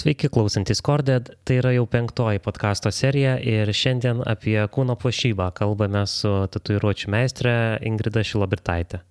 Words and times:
Sveiki 0.00 0.30
klausantis 0.32 0.78
Korded, 0.80 1.26
tai 1.44 1.58
yra 1.60 1.74
jau 1.74 1.82
penktoji 1.90 2.40
podkasto 2.40 2.88
serija 2.94 3.34
ir 3.44 3.68
šiandien 3.76 4.22
apie 4.24 4.56
kūno 4.72 4.94
puošybą 4.96 5.50
kalbame 5.58 6.06
su 6.08 6.30
tatuiruočių 6.54 7.10
meistre 7.12 7.52
Ingrida 7.84 8.22
Šilobirtaitė. 8.24 9.02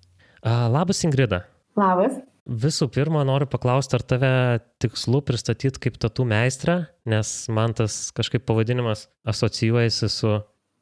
Labas 0.42 1.04
Ingrida. 1.06 1.44
Labas. 1.78 2.18
Visų 2.64 2.90
pirma, 2.90 3.22
noriu 3.28 3.46
paklausti, 3.52 4.00
ar 4.00 4.02
tave 4.02 4.34
tikslu 4.82 5.22
pristatyti 5.22 5.78
kaip 5.86 6.00
tatų 6.02 6.26
meistrą, 6.32 6.80
nes 7.06 7.34
man 7.54 7.76
tas 7.78 8.08
kažkaip 8.16 8.48
pavadinimas 8.48 9.06
asocijuojasi 9.30 10.10
su 10.10 10.36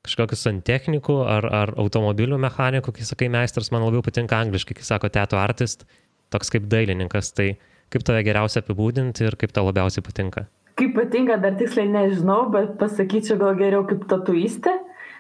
kažkokiu 0.09 0.39
santechniku 0.41 1.21
ar, 1.29 1.53
ar 1.53 1.75
automobilių 1.77 2.41
mechaniku, 2.41 2.97
kai 2.97 3.05
sakai 3.05 3.29
meistras, 3.35 3.69
man 3.75 3.85
labiau 3.85 4.01
patinka 4.07 4.41
angliškai, 4.41 4.79
kai 4.79 4.89
sako 4.89 5.13
teto 5.13 5.37
artist, 5.37 5.85
toks 6.33 6.55
kaip 6.55 6.71
dailininkas. 6.73 7.35
Tai 7.37 7.53
Kaip 7.93 8.05
tave 8.05 8.23
geriausia 8.27 8.61
apibūdinti 8.63 9.25
ir 9.25 9.37
kaip 9.41 9.55
tau 9.57 9.65
labiausiai 9.69 10.05
patinka? 10.05 10.45
Kaip 10.79 10.95
patinka, 10.95 11.39
dar 11.41 11.57
tiksliai 11.59 11.89
nežinau, 11.91 12.45
bet 12.53 12.77
pasakyčiau 12.81 13.39
gal 13.41 13.57
geriau 13.59 13.87
kaip 13.89 14.05
tatuistė. 14.11 14.75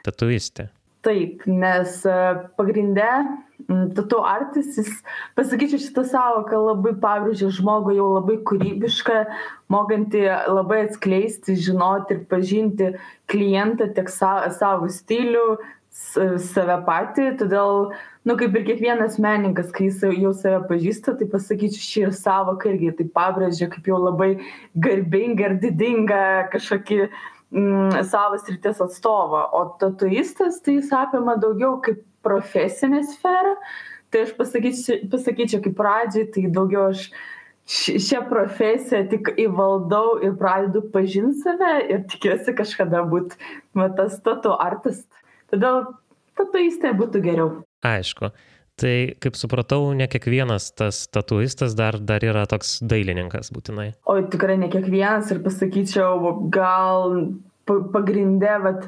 Tatuistė. 0.06 0.68
Taip, 1.06 1.44
nes 1.46 2.00
e, 2.06 2.16
pagrindė 2.58 3.08
tatu 3.94 4.20
artistis, 4.24 4.88
pasakyčiau 5.36 5.80
šitą 5.82 6.04
savoką 6.08 6.60
labai 6.62 6.94
pabrėžia 7.02 7.50
žmogų 7.54 7.96
jau 7.96 8.06
labai 8.14 8.38
kūrybišką, 8.48 9.16
mokanti 9.72 10.22
labai 10.28 10.84
atskleisti, 10.86 11.56
žinoti 11.58 12.16
ir 12.16 12.22
pažinti 12.30 12.92
klientą, 13.30 13.90
tiek 13.96 14.08
savo 14.12 14.88
stilių, 14.92 15.58
save 15.90 16.78
patį, 16.86 17.32
todėl 17.40 17.90
nu 18.28 18.36
kaip 18.36 18.56
ir 18.58 18.64
kiekvienas 18.66 19.16
menininkas 19.24 19.70
kai 19.72 19.86
jis 19.88 20.02
jau 20.20 20.34
save 20.36 20.60
pažįsta 20.68 21.14
tai 21.18 21.28
pasakyčiau 21.32 21.84
ši 21.84 22.02
sąvoka 22.18 22.68
irgi 22.68 22.92
tai 22.98 23.06
pabrėžia 23.18 23.70
kaip 23.72 23.88
jau 23.88 24.00
labai 24.02 24.30
garbingą 24.86 25.46
ir 25.46 25.54
didingą 25.62 26.24
kažkokį 26.52 26.98
mm, 27.06 28.02
savo 28.10 28.40
srities 28.42 28.82
atstovą. 28.84 29.46
O 29.56 29.62
tatuistas 29.80 30.60
tai 30.64 30.76
jis 30.76 30.92
apima 30.92 31.38
daugiau 31.40 31.78
kaip 31.84 32.02
profesinę 32.26 33.00
sferą. 33.14 33.54
Tai 34.12 34.26
aš 34.26 34.34
pasakyčiau 34.36 35.08
pasakyčiau 35.12 35.64
kaip 35.64 35.78
pradžiai 35.80 36.28
tai 36.34 36.44
daugiau 36.58 36.90
aš 36.92 37.08
šią 37.68 38.22
profesiją 38.28 39.02
tik 39.12 39.32
įvaldau 39.44 40.18
ir 40.24 40.36
pradedu 40.40 40.84
pažint 40.92 41.36
save 41.44 41.72
ir 41.86 42.04
tikiuosi 42.12 42.56
kažkada 42.60 43.04
būt 43.08 43.36
va 43.76 43.88
tas 43.96 44.20
tatu 44.24 44.52
artist. 44.56 45.08
Todėl 45.52 45.86
tatuistė 46.36 46.92
būtų 46.96 47.24
geriau 47.24 47.50
Aišku. 47.86 48.32
Tai, 48.78 48.94
kaip 49.18 49.34
supratau, 49.34 49.90
ne 49.98 50.06
kiekvienas 50.06 50.70
tas 50.78 51.00
tatuistas 51.10 51.74
dar, 51.78 51.98
dar 51.98 52.22
yra 52.22 52.44
toks 52.46 52.76
dailininkas 52.86 53.50
būtinai. 53.50 53.88
O 54.06 54.14
tikrai 54.30 54.54
ne 54.60 54.68
kiekvienas 54.70 55.32
ir 55.34 55.42
pasakyčiau, 55.42 56.36
gal 56.54 57.18
pagrindė, 57.68 58.54
vat, 58.64 58.86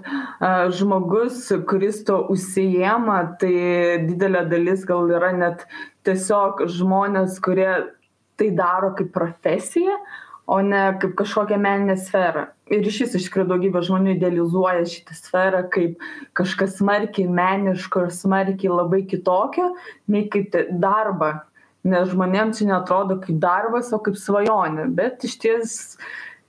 žmogus, 0.78 1.42
kuris 1.68 2.04
to 2.06 2.20
užsijėma, 2.32 3.18
tai 3.42 3.52
didelė 4.06 4.46
dalis 4.50 4.86
gal 4.88 5.10
yra 5.10 5.32
net 5.36 5.66
tiesiog 6.06 6.64
žmonės, 6.70 7.40
kurie 7.44 7.72
tai 8.40 8.50
daro 8.56 8.94
kaip 8.96 9.10
profesiją, 9.12 9.98
o 10.50 10.62
ne 10.64 10.86
kaip 11.02 11.18
kažkokią 11.18 11.58
meninę 11.60 11.98
sferą. 12.00 12.46
Ir 12.70 12.86
iš 12.86 13.00
vis 13.02 13.14
iš 13.18 13.24
tikrųjų 13.26 13.48
daugybė 13.50 13.80
žmonių 13.82 14.12
idealizuoja 14.14 14.84
šitą 14.86 15.16
sferą 15.18 15.64
kaip 15.74 16.04
kažkas 16.38 16.76
smarkiai 16.78 17.26
meniško 17.26 18.04
ir 18.06 18.12
smarkiai 18.14 18.70
labai 18.70 19.00
kitokio, 19.10 19.72
nei 20.06 20.28
kaip 20.30 20.54
darbą. 20.82 21.40
Nes 21.90 22.10
žmonėms 22.12 22.60
čia 22.60 22.68
netrodo 22.68 23.16
kaip 23.24 23.40
darbas, 23.42 23.90
o 23.90 23.98
kaip 24.04 24.18
svajonė. 24.20 24.86
Bet 24.94 25.26
iš 25.26 25.34
ties 25.42 25.76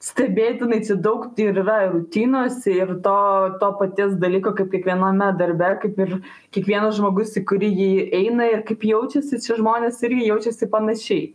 stebėtinai 0.01 0.83
čia 0.85 0.97
daug 1.01 1.29
ir 1.41 1.57
yra 1.63 1.79
rutinos 1.89 2.59
ir 2.69 2.93
to, 3.05 3.17
to 3.61 3.69
paties 3.81 4.13
dalyko, 4.21 4.53
kaip 4.57 4.69
kiekviename 4.73 5.31
darbe, 5.41 5.71
kaip 5.81 6.01
ir 6.05 6.17
kiekvienas 6.53 6.99
žmogus, 6.99 7.33
į 7.37 7.47
kurį 7.49 7.69
jį 7.69 7.93
eina 8.21 8.49
ir 8.51 8.65
kaip 8.67 8.85
jaučiasi, 8.85 9.41
čia 9.41 9.57
žmonės 9.57 10.03
irgi 10.05 10.29
jaučiasi 10.29 10.69
panašiai 10.69 11.31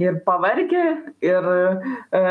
ir 0.00 0.18
pavargę, 0.26 0.84
ir 1.24 1.48
e, 1.52 2.24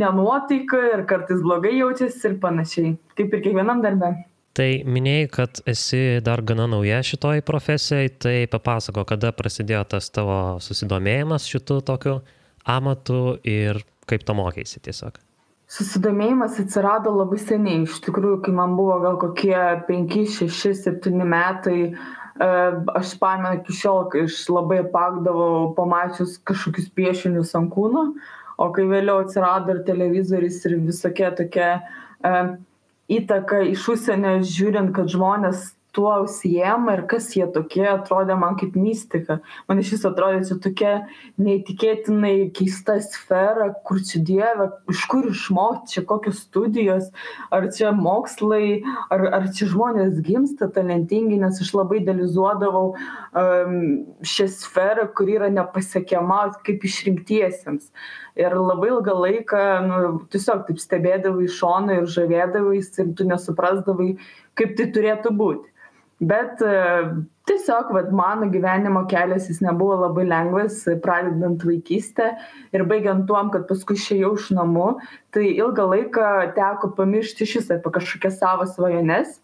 nenuotaika, 0.00 0.80
ir 0.94 1.04
kartais 1.10 1.42
blogai 1.44 1.76
jaučiasi 1.78 2.32
ir 2.32 2.40
panašiai, 2.42 2.96
kaip 3.18 3.34
ir 3.34 3.44
kiekvienam 3.44 3.84
darbė. 3.84 4.14
Tai 4.58 4.66
minėjai, 4.90 5.28
kad 5.30 5.60
esi 5.70 6.18
dar 6.26 6.42
gana 6.42 6.66
nauja 6.66 6.98
šitoj 7.06 7.44
profesijai, 7.46 8.08
tai 8.10 8.34
papasako, 8.50 9.04
kada 9.06 9.30
prasidėjo 9.36 9.84
tas 9.94 10.10
tavo 10.10 10.58
susidomėjimas 10.64 11.46
šitų 11.46 11.78
tokių 11.86 12.18
amatų 12.66 13.22
ir 13.46 13.78
kaip 14.10 14.26
to 14.26 14.34
mokėsi 14.34 14.82
tiesiog. 14.82 15.20
Susidomėjimas 15.68 16.56
atsirado 16.62 17.12
labai 17.12 17.36
seniai, 17.42 17.82
iš 17.84 17.98
tikrųjų, 18.06 18.38
kai 18.46 18.54
man 18.56 18.72
buvo 18.78 18.94
gal 19.02 19.18
kokie 19.20 19.52
5, 19.84 20.14
6, 20.32 20.72
7 20.80 21.26
metai, 21.28 21.92
aš 22.38 23.14
pamenu 23.18 23.58
iki 23.58 23.74
šiol, 23.74 24.04
kai 24.12 24.26
aš 24.28 24.40
labai 24.52 24.82
pakdavau 24.92 25.72
pamačius 25.76 26.36
kažkokius 26.46 26.90
piešinius 26.94 27.54
ant 27.58 27.72
kūno, 27.74 28.12
o 28.58 28.68
kai 28.74 28.86
vėliau 28.90 29.24
atsirado 29.24 29.74
ir 29.74 29.82
televizorius 29.86 30.60
ir 30.66 30.78
visokie 30.86 31.30
tokie 31.38 31.70
uh, 31.78 32.54
įtaka 33.08 33.62
iš 33.72 33.88
užsienio 33.94 34.38
žiūrint, 34.44 34.92
kad 34.94 35.10
žmonės 35.10 35.72
tuo 35.98 36.12
užsiema 36.22 36.92
ir 36.94 37.00
kas 37.10 37.32
jie 37.34 37.46
tokie 37.50 37.82
atrodė 37.90 38.36
man 38.38 38.54
kaip 38.60 38.76
mistika. 38.78 39.40
Man 39.66 39.80
iš 39.82 39.96
vis 39.96 40.04
atrodė 40.06 40.44
čia 40.46 40.56
tokia 40.62 40.90
neįtikėtinai 41.42 42.34
keista 42.54 42.94
sfera, 43.02 43.72
kur 43.88 43.98
čia 44.06 44.20
dieve, 44.28 44.68
iš 44.92 45.00
kur 45.10 45.26
išmokti, 45.26 45.96
čia 45.96 46.04
kokios 46.06 46.44
studijos, 46.44 47.08
ar 47.50 47.66
čia 47.74 47.90
mokslai, 47.96 48.78
ar, 49.10 49.24
ar 49.40 49.48
čia 49.56 49.66
žmonės 49.72 50.20
gimsta 50.22 50.68
talentingi, 50.76 51.40
nes 51.40 51.58
aš 51.64 51.72
labai 51.74 51.98
idealizuodavau 52.04 52.92
um, 52.92 53.74
šią 54.22 54.46
sferą, 54.54 55.08
kuri 55.18 55.34
yra 55.40 55.48
nepasiekiama 55.56 56.44
kaip 56.68 56.86
išrinktiesiems. 56.86 57.88
Ir 58.38 58.54
labai 58.54 58.92
ilgą 58.92 59.16
laiką 59.24 59.64
nu, 59.88 59.98
tiesiog 60.30 60.62
taip 60.68 60.78
stebėdavai 60.78 61.48
iš 61.48 61.58
šono 61.58 61.98
ir 61.98 62.06
žavėdavai 62.14 62.78
ir 62.78 63.10
tu 63.18 63.26
nesuprasdavai, 63.26 64.12
kaip 64.54 64.78
tai 64.78 64.86
turėtų 64.94 65.34
būti 65.42 65.74
bet 66.20 66.62
e, 66.62 66.74
tiesiog 67.48 67.92
vat 67.94 68.10
mano 68.12 68.48
gyvenimo 68.50 69.04
kelias 69.10 69.46
jis 69.48 69.60
nebuvo 69.62 70.00
labai 70.02 70.26
lengvas 70.26 70.80
pradedant 71.04 71.62
vaikystę 71.64 72.32
ir 72.74 72.84
baigiant 72.90 73.26
tuom 73.30 73.52
kad 73.54 73.68
paskui 73.70 73.96
išėjau 73.98 74.34
iš 74.40 74.50
namų 74.58 74.88
tai 75.34 75.46
ilgą 75.52 75.86
laiką 75.94 76.28
teko 76.58 76.92
pamiršti 76.98 77.46
išvis 77.46 77.70
apie 77.76 77.94
kažkokias 77.94 78.40
savo 78.42 78.66
svajones 78.66 79.38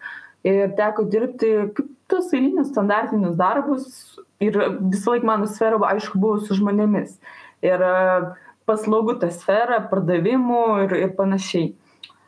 ir 0.45 0.75
teko 0.79 1.07
dirbti 1.15 1.53
kaip 1.77 1.93
tuos 2.11 2.33
eilinius 2.35 2.73
standartinius 2.75 3.39
darbus 3.39 4.19
ir 4.43 4.59
visąlaik 4.81 5.25
mano 5.25 5.47
sfera 5.47 5.79
aišku 5.95 6.19
buvo 6.19 6.43
su 6.43 6.59
žmonėmis 6.59 7.17
ir 7.65 7.87
e, 7.87 7.95
paslaugų 8.69 9.21
ta 9.23 9.31
sfera 9.31 9.79
pardavimų 9.91 10.65
ir, 10.85 10.99
ir 11.07 11.17
panašiai 11.17 11.73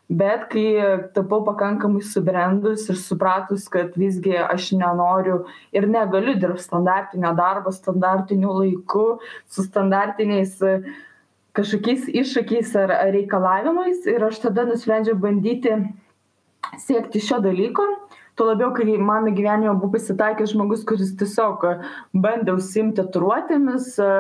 bet 0.08 0.48
kai 0.50 1.10
tapau 1.14 1.44
pakankamai 1.44 2.02
subrendus 2.02 2.88
ir 2.88 2.96
supratus 2.96 3.68
kad 3.68 3.96
visgi 3.96 4.36
aš 4.38 4.72
nenoriu 4.72 5.44
ir 5.72 5.86
negaliu 5.86 6.38
dirbt 6.38 6.62
standartinio 6.62 7.34
darbo 7.34 7.72
standartiniu 7.72 8.52
laiku 8.60 9.18
su 9.48 9.66
standartiniais 9.66 10.60
kažkokiais 11.58 12.06
iššūkiais 12.22 12.76
ar 12.78 12.94
ar 13.00 13.12
reikalavimais 13.18 14.06
ir 14.06 14.22
aš 14.22 14.38
tada 14.46 14.66
nusprendžiau 14.70 15.18
bandyti 15.18 15.74
siekti 16.78 17.20
šio 17.20 17.40
dalyko. 17.40 17.82
Tuo 18.36 18.46
labiau 18.46 18.74
kai 18.76 18.84
mano 19.00 19.32
gyvenime 19.32 19.74
buvo 19.80 19.96
pasitaikęs 19.96 20.52
žmogus 20.52 20.84
kuris 20.84 21.14
tiesiog 21.18 21.64
bandė 22.12 22.52
užsiimti 22.52 23.00
tatuiruotėmis 23.00 23.94
E, 23.98 24.10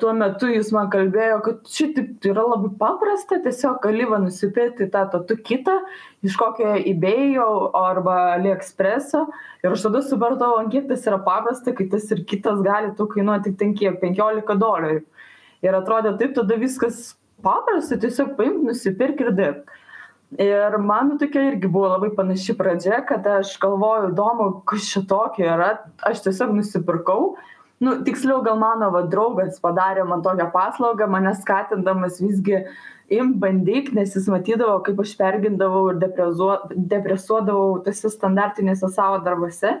tuo 0.00 0.12
metu 0.16 0.48
jis 0.50 0.72
man 0.74 0.88
kalbėjo, 0.90 1.36
kad 1.44 1.68
šitaip 1.70 2.26
yra 2.26 2.42
labai 2.42 2.72
paprasta, 2.80 3.38
tiesiog 3.44 3.78
gali 3.84 4.06
va 4.10 4.18
nusipirkti 4.18 4.88
tą 4.90 5.04
tatu 5.12 5.36
kitą 5.38 5.76
iš 6.26 6.34
kokio 6.40 6.72
eBay'o 6.90 7.70
arba 7.78 8.16
AliExpress'o 8.34 9.22
ir 9.62 9.70
aš 9.70 9.86
tada 9.86 10.02
supratau, 10.02 10.56
ant 10.58 10.72
kiek 10.74 10.88
tas 10.90 11.06
yra 11.06 11.20
paprasta, 11.22 11.74
kai 11.76 11.86
tas 11.92 12.08
ir 12.10 12.24
kitas 12.26 12.58
gali 12.66 12.90
tu 12.98 13.06
kainuoti 13.12 13.52
tik 13.52 13.60
ten 13.60 13.76
kiek 13.78 14.00
15 14.02 14.58
dolerių. 14.58 15.04
Ir 15.62 15.76
atrodė 15.76 16.16
taip, 16.18 16.34
tada 16.34 16.56
viskas 16.58 17.12
paprasta, 17.44 18.00
tiesiog 18.00 18.34
paimk, 18.40 18.64
nusipirk 18.66 19.22
ir 19.22 19.30
dirbk. 19.36 19.78
Ir 20.40 20.76
man 20.78 21.16
tokia 21.18 21.48
irgi 21.48 21.70
buvo 21.70 21.88
labai 21.90 22.12
panaši 22.14 22.54
pradžia, 22.58 23.00
kad 23.06 23.24
aš 23.26 23.56
galvoju, 23.62 24.12
įdomu, 24.12 24.50
kas 24.66 24.86
šitokio 24.86 25.46
yra, 25.56 25.72
aš 26.06 26.22
tiesiog 26.26 26.54
nusipirkau, 26.54 27.34
nu 27.80 27.96
tiksliau 28.04 28.42
gal 28.44 28.58
mano 28.60 28.90
va 28.94 29.02
draugas 29.12 29.60
padarė 29.64 30.04
man 30.08 30.22
tokią 30.24 30.50
paslaugą 30.52 31.08
mane 31.08 31.32
skatindamas 31.38 32.20
visgi 32.20 32.60
imk 33.10 33.40
bandyk 33.42 33.90
nes 33.96 34.14
jis 34.16 34.28
matydavo 34.34 34.76
kaip 34.86 35.00
aš 35.04 35.16
pergyvendavau 35.22 35.88
ir 35.92 35.98
deprezuo 36.04 36.52
depresuodavau 36.92 37.80
tuose 37.86 38.12
standartiniuose 38.16 38.92
savo 38.94 39.18
darbuose. 39.26 39.74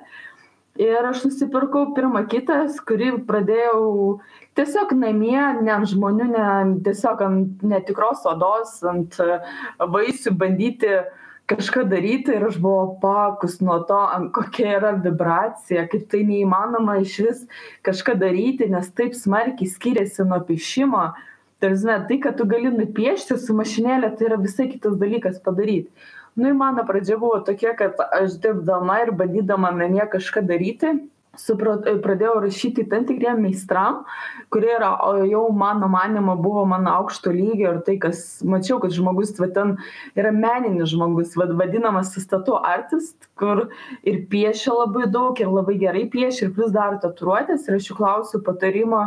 Ir 0.80 1.04
aš 1.04 1.24
nusipirkau 1.26 1.90
pirmą 1.96 2.22
kitas, 2.30 2.78
kurį 2.88 3.10
pradėjau 3.28 4.20
tiesiog 4.56 4.94
namie, 4.96 5.40
ne 5.60 5.72
ant 5.74 5.88
žmonių, 5.90 6.28
ne 6.30 6.44
tiesiog 6.86 7.24
ant 7.26 7.64
netikros 7.72 8.22
odos, 8.30 8.78
ant 8.88 9.18
vaisių 9.96 10.32
bandyti 10.40 10.94
kažką 11.50 11.84
daryti 11.90 12.36
ir 12.36 12.46
aš 12.46 12.58
buvau 12.62 12.94
pakus 13.02 13.58
nuo 13.64 13.80
to, 13.88 13.98
kokia 14.36 14.76
yra 14.78 14.92
vibracija, 15.04 15.86
kaip 15.90 16.06
tai 16.12 16.22
neįmanoma 16.28 17.00
iš 17.02 17.16
vis 17.26 17.42
kažką 17.86 18.16
daryti, 18.20 18.70
nes 18.70 18.88
taip 18.96 19.16
smarkiai 19.18 19.70
skiriasi 19.70 20.26
nuo 20.28 20.40
piešimo. 20.46 21.04
Tai, 21.60 21.74
žinai, 21.76 21.98
tai, 22.08 22.16
kad 22.24 22.38
tu 22.38 22.46
gali 22.48 22.70
nupiešti 22.72 23.36
su 23.36 23.52
mašinėlė, 23.56 24.14
tai 24.16 24.30
yra 24.30 24.38
visai 24.40 24.70
kitas 24.70 24.94
dalykas 25.00 25.42
padaryti. 25.44 25.90
Nu 26.40 26.48
ir 26.48 26.54
mano 26.56 26.86
pradžia 26.88 27.18
buvo 27.20 27.42
tokia, 27.44 27.74
kad 27.76 27.98
aš 28.00 28.38
dirbdama 28.40 29.02
ir 29.02 29.10
bandydama 29.18 29.74
namie 29.76 30.06
kažką 30.08 30.46
daryti, 30.48 30.94
suprat, 31.40 31.86
pradėjau 32.04 32.40
rašyti 32.44 32.84
tam 32.90 33.06
tikriem 33.08 33.40
meistram, 33.44 34.02
kurie 34.52 34.70
yra, 34.76 34.90
jau 35.28 35.42
mano 35.56 35.88
manimo 35.90 36.36
buvo 36.40 36.64
mano 36.68 36.92
aukšto 37.00 37.32
lygio 37.34 37.74
ir 37.74 37.80
tai, 37.86 37.96
kas 38.02 38.22
mačiau, 38.46 38.80
kad 38.82 38.94
žmogus, 38.94 39.32
va, 39.40 39.48
ten 39.54 39.76
yra 40.18 40.32
meninis 40.34 40.92
žmogus, 40.92 41.36
va, 41.40 41.48
vadinamas 41.60 42.12
statu 42.20 42.58
artist, 42.58 43.16
kur 43.40 43.68
ir 44.04 44.22
piešia 44.32 44.76
labai 44.76 45.08
daug 45.10 45.40
ir 45.40 45.50
labai 45.50 45.78
gerai 45.80 46.06
piešia 46.12 46.48
ir 46.48 46.54
plus 46.56 46.74
daro 46.74 47.00
tatuiruotės 47.02 47.68
ir 47.68 47.78
aš 47.78 47.90
jų 47.90 47.98
klausiu 48.00 48.42
patarimo, 48.46 49.06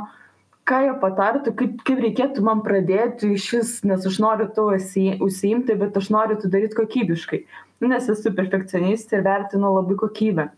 ką 0.70 0.80
jie 0.86 0.96
patartų, 1.02 1.54
kaip, 1.60 1.78
kaip 1.88 2.02
reikėtų 2.06 2.44
man 2.46 2.64
pradėti 2.66 3.34
iš 3.36 3.50
vis, 3.58 3.76
nes 3.88 4.08
aš 4.08 4.20
noriu 4.24 4.48
to 4.56 4.70
užsiimti, 4.72 5.76
bet 5.80 6.00
aš 6.00 6.10
noriu 6.16 6.40
tai 6.40 6.52
daryti 6.56 6.80
kokybiškai, 6.80 7.44
nes 7.84 8.12
esu 8.14 8.32
perfekcionistė 8.36 9.20
ir 9.20 9.26
vertinu 9.28 9.74
labai 9.76 10.00
kokybę 10.00 10.52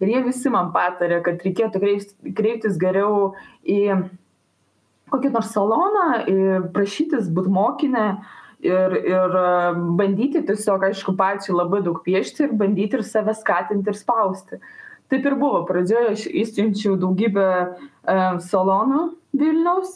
ir 0.00 0.12
jie 0.12 0.22
visi 0.26 0.50
man 0.52 0.72
patarė, 0.74 1.20
kad 1.26 1.44
reikėtų 1.44 1.82
kreiptis 2.38 2.78
geriau 2.80 3.34
į 3.66 3.80
kokį 5.12 5.32
nors 5.32 5.54
saloną, 5.54 6.08
prašytis 6.74 7.30
būti 7.32 7.52
mokinę 7.52 8.08
ir, 8.64 8.96
ir 8.98 9.38
bandyti 9.98 10.42
tiesiog, 10.46 10.88
aišku, 10.90 11.14
pačiai 11.18 11.56
labai 11.56 11.80
daug 11.86 12.02
piešti 12.04 12.48
ir 12.48 12.58
bandyti 12.58 12.98
ir 12.98 13.06
save 13.06 13.34
skatinti 13.38 13.92
ir 13.92 13.98
spausti. 13.98 14.60
Taip 15.08 15.24
ir 15.24 15.38
buvo, 15.40 15.62
pradžioje 15.68 16.10
aš 16.12 16.26
įsiunčiau 16.28 16.98
daugybę 17.00 17.46
e, 17.48 17.68
salonų 18.44 19.06
Vilniaus, 19.40 19.94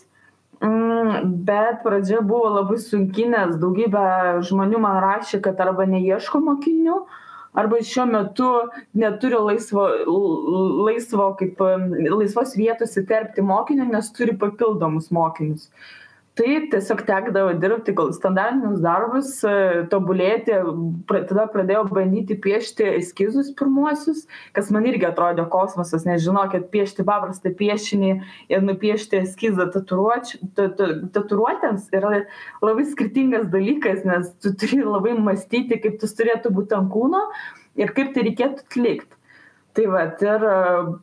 mm, 0.65 1.27
bet 1.45 1.83
pradžia 1.85 2.23
buvo 2.25 2.55
labai 2.55 2.79
sunki, 2.81 3.27
nes 3.29 3.59
daugybė 3.61 4.41
žmonių 4.49 4.81
man 4.81 5.03
rašė, 5.05 5.43
kad 5.45 5.61
arba 5.61 5.85
neieško 5.91 6.41
mokinių, 6.47 7.03
arba 7.53 7.77
šiuo 7.89 8.07
metu 8.11 8.47
neturi 9.03 9.41
laisvo 9.49 9.85
laisvo 10.89 11.27
kaip 11.41 11.61
laisvos 12.21 12.55
vietos 12.61 12.97
įterpti 13.03 13.45
mokinį 13.53 13.89
nes 13.93 14.13
turi 14.19 14.37
papildomus 14.45 15.11
mokinius 15.21 15.69
tai 16.39 16.53
tiesiog 16.73 17.03
tekdavo 17.05 17.53
dirbti 17.61 17.93
gal 17.97 18.09
standartinius 18.17 18.81
darbus 18.81 19.33
e, 19.45 19.53
tobulėti 19.93 20.57
pra 21.09 21.21
tada 21.29 21.45
pradėjau 21.53 21.83
bandyti 21.91 22.39
piešti 22.41 22.87
eskizus 23.03 23.51
pirmuosius 23.59 24.23
kas 24.57 24.71
man 24.73 24.89
irgi 24.89 25.11
atrodė 25.11 25.45
kosmosas 25.53 26.07
nes 26.09 26.25
žinokit 26.25 26.71
piešti 26.73 27.05
paprastą 27.09 27.53
piešinį 27.59 28.13
ir 28.55 28.65
nupiešti 28.65 29.21
eskizą 29.21 29.69
tatuiruočių 29.75 30.41
ta 30.57 30.71
ta 30.79 30.89
tatuiruotėms 31.19 31.91
yra 31.99 32.23
labai 32.65 32.87
skirtingas 32.95 33.51
dalykas 33.53 34.07
nes 34.09 34.33
tu 34.41 34.55
turi 34.57 34.81
labai 34.87 35.13
mąstyti 35.19 35.83
kaip 35.85 36.01
tas 36.01 36.17
turėtų 36.17 36.55
būt 36.57 36.73
ant 36.79 36.89
kūno 36.97 37.27
ir 37.77 37.93
kaip 37.93 38.17
tai 38.17 38.25
reikėtų 38.31 38.65
atlikt 38.65 39.21
tai 39.77 39.85
vat 39.93 40.25
ir 40.25 40.49
e, 40.49 40.57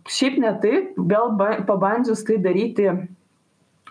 šiaip 0.09 0.41
ne 0.41 0.57
taip 0.65 0.97
vėl 0.97 1.37
ba 1.37 1.53
pabandžius 1.69 2.25
tai 2.25 2.41
daryti 2.41 2.89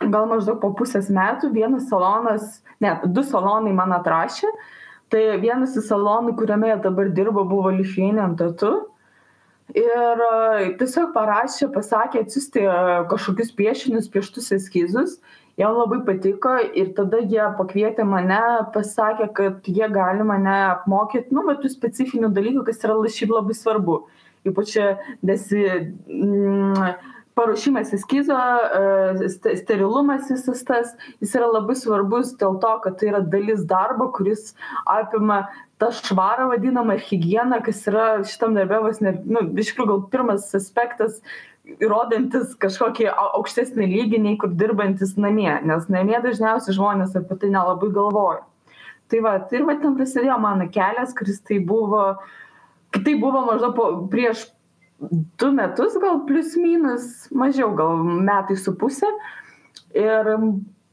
gal 0.00 0.28
maždaug 0.30 0.60
po 0.62 0.72
pusės 0.78 1.08
metų 1.12 1.52
vienas 1.54 1.88
salonas, 1.90 2.60
ne, 2.82 2.94
du 3.06 3.24
salonai 3.26 3.74
man 3.74 3.94
atrašė. 3.96 4.50
Tai 5.08 5.22
vienas 5.40 5.72
iš 5.78 5.88
salonų, 5.88 6.34
kuriame 6.36 6.74
dabar 6.84 7.08
dirbo, 7.16 7.46
buvo 7.48 7.72
Lithuanian 7.72 8.36
Tatu. 8.36 8.74
Ir 9.76 10.22
e, 10.24 10.68
tiesiog 10.80 11.14
parašė, 11.14 11.70
pasakė 11.72 12.22
atsiųsti 12.24 12.64
e, 12.64 12.76
kažkokius 13.08 13.52
piešinius, 13.56 14.08
pieštus 14.12 14.52
eskizus. 14.56 15.18
Jam 15.58 15.74
labai 15.74 16.02
patiko 16.06 16.54
ir 16.76 16.92
tada 16.96 17.18
jie 17.24 17.42
pakvietė 17.58 18.04
mane, 18.06 18.38
pasakė, 18.74 19.30
kad 19.34 19.68
jie 19.68 19.88
gali 19.92 20.24
mane 20.28 20.54
apmokyti, 20.68 21.34
nu, 21.34 21.42
bet 21.48 21.64
tų 21.64 21.72
specifinių 21.72 22.30
dalykų, 22.36 22.62
kas 22.68 22.84
yra 22.84 22.96
šiaip 23.16 23.32
labai 23.34 23.56
svarbu. 23.56 24.02
Ypač 24.48 24.76
desi... 25.24 25.64
Mm, 26.06 26.92
paruošimas 27.38 27.92
eskizo 27.94 28.36
e, 28.36 29.56
sterilumas 29.60 30.30
visas 30.32 30.64
tas 30.66 30.94
jis 31.22 31.36
yra 31.38 31.50
labai 31.54 31.76
svarbus 31.78 32.34
dėl 32.40 32.58
to 32.62 32.74
kad 32.84 32.98
tai 33.00 33.12
yra 33.12 33.22
dalis 33.34 33.62
darbo 33.70 34.10
kuris 34.16 34.52
apima 34.98 35.44
tą 35.78 35.92
švarą 35.94 36.48
vadinamą 36.52 36.98
higieną 37.08 37.60
kas 37.66 37.84
yra 37.90 38.08
šitam 38.26 38.58
darbe 38.58 38.80
vos 38.86 38.98
ne 39.04 39.14
nu 39.24 39.44
iš 39.54 39.72
tikrųjų 39.72 39.92
gal 39.92 40.02
pirmas 40.14 40.50
aspektas 40.58 41.22
įrodantis 41.76 42.56
kažkokį 42.62 43.08
aukštesnį 43.12 43.88
lygį 43.92 44.22
nei 44.24 44.36
kur 44.40 44.52
dirbantys 44.60 45.16
namie 45.20 45.50
nes 45.70 45.88
namie 45.92 46.18
dažniausiai 46.24 46.76
žmonės 46.76 47.16
apie 47.18 47.38
tai 47.38 47.52
nelabai 47.54 47.90
galvoja. 47.94 48.44
Tai 49.08 49.22
va 49.24 49.34
ir 49.56 49.64
va 49.68 49.76
ten 49.80 49.96
prasidėjo 49.96 50.36
mano 50.40 50.68
kelias 50.72 51.14
kuris 51.16 51.40
tai 51.44 51.60
buvo 51.64 52.04
tai 52.96 53.14
buvo 53.20 53.44
maždaug 53.46 53.76
po 53.76 53.88
prieš 54.12 54.48
du 54.98 55.52
metus 55.52 55.96
gal 56.02 56.24
plius 56.26 56.56
minus, 56.58 57.28
mažiau 57.30 57.74
gal 57.78 58.02
metai 58.02 58.56
su 58.58 58.74
pusė. 58.78 59.10
Ir 59.96 60.30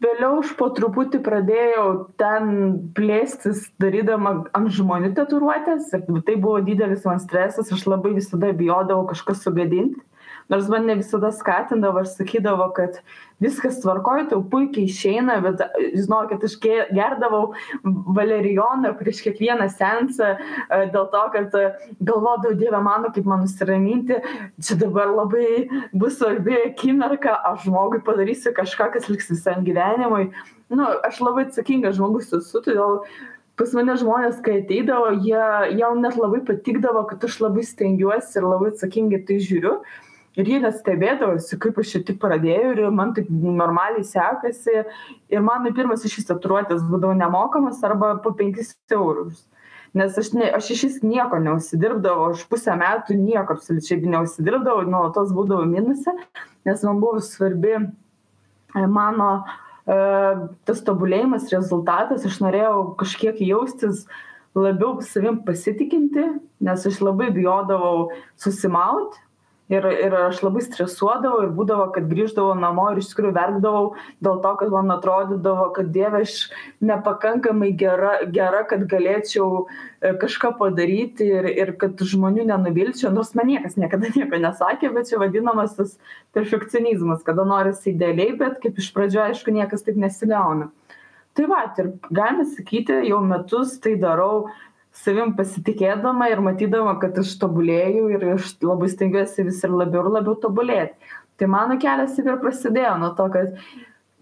vėliau 0.04 0.40
aš 0.42 0.54
po 0.60 0.69
truputį 0.78 1.22
pradėjau 1.25 1.88
ten 2.22 2.52
plėstis, 2.98 3.66
darydama 3.81 4.38
ant 4.56 4.74
žmonių 4.75 5.13
tatuiruotės. 5.18 5.94
Ir 5.98 6.25
tai 6.28 6.36
buvo 6.36 6.60
didelis 6.66 7.06
man 7.07 7.22
stresas, 7.24 7.72
aš 7.74 7.88
labai 7.90 8.16
visada 8.19 8.54
bijodavau 8.54 9.07
kažką 9.12 9.38
sugadinti 9.42 10.04
nors 10.50 10.68
mane 10.69 10.95
visada 11.00 11.31
skatindavo 11.33 12.03
ir 12.03 12.09
sakydavo, 12.09 12.68
kad 12.75 13.00
viskas 13.42 13.81
tvarkoja, 13.83 14.27
tau 14.30 14.44
puikiai 14.51 14.86
išeina, 14.88 15.39
bet 15.44 15.63
žinokit, 15.95 16.44
aš 16.45 16.56
gerdavau 16.94 17.50
valerijoną 18.15 18.94
prieš 19.00 19.24
kiekvieną 19.25 19.68
sensą 19.74 20.36
e, 20.36 20.80
dėl 20.94 21.09
to, 21.12 21.24
kad 21.33 21.57
galvodavau, 22.00 22.56
Dieve 22.56 22.80
mano, 22.86 23.12
kaip 23.15 23.27
man 23.27 23.44
nusiraminti, 23.44 24.21
čia 24.63 24.80
dabar 24.80 25.12
labai 25.12 25.68
bus 25.94 26.19
svarbi 26.21 26.56
akimirka, 26.69 27.36
aš 27.51 27.68
žmogui 27.68 28.03
padarysiu 28.06 28.53
kažką, 28.56 28.91
kas 28.95 29.09
liks 29.12 29.31
visam 29.33 29.65
gyvenimui. 29.68 30.30
Nu, 30.71 30.88
aš 31.06 31.21
labai 31.25 31.50
atsakingas 31.50 31.98
žmogus 31.98 32.31
esu, 32.33 32.62
todėl 32.63 33.01
pas 33.59 33.71
mane 33.75 33.93
žmonės, 34.00 34.41
kai 34.46 34.60
ateidavo, 34.62 35.12
jie, 35.24 35.46
jie 35.75 35.91
net 36.00 36.17
labai 36.20 36.41
patikdavo, 36.48 37.05
kad 37.10 37.24
aš 37.27 37.39
labai 37.43 37.63
stengiuosi 37.67 38.39
ir 38.39 38.48
labai 38.48 38.74
atsakingai 38.74 39.24
tai 39.27 39.39
žiūriu 39.43 39.79
ir 40.39 40.51
jie 40.51 40.60
net 40.63 40.77
stebėdavosi 40.80 41.60
kaip 41.62 41.80
aš 41.82 41.96
čia 41.96 42.04
tik 42.08 42.20
pradėjau 42.22 42.72
ir 42.75 42.84
man 42.94 43.13
taip 43.15 43.30
normaliai 43.32 44.06
sekasi. 44.08 44.84
Ir 45.32 45.44
mano 45.46 45.72
pirmas 45.75 46.06
išvis 46.08 46.30
tatuiruotės 46.30 46.86
būdavo 46.89 47.15
nemokamos 47.18 47.84
arba 47.88 48.15
po 48.24 48.36
penkis 48.38 48.75
eurus. 48.92 49.46
Nes 49.96 50.18
aš 50.20 50.34
ne 50.36 50.50
aš 50.51 50.74
išvis 50.75 51.00
nieko 51.08 51.39
neužsidirbdavau 51.39 52.34
aš 52.34 52.44
pusę 52.51 52.75
metų 52.75 53.15
nieko 53.15 53.56
absoliučiai 53.56 54.04
neužsidirbdavau 54.04 54.84
nuolatos 54.89 55.32
būdavau 55.36 55.68
minuse 55.70 56.12
nes 56.65 56.84
man 56.84 57.00
buvo 57.00 57.22
svarbi 57.24 57.77
e, 57.77 58.86
mano 58.92 59.30
e, 59.88 59.96
tas 60.68 60.84
tobulėjimas 60.84 61.48
rezultatas 61.54 62.25
aš 62.27 62.42
norėjau 62.44 62.82
kažkiek 63.00 63.39
jaustis 63.48 64.04
labiau 64.56 65.00
savim 65.00 65.39
pasitikinti 65.48 66.27
nes 66.68 66.88
aš 66.92 67.00
labai 67.00 67.30
bijodavau 67.36 68.10
susimaut 68.36 69.15
ir 69.69 69.86
ir 69.89 70.13
aš 70.13 70.41
labai 70.45 70.62
stresuodavau 70.62 71.41
ir 71.45 71.53
būdavo 71.57 71.88
kad 71.95 72.05
grįždavau 72.10 72.53
namo 72.60 72.86
ir 72.91 73.00
iš 73.01 73.10
tikrųjų 73.12 73.34
verkdavau 73.38 73.86
dėl 74.27 74.38
to 74.43 74.51
kad 74.60 74.74
man 74.74 74.93
atrodydavo 74.93 75.72
kad 75.77 75.89
dieve 75.95 76.22
aš 76.22 76.36
nepakankamai 76.86 77.72
gera 77.79 78.13
gera 78.36 78.62
kad 78.69 78.86
galėčiau 78.91 79.65
e, 79.65 80.13
kažką 80.22 80.53
padaryti 80.60 81.25
ir 81.39 81.50
ir 81.50 81.74
kad 81.81 82.05
žmonių 82.13 82.45
nenuvilčiau 82.51 83.13
nors 83.15 83.34
man 83.39 83.50
niekas 83.50 83.79
niekada 83.81 84.13
nieko 84.13 84.41
nesakė 84.45 84.93
bet 84.93 85.10
čia 85.10 85.22
vadinamas 85.24 85.74
tas 85.79 85.98
perfekcionizmas 86.38 87.25
kada 87.25 87.48
norisi 87.50 87.95
idealiai 87.95 88.38
bet 88.38 88.62
kaip 88.62 88.77
iš 88.77 88.93
pradžių 88.93 89.25
aišku 89.29 89.55
niekas 89.55 89.88
taip 89.88 89.98
nesigauna. 89.98 90.69
Tai 91.36 91.50
vat 91.51 91.79
ir 91.81 91.89
galima 92.15 92.45
sakyti 92.48 93.01
jau 93.10 93.17
metus 93.25 93.79
tai 93.84 93.98
darau 94.00 94.45
savim 94.96 95.34
pasitikėdama 95.38 96.30
ir 96.32 96.42
matydama, 96.44 96.96
kad 97.02 97.18
aš 97.22 97.36
tobulėju 97.42 98.08
ir 98.16 98.30
aš 98.36 98.56
labai 98.64 98.90
stengiuosi 98.92 99.48
vis 99.48 99.60
ir 99.64 99.74
labiau 99.75 100.06
ir 100.06 100.14
labiau 100.20 100.38
tobulėti. 100.40 101.12
Tai 101.36 101.50
mano 101.52 101.75
kelias 101.82 102.16
ir 102.22 102.32
prasidėjo 102.40 102.96
nuo 103.02 103.12
to, 103.18 103.28
kad 103.34 103.58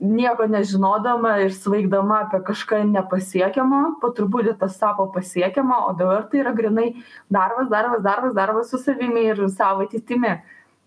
nieko 0.04 0.48
nežinodama 0.50 1.36
ir 1.46 1.54
svaigdama 1.56 2.24
apie 2.26 2.42
kažką 2.50 2.82
nepasiekiamą, 2.90 3.84
po 4.02 4.10
truputį 4.18 4.56
tas 4.60 4.76
tapo 4.82 5.06
pasiekiama, 5.14 5.84
o 5.88 5.94
dabar 6.00 6.26
tai 6.32 6.42
yra 6.42 6.56
grinai 6.58 6.90
darbas, 7.32 7.70
darbas, 7.72 8.04
darbas, 8.04 8.36
darbas 8.36 8.74
su 8.74 8.82
savimi 8.82 9.28
ir 9.30 9.46
savo 9.54 9.86
ateitimi. 9.88 10.36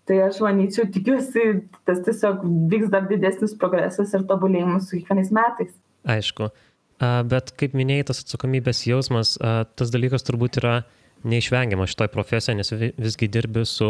Tai 0.07 0.21
aš 0.23 0.37
manyčiau, 0.39 0.85
tikiuosi, 0.91 1.47
tas 1.87 1.99
tiesiog 2.05 2.45
vyks 2.71 2.91
dar 2.93 3.09
didesnis 3.09 3.55
progresas 3.59 4.13
ir 4.15 4.23
tobulėjimas 4.29 4.87
su 4.87 4.99
kiekvienais 4.99 5.33
metais. 5.35 5.73
Aišku. 6.07 6.47
Bet 6.99 7.51
kaip 7.59 7.75
minėjai, 7.77 8.07
tas 8.09 8.23
atsakomybės 8.23 8.85
jausmas, 8.89 9.35
tas 9.37 9.91
dalykas 9.93 10.25
turbūt 10.25 10.57
yra 10.61 10.79
neišvengiamas 11.27 11.93
šitoj 11.93 12.09
profesijoje, 12.13 12.57
nes 12.57 12.73
visgi 12.97 13.29
dirbi 13.29 13.65
su 13.69 13.89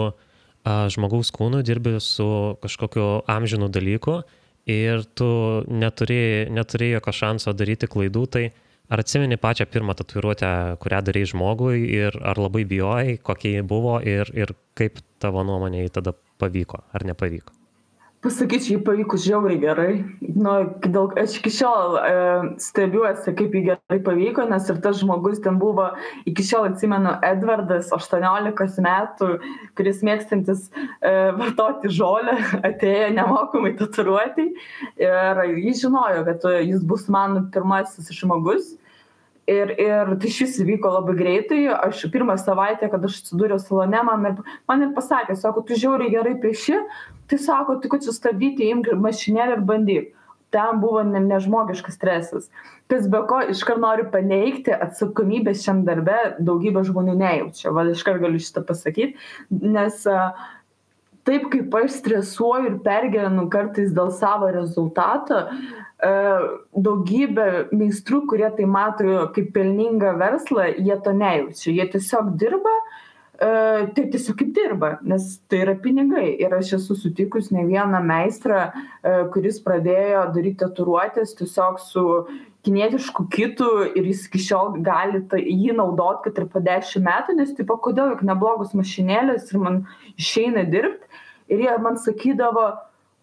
žmogaus 0.67 1.31
kūnu, 1.35 1.61
dirbi 1.63 1.97
su 2.03 2.27
kažkokiu 2.63 3.07
amžinu 3.31 3.69
dalyku 3.71 4.21
ir 4.67 5.05
tu 5.15 5.27
neturi, 5.71 6.47
neturi 6.51 6.91
jokio 6.91 7.13
šanso 7.15 7.53
daryti 7.55 7.87
klaidų, 7.87 8.25
tai 8.27 8.45
ar 8.91 9.03
atsimeni 9.03 9.39
pačią 9.39 9.67
pirmą 9.71 9.95
tatuiruotę, 9.99 10.51
kurią 10.83 11.03
darai 11.07 11.25
žmogui 11.31 11.85
ir 11.87 12.17
ar 12.19 12.39
labai 12.43 12.65
bijojai, 12.67 13.19
kokie 13.23 13.55
jie 13.55 13.63
buvo 13.67 13.99
ir, 14.03 14.31
ir 14.35 14.55
kaip 14.75 14.99
tavo 15.23 15.47
nuomonė 15.47 15.87
tada 15.95 16.15
pavyko 16.41 16.83
ar 16.91 17.07
nepavyko? 17.07 17.56
Pasakyčiau, 18.25 18.77
jį 18.77 18.83
pavyko 18.85 19.17
žiauriai 19.21 19.59
gerai. 19.61 19.91
Nu, 20.21 20.53
dėl, 20.83 21.11
aš 21.21 21.37
iki 21.39 21.51
šiol 21.53 21.97
e, 21.99 22.13
stebiuosi, 22.63 23.33
kaip 23.37 23.55
jį 23.55 23.63
gerai 23.69 23.99
pavyko, 24.05 24.47
nes 24.49 24.69
ir 24.71 24.79
tas 24.83 24.99
žmogus 25.01 25.41
ten 25.43 25.59
buvo, 25.61 25.89
iki 26.29 26.45
šiol 26.45 26.69
atsimenu, 26.71 27.17
Edvardas, 27.27 27.91
18 27.95 28.81
metų, 28.85 29.29
kuris 29.77 30.01
mėgstantis 30.07 30.67
e, 30.71 31.13
vartoti 31.37 31.93
žolę, 31.93 32.39
atėjo 32.71 33.13
nemokamai 33.17 33.75
tatuiruoti 33.79 34.49
ir 35.03 35.45
jis 35.61 35.85
žinojo, 35.85 36.25
kad 36.27 36.49
jis 36.65 36.83
bus 36.87 37.07
mano 37.13 37.45
pirmasis 37.53 38.11
žmogus 38.17 38.75
ir 39.47 39.71
ir 39.79 40.13
tai 40.19 40.29
išvis 40.29 40.59
įvyko 40.63 40.91
labai 40.97 41.15
greitai. 41.19 41.61
Aš 41.73 42.05
pirmą 42.13 42.35
savaitę 42.41 42.89
kad 42.91 43.05
aš 43.07 43.21
atsidūriau 43.23 43.59
salone 43.63 44.03
man 44.09 44.29
ir 44.31 44.41
man 44.69 44.85
ir 44.85 44.93
pasakė 44.97 45.37
sako 45.39 45.63
tu 45.67 45.79
žiauriai 45.79 46.13
gerai 46.13 46.35
pieši. 46.43 46.81
Tai 47.27 47.39
sako 47.43 47.79
tai 47.81 47.91
ko 47.91 47.99
čia 48.03 48.15
stabdyti 48.15 48.69
imk 48.71 48.93
mašinėlę 49.03 49.59
ir 49.59 49.65
bandyk. 49.71 50.13
Ten 50.51 50.79
buvo 50.79 51.01
ne 51.03 51.19
nežmogiškas 51.19 51.97
stresas. 51.97 52.45
Kas 52.87 53.07
be 53.11 53.19
ko 53.27 53.41
iškart 53.51 53.81
noriu 53.83 54.05
paneigti 54.11 54.71
atsakomybės 54.71 55.65
šiam 55.65 55.81
darbe 55.87 56.15
daugybė 56.39 56.85
žmonių 56.87 57.17
nejaučia. 57.19 57.73
Va 57.75 57.83
iškart 57.91 58.23
galiu 58.23 58.39
šitą 58.39 58.63
pasakyt 58.67 59.17
nes 59.51 60.07
taip 61.27 61.49
kaip 61.51 61.75
aš 61.75 61.97
stresuoju 61.99 62.71
ir 62.71 62.77
pergyvenu 62.85 63.49
kartais 63.51 63.91
dėl 63.95 64.13
savo 64.15 64.47
rezultato 64.55 65.43
daugybė 65.97 67.69
meistrų, 67.73 68.27
kurie 68.29 68.49
tai 68.53 68.65
mato 68.69 69.27
kaip 69.33 69.49
pelningą 69.55 70.13
verslą, 70.19 70.69
jie 70.77 70.97
to 71.01 71.13
nejaučia. 71.13 71.71
Jie 71.73 71.87
tiesiog 71.95 72.35
dirba, 72.37 72.73
e, 73.39 73.87
tai 73.95 74.03
tiesiog 74.13 74.37
kaip 74.37 74.51
dirba, 74.53 74.91
nes 75.01 75.39
tai 75.49 75.63
yra 75.65 75.73
pinigai. 75.73 76.37
Ir 76.37 76.53
aš 76.53 76.75
esu 76.77 76.95
sutikus 76.95 77.49
ne 77.51 77.65
vieną 77.65 78.03
meistrą, 78.05 78.69
e, 79.01 79.15
kuris 79.33 79.57
pradėjo 79.65 80.27
daryti 80.35 80.61
tatuiruotės 80.61 81.33
tiesiog 81.39 81.79
su 81.81 82.05
kinietišku 82.67 83.29
kitu 83.31 83.67
ir 83.95 84.05
jis 84.05 84.27
iki 84.27 84.41
šiol 84.43 84.81
gali 84.83 85.23
tai, 85.31 85.41
jį 85.41 85.73
naudoti, 85.77 86.27
kad 86.27 86.43
ir 86.43 86.49
po 86.51 86.59
dešimt 86.59 87.05
metų, 87.05 87.37
nes 87.39 87.55
tipo, 87.57 87.77
kodėl 87.79 88.13
juk 88.13 88.25
neblogos 88.27 88.75
mašinėlės 88.77 89.49
ir 89.53 89.63
man 89.63 89.85
išeina 90.19 90.67
dirbti. 90.67 91.07
Ir 91.47 91.63
jie 91.63 91.77
man 91.79 91.95
sakydavo, 91.95 92.73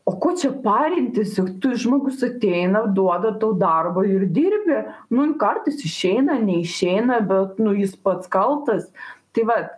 o 0.05 0.17
ko 0.21 0.35
čia 0.41 0.51
parintis? 0.65 1.37
Juk 1.39 1.55
tu 1.61 1.73
žmogus 1.81 2.23
ateina 2.27 2.85
duoda 2.97 3.35
tau 3.41 3.55
darbo 3.59 4.05
ir 4.05 4.27
dirbi. 4.27 4.83
Nu 5.11 5.31
kartais 5.41 5.81
išeina 5.85 6.37
neišeina 6.43 7.23
bet 7.29 7.59
nu 7.59 7.73
jis 7.79 7.97
pats 7.97 8.29
kaltas. 8.29 8.91
Tai 9.35 9.49
vat 9.51 9.73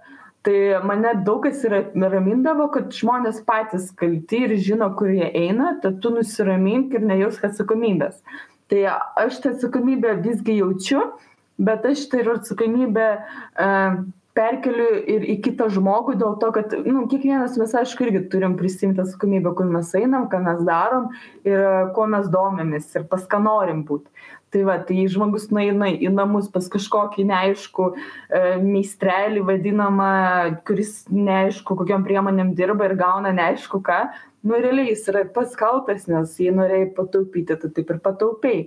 tai 0.46 0.78
mane 0.86 1.10
daug 1.26 1.42
kas 1.42 1.64
yra 1.66 1.80
ramindavo 2.14 2.68
kad 2.74 2.92
žmonės 2.94 3.40
patys 3.46 3.88
kalti 3.98 4.44
ir 4.46 4.54
žino 4.62 4.92
kur 4.98 5.10
jie 5.10 5.26
eina 5.26 5.72
tad 5.82 5.98
tu 6.02 6.12
nusiramink 6.14 6.94
ir 6.94 7.06
nejausk 7.06 7.48
atsakomybės. 7.48 8.20
Tai 8.70 8.82
aš 9.22 9.40
tą 9.42 9.54
atsakomybę 9.54 10.14
visgi 10.22 10.60
jaučiu 10.60 11.02
bet 11.58 11.86
aš 11.86 12.06
tą 12.10 12.20
ir 12.22 12.30
atsakomybę 12.34 13.06
e, 13.16 13.68
perkeliu 14.36 15.00
ir 15.08 15.24
į 15.32 15.38
kitą 15.46 15.68
žmogų 15.72 16.16
dėl 16.20 16.36
to 16.42 16.50
kad 16.54 16.74
nu 16.84 17.06
kiekvienas 17.10 17.56
mes 17.60 17.72
aišku 17.80 18.06
irgi 18.06 18.22
turim 18.32 18.56
prisiimt 18.58 19.00
atsakomybę 19.00 19.54
kur 19.56 19.68
mes 19.72 19.92
einam 19.96 20.28
ką 20.32 20.42
mes 20.44 20.60
darom 20.68 21.08
ir 21.48 21.62
kuo 21.96 22.06
mes 22.12 22.28
domimės 22.32 22.90
ir 22.98 23.06
pas 23.10 23.24
ką 23.30 23.40
norim 23.46 23.84
būt. 23.88 24.04
Tai 24.54 24.62
va 24.68 24.76
tai 24.86 25.00
jei 25.00 25.08
žmogus 25.10 25.48
nueina 25.50 25.88
į 25.90 26.12
namus 26.14 26.46
pas 26.52 26.68
kažkokį 26.72 27.24
neaiškų 27.28 27.86
e, 27.90 27.96
meistrelį 28.62 29.42
vadinamą 29.48 30.12
kuris 30.68 31.00
neaišku 31.10 31.76
kokiom 31.80 32.06
priemonėm 32.06 32.54
dirba 32.56 32.86
ir 32.86 32.94
gauna 33.00 33.34
neaišku 33.36 33.82
ką 33.84 33.98
nu 34.46 34.60
realiai 34.62 34.92
jis 34.92 35.08
yra 35.10 35.24
pats 35.34 35.58
kaltas 35.58 36.06
nes 36.10 36.36
jei 36.40 36.54
norėjai 36.54 36.92
pataupyti 36.96 37.58
tai 37.58 37.72
taip 37.74 37.90
ir 37.90 38.00
pataupei 38.04 38.60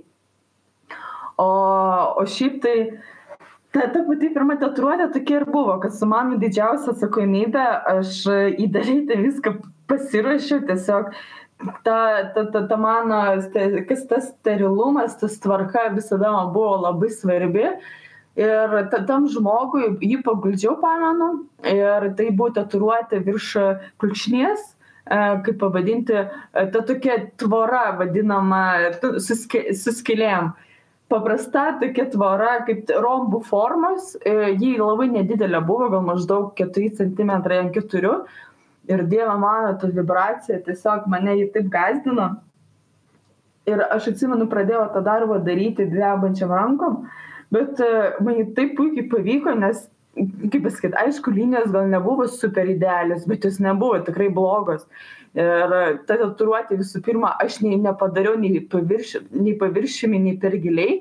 o 1.40 1.50
o 2.20 2.28
šiaip 2.28 2.60
tai 2.66 2.76
ta 3.72 3.88
ta 3.94 4.04
pati 4.08 4.30
pirma 4.34 4.58
tatuiruotė 4.62 5.10
tokia 5.14 5.42
ir 5.42 5.46
buvo 5.50 5.76
kad 5.84 5.94
su 5.94 6.08
mano 6.10 6.40
didžiausia 6.42 6.94
atsakomybe 6.94 7.66
aš 7.94 8.24
į 8.58 8.70
daryti 8.74 9.20
viską 9.20 9.54
pasiruošiau 9.90 10.64
tiesiog 10.70 11.12
ta 11.86 12.00
ta 12.34 12.46
ta 12.54 12.66
ta 12.68 12.78
mano 12.78 13.22
kas 13.90 14.06
tas 14.10 14.32
sterilumas 14.34 15.18
tas 15.20 15.38
tvarka 15.40 15.90
visada 15.96 16.32
man 16.32 16.54
buvo 16.54 16.78
labai 16.88 17.10
svarbi. 17.14 17.68
Ir 18.40 18.74
ta 18.92 19.02
tam 19.06 19.26
žmogui 19.28 19.98
jį 20.00 20.22
paguldžiau 20.24 20.78
pamenu 20.80 21.30
ir 21.68 22.12
tai 22.16 22.30
buvo 22.32 22.54
tatuiruotė 22.56 23.20
virš 23.26 23.50
kulkšnies 24.00 24.76
kaip 25.10 25.58
pavadinti 25.60 26.24
ta 26.54 26.82
tokia 26.86 27.18
tvora 27.42 27.98
vadinama 28.00 28.64
su 29.20 29.36
ske 29.36 29.74
su 29.74 29.92
skylėm 29.98 30.54
paprasta 31.10 31.72
tokia 31.82 32.06
tvora 32.14 32.60
kaip 32.68 32.92
rombų 32.94 33.42
formos 33.48 34.14
e, 34.22 34.54
ji 34.60 34.76
labai 34.78 35.10
nedidelė 35.14 35.62
buvo 35.66 35.90
gal 35.94 36.06
maždaug 36.06 36.52
keturi 36.58 36.92
centimetrai 36.98 37.64
ant 37.64 37.74
keturių. 37.76 38.14
Ir 38.90 39.04
dieve 39.10 39.34
mano 39.38 39.76
ta 39.78 39.90
vibracija 39.94 40.62
tiesiog 40.66 41.10
mane 41.12 41.36
ji 41.38 41.50
taip 41.54 41.68
gąsdino. 41.74 42.30
Ir 43.70 43.84
aš 43.86 44.14
atsimenu 44.14 44.48
pradėjau 44.50 44.88
tą 44.96 45.04
darbą 45.06 45.42
daryti 45.46 45.86
drebančiom 45.92 46.54
rankom 46.54 47.04
bet 47.52 47.80
e, 47.80 48.14
man 48.24 48.38
ji 48.40 48.50
taip 48.58 48.76
puikiai 48.78 49.10
pavyko 49.12 49.56
nes 49.60 49.88
kaip 50.20 50.64
pasakyt 50.66 50.98
aišku 51.04 51.34
linijos 51.34 51.72
gal 51.74 51.88
nebuvo 51.90 52.28
super 52.28 52.70
idealios 52.70 53.26
bet 53.30 53.46
jos 53.46 53.60
nebuvo 53.64 54.00
tikrai 54.06 54.30
blogos 54.34 54.86
ir 55.38 55.74
ta 56.08 56.18
tatuiruotė 56.18 56.80
visų 56.80 57.02
pirma 57.06 57.36
aš 57.44 57.60
nei 57.66 57.78
nepadariau 57.82 58.38
nei 58.40 58.62
paviršių 58.72 59.26
nei 59.38 59.56
paviršiumi 59.60 60.22
nei 60.26 60.38
per 60.42 60.58
giliai. 60.62 61.00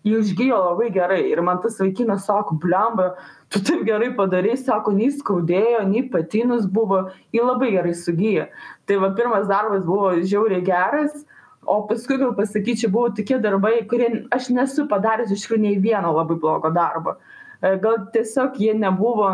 Ji 0.00 0.14
užgijo 0.16 0.56
labai 0.56 0.88
gerai. 0.94 1.26
Ir 1.28 1.42
man 1.44 1.58
tas 1.60 1.74
vaikinas 1.76 2.24
sako 2.24 2.54
blemba 2.60 3.10
tu 3.52 3.60
taip 3.60 3.82
gerai 3.84 4.14
padarei. 4.16 4.56
Sako 4.56 4.94
nei 4.96 5.10
skaudėjo 5.12 5.82
nei 5.88 6.06
patinus 6.08 6.64
buvo. 6.64 7.10
Ji 7.36 7.44
labai 7.44 7.74
gerai 7.74 7.92
sugijo. 7.96 8.46
Tai 8.88 8.96
va 9.02 9.12
pirmas 9.16 9.44
darbas 9.50 9.84
buvo 9.84 10.14
žiauriai 10.22 10.64
geras 10.64 11.26
o 11.66 11.86
paskui 11.86 12.18
gal 12.18 12.34
pasakyčiau 12.34 12.90
buvo 12.90 13.10
tokie 13.16 13.38
darbai 13.38 13.74
kurie 13.88 14.08
aš 14.32 14.48
nesu 14.56 14.86
padaręs 14.88 15.32
iš 15.34 15.44
tikrųjų 15.44 15.62
nei 15.66 15.78
vieno 15.78 16.12
labai 16.16 16.36
blogo 16.40 16.72
darbo. 16.74 17.16
Gal 17.60 18.06
tiesiog 18.14 18.56
jie 18.56 18.74
nebuvo 18.74 19.28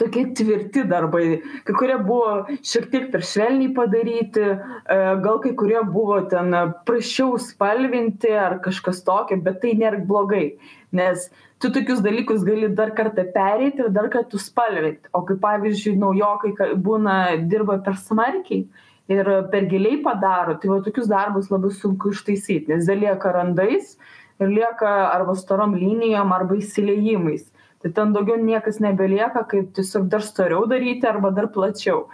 tokie 0.00 0.26
tvirti 0.36 0.84
darbai, 0.88 1.40
kai 1.66 1.74
kurie 1.76 1.96
buvo 2.04 2.46
šiek 2.60 2.88
tiek 2.92 3.08
per 3.12 3.24
švelniai 3.24 3.72
padaryti, 3.76 4.44
e, 4.44 4.98
gal 5.24 5.40
kai 5.44 5.54
kurie 5.58 5.82
buvo 5.92 6.20
ten 6.30 6.52
prašiau 6.88 7.36
spalvinti 7.42 8.32
ar 8.32 8.58
kažkas 8.64 9.02
tokio, 9.06 9.38
bet 9.42 9.60
tai 9.62 9.74
nėra 9.78 10.02
blogai, 10.08 10.56
nes 10.92 11.28
tu 11.62 11.70
tokius 11.72 12.02
dalykus 12.04 12.44
gali 12.46 12.68
dar 12.68 12.92
kartą 12.96 13.24
pereiti 13.34 13.84
ir 13.84 13.92
dar 13.94 14.10
kartą 14.12 14.40
spalvinti. 14.40 15.08
O 15.16 15.24
kaip 15.28 15.40
pavyzdžiui, 15.44 15.96
naujokai 16.02 16.74
būna 16.76 17.16
dirba 17.48 17.80
per 17.84 17.96
smarkiai 18.00 18.66
ir 19.12 19.32
per 19.52 19.68
giliai 19.70 20.02
padaro, 20.04 20.58
tai 20.60 20.70
va 20.72 20.82
tokius 20.84 21.08
darbus 21.08 21.50
labai 21.52 21.72
sunku 21.72 22.12
ištaisyti, 22.12 22.72
nes 22.72 22.88
dėl 22.88 23.04
lieka 23.06 23.32
randais, 23.32 23.94
ir 24.40 24.50
lieka 24.52 24.88
arba 25.12 25.36
storom 25.38 25.76
linijom 25.78 26.32
arba 26.34 26.58
įsiliejimais 26.58 27.46
tai 27.86 27.92
ten 27.94 28.12
daugiau 28.12 28.36
niekas 28.42 28.80
nebelieka 28.82 29.44
kaip 29.46 29.70
tiesiog 29.74 30.08
dar 30.10 30.22
storiau 30.22 30.66
daryti 30.66 31.06
arba 31.06 31.30
dar 31.30 31.46
plačiau. 31.46 32.08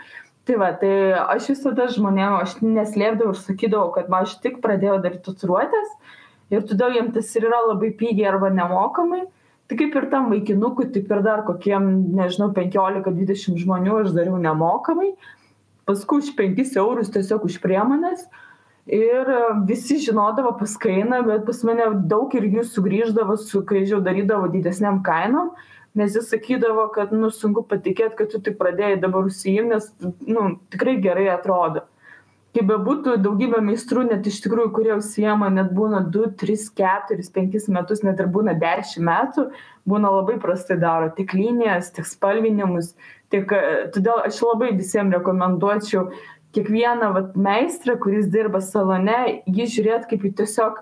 Tai 0.44 0.56
va 0.60 0.72
tai 0.76 1.14
aš 1.16 1.52
visada 1.54 1.86
žmonėm 1.88 2.40
aš 2.42 2.58
neslėpdavau 2.60 3.32
ir 3.32 3.40
sakydavau 3.40 3.92
kad 3.94 4.10
va 4.12 4.24
aš 4.26 4.36
tik 4.44 4.58
pradėjau 4.60 4.98
daryt 5.04 5.22
tatuiruotes 5.24 5.94
ir 6.52 6.66
todėl 6.68 6.98
jiem 6.98 7.12
tas 7.14 7.30
ir 7.36 7.46
yra 7.48 7.62
labai 7.70 7.92
pigiai 7.96 8.28
arba 8.34 8.50
nemokamai. 8.52 9.22
Tai 9.70 9.78
kaip 9.78 9.94
ir 9.96 10.08
tam 10.12 10.28
vaikinukui 10.28 10.90
taip 10.92 11.08
ir 11.08 11.22
dar 11.24 11.44
kokiem 11.46 11.88
nežinau 12.18 12.50
penkiolika 12.52 13.14
dvidešim 13.14 13.56
žmonių 13.62 14.02
aš 14.02 14.12
dariau 14.12 14.36
nemokamai. 14.36 15.14
Paskui 15.88 16.20
už 16.20 16.34
penkis 16.36 16.76
eurus 16.76 17.08
tiesiog 17.14 17.46
už 17.48 17.62
priemones 17.62 18.26
ir 18.86 19.26
visi 19.68 19.98
žinodavo 20.02 20.56
pas 20.58 20.74
ką 20.78 20.90
eina 20.90 21.22
bet 21.26 21.46
pas 21.46 21.62
mane 21.64 21.86
daug 22.10 22.34
ir 22.34 22.48
jų 22.50 22.64
sugrįždavo 22.66 23.36
su 23.38 23.62
kai 23.66 23.84
aš 23.84 23.94
jau 23.94 24.00
darydavau 24.02 24.50
didesnėm 24.50 25.02
kainom 25.06 25.52
nes 25.94 26.16
jis 26.16 26.28
sakydavo 26.32 26.88
kad 26.94 27.12
nu 27.12 27.30
sunku 27.30 27.62
patikėt 27.68 28.16
kad 28.18 28.32
tu 28.32 28.40
tik 28.40 28.58
pradėjai 28.58 28.98
dabar 29.00 29.28
užsiimt 29.28 29.74
nes 29.74 29.88
nu 30.26 30.56
tikrai 30.72 30.98
gerai 31.04 31.28
atrodo. 31.30 31.86
Kaip 32.52 32.66
bebūtų 32.68 33.14
daugybė 33.24 33.62
meistrų 33.64 34.02
net 34.10 34.26
iš 34.28 34.42
tikrųjų 34.44 34.72
kurie 34.76 34.92
užsiema 34.98 35.48
net 35.48 35.70
būna 35.72 36.02
du 36.12 36.26
tris 36.36 36.66
keturis 36.68 37.30
penkis 37.32 37.68
metus 37.72 38.02
net 38.04 38.20
ir 38.20 38.28
būna 38.34 38.52
dešim 38.60 39.06
metų 39.08 39.46
būna 39.88 40.10
labai 40.18 40.36
prastai 40.42 40.76
daro 40.82 41.08
tik 41.16 41.32
linijas 41.32 41.88
tik 41.96 42.04
spalvinimus 42.10 42.92
tik 43.32 43.54
todėl 43.94 44.26
aš 44.26 44.42
labai 44.44 44.74
visiem 44.76 45.14
rekomenduočiau 45.14 46.10
kiekvieną 46.56 47.12
vat 47.16 47.36
meistrą 47.36 47.96
kuris 48.00 48.28
dirba 48.32 48.60
salone 48.60 49.42
jį 49.46 49.68
žiūrėt 49.76 50.08
kaip 50.10 50.26
į 50.28 50.32
tiesiog 50.40 50.80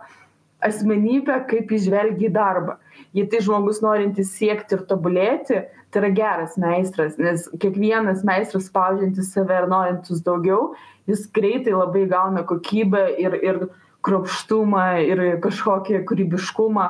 asmenybę 0.66 1.38
kaip 1.48 1.70
įžvelgia 1.72 2.28
į 2.28 2.32
darbą. 2.34 2.76
Jei 3.16 3.26
tai 3.30 3.40
žmogus 3.44 3.80
norintis 3.84 4.34
siekti 4.36 4.76
ir 4.76 4.84
tobulėti 4.90 5.62
tai 5.90 6.02
yra 6.02 6.10
geras 6.14 6.56
meistras 6.60 7.16
nes 7.18 7.48
kiekvienas 7.62 8.24
meistras 8.26 8.68
spaudžiantis 8.68 9.32
save 9.34 9.56
ir 9.62 9.68
norintis 9.70 10.22
daugiau 10.26 10.74
jis 11.10 11.24
greitai 11.34 11.74
labai 11.74 12.04
gauna 12.10 12.44
kokybę 12.46 13.06
ir 13.22 13.38
ir 13.40 13.64
kruopštumą 14.06 14.84
ir 15.04 15.22
kažkokį 15.44 16.04
kūrybiškumą. 16.08 16.86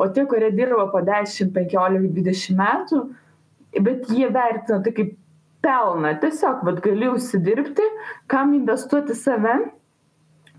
O 0.00 0.08
tie 0.10 0.24
kurie 0.26 0.50
dirba 0.50 0.88
po 0.90 1.00
dešim 1.06 1.52
penkiolika 1.54 2.08
dvidešim 2.12 2.58
metų 2.58 3.02
bet 3.80 4.08
jie 4.10 4.28
vertina 4.32 4.80
tai 4.82 4.92
kaip 4.94 5.14
pelną. 5.64 6.14
Tiesiog 6.22 6.64
vat 6.66 6.82
gali 6.84 7.08
užsidirbti 7.12 7.86
kam 8.30 8.54
investuoti 8.54 9.16
save. 9.18 9.58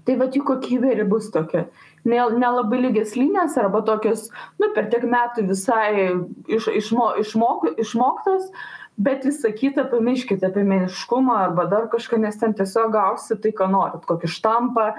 Tai 0.06 0.16
vat 0.22 0.36
jų 0.38 0.44
kokybė 0.46 0.92
ir 0.94 1.08
bus 1.10 1.32
tokia. 1.34 1.64
Ne 2.06 2.20
nelabai 2.38 2.78
lygios 2.84 3.16
linijos 3.18 3.56
arba 3.58 3.82
tokios 3.86 4.28
nu 4.62 4.70
per 4.76 4.92
tiek 4.92 5.08
metų 5.10 5.48
visai 5.50 6.12
iš 6.46 6.68
išmo 6.82 7.08
išmok 7.24 7.72
išmoktos 7.82 8.52
bet 8.98 9.26
visa 9.26 9.50
kita 9.52 9.88
pamirškit 9.90 10.44
apie 10.46 10.64
meistriškumą 10.64 11.40
arba 11.48 11.66
dar 11.72 11.90
kažką 11.92 12.20
nes 12.22 12.38
ten 12.40 12.54
tiesiog 12.54 12.94
gausit 12.94 13.42
tai 13.42 13.52
ką 13.58 13.68
norit. 13.72 14.06
Kokį 14.06 14.30
štampą 14.32 14.86
e, 14.94 14.96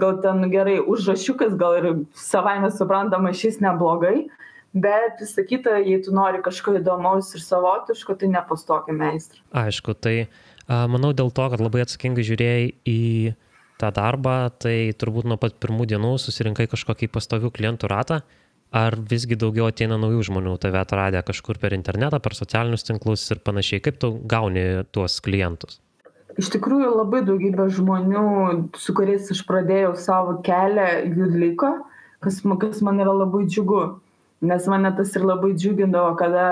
gal 0.00 0.18
ten 0.24 0.48
gerai 0.50 0.78
užrašiukas 0.80 1.52
gal 1.60 1.76
ir 1.82 1.90
savaime 2.16 2.72
suprantama 2.72 3.36
išeis 3.36 3.60
neblogai 3.60 4.30
bet 4.72 5.20
visa 5.20 5.44
kita 5.48 5.78
jei 5.84 6.00
tu 6.04 6.14
nori 6.16 6.42
kažko 6.44 6.78
įdomaus 6.80 7.34
ir 7.36 7.44
savotiško 7.44 8.16
tai 8.20 8.32
ne 8.32 8.42
pas 8.48 8.66
tokį 8.68 8.96
meistrą 8.98 9.40
aišku 9.64 9.94
tai 9.94 10.16
manau 10.68 11.12
dėl 11.12 11.32
to 11.34 11.48
kad 11.52 11.60
labai 11.60 11.84
atsakingai 11.84 12.24
žiūrėjai 12.26 12.68
į 12.88 13.00
tą 13.82 13.90
darbą 13.94 14.36
tai 14.62 14.94
turbūt 14.98 15.26
nuo 15.26 15.38
pat 15.40 15.58
pirmų 15.62 15.88
dienų 15.90 16.14
susirinkai 16.22 16.68
kažkokį 16.70 17.10
pastovių 17.12 17.50
klientų 17.54 17.90
ratą. 17.90 18.22
Ar 18.72 18.94
visgi 18.96 19.36
daugiau 19.36 19.66
ateina 19.68 19.98
naujų 20.00 20.22
žmonių 20.30 20.54
tave 20.62 20.78
atradę 20.80 21.20
kažkur 21.28 21.58
per 21.60 21.74
internetą 21.76 22.22
per 22.24 22.32
socialinius 22.32 22.86
tinklus 22.88 23.26
ir 23.34 23.42
panašiai? 23.44 23.82
Kaip 23.84 23.98
tu 24.00 24.14
gauni 24.24 24.86
tuos 24.96 25.18
klientus? 25.24 25.82
Iš 26.40 26.48
tikrųjų 26.54 26.94
labai 26.94 27.20
daugybė 27.26 27.66
žmonių 27.76 28.22
su 28.80 28.94
kuriais 28.96 29.28
aš 29.34 29.42
pradėjau 29.44 29.92
savo 30.00 30.38
kelią 30.46 30.86
jų 31.10 31.28
liko 31.42 31.74
kas 32.24 32.40
kas 32.62 32.80
man 32.86 33.02
yra 33.02 33.12
labai 33.12 33.44
džiugu 33.44 33.82
nes 34.42 34.66
mane 34.66 34.90
tas 34.96 35.14
ir 35.16 35.24
labai 35.24 35.54
džiugindavo 35.54 36.16
kada 36.18 36.46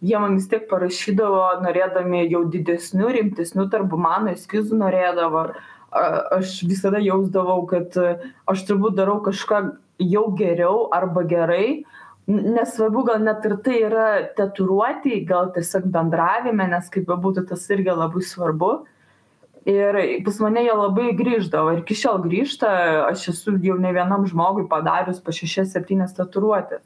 jie 0.00 0.18
man 0.20 0.36
vis 0.36 0.48
tiek 0.48 0.66
parašydavo 0.70 1.42
norėdami 1.64 2.24
jau 2.30 2.44
didesnių 2.52 3.12
rimtesnių 3.18 3.68
darbų 3.72 4.00
mano 4.00 4.32
eskizų 4.36 4.78
norėdavo. 4.80 5.48
Aš 6.36 6.58
visada 6.68 7.00
jausdavau 7.00 7.62
kad 7.70 7.94
aš 8.50 8.64
turbūt 8.68 8.96
darau 8.98 9.20
kažką 9.24 9.62
jau 10.02 10.26
geriau 10.36 10.88
arba 10.92 11.24
gerai. 11.28 11.84
Nesvarbu 12.26 13.04
gal 13.06 13.22
net 13.22 13.44
ir 13.46 13.54
tai 13.62 13.78
yra 13.86 14.08
tatuiruotėj 14.36 15.22
gal 15.28 15.52
tiesiog 15.54 15.86
bendravime 15.94 16.66
nes 16.72 16.90
kaip 16.92 17.06
bebūtų 17.08 17.46
tas 17.52 17.64
irgi 17.70 17.94
labai 17.94 18.24
svarbu. 18.26 18.72
Ir 19.66 19.96
pas 20.26 20.36
mane 20.42 20.62
jie 20.62 20.74
labai 20.74 21.12
grįždavo 21.18 21.72
ir 21.74 21.80
iki 21.84 21.96
šiol 21.98 22.20
grįžta. 22.26 22.68
Aš 23.06 23.30
esu 23.32 23.56
jau 23.62 23.78
ne 23.78 23.94
vienam 23.94 24.26
žmogui 24.28 24.66
padarius 24.70 25.22
po 25.22 25.34
šešias 25.34 25.72
septynias 25.74 26.14
tatuiruotes 26.18 26.84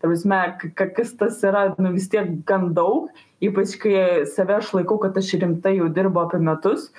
ta 0.00 0.08
prasme 0.08 0.40
ka 0.74 0.86
kas 0.96 1.12
tas 1.16 1.42
yra 1.44 1.74
nu 1.78 1.92
vis 1.92 2.08
tiek 2.08 2.32
gan 2.48 2.72
daug 2.74 3.10
ypač 3.40 3.76
kai 3.80 4.26
save 4.26 4.56
aš 4.58 4.74
laikau 4.76 4.98
kad 5.00 5.16
aš 5.16 5.32
rimtai 5.40 5.76
jau 5.78 5.88
dirbu 5.88 6.26
apie 6.26 6.40
metus. 6.48 6.90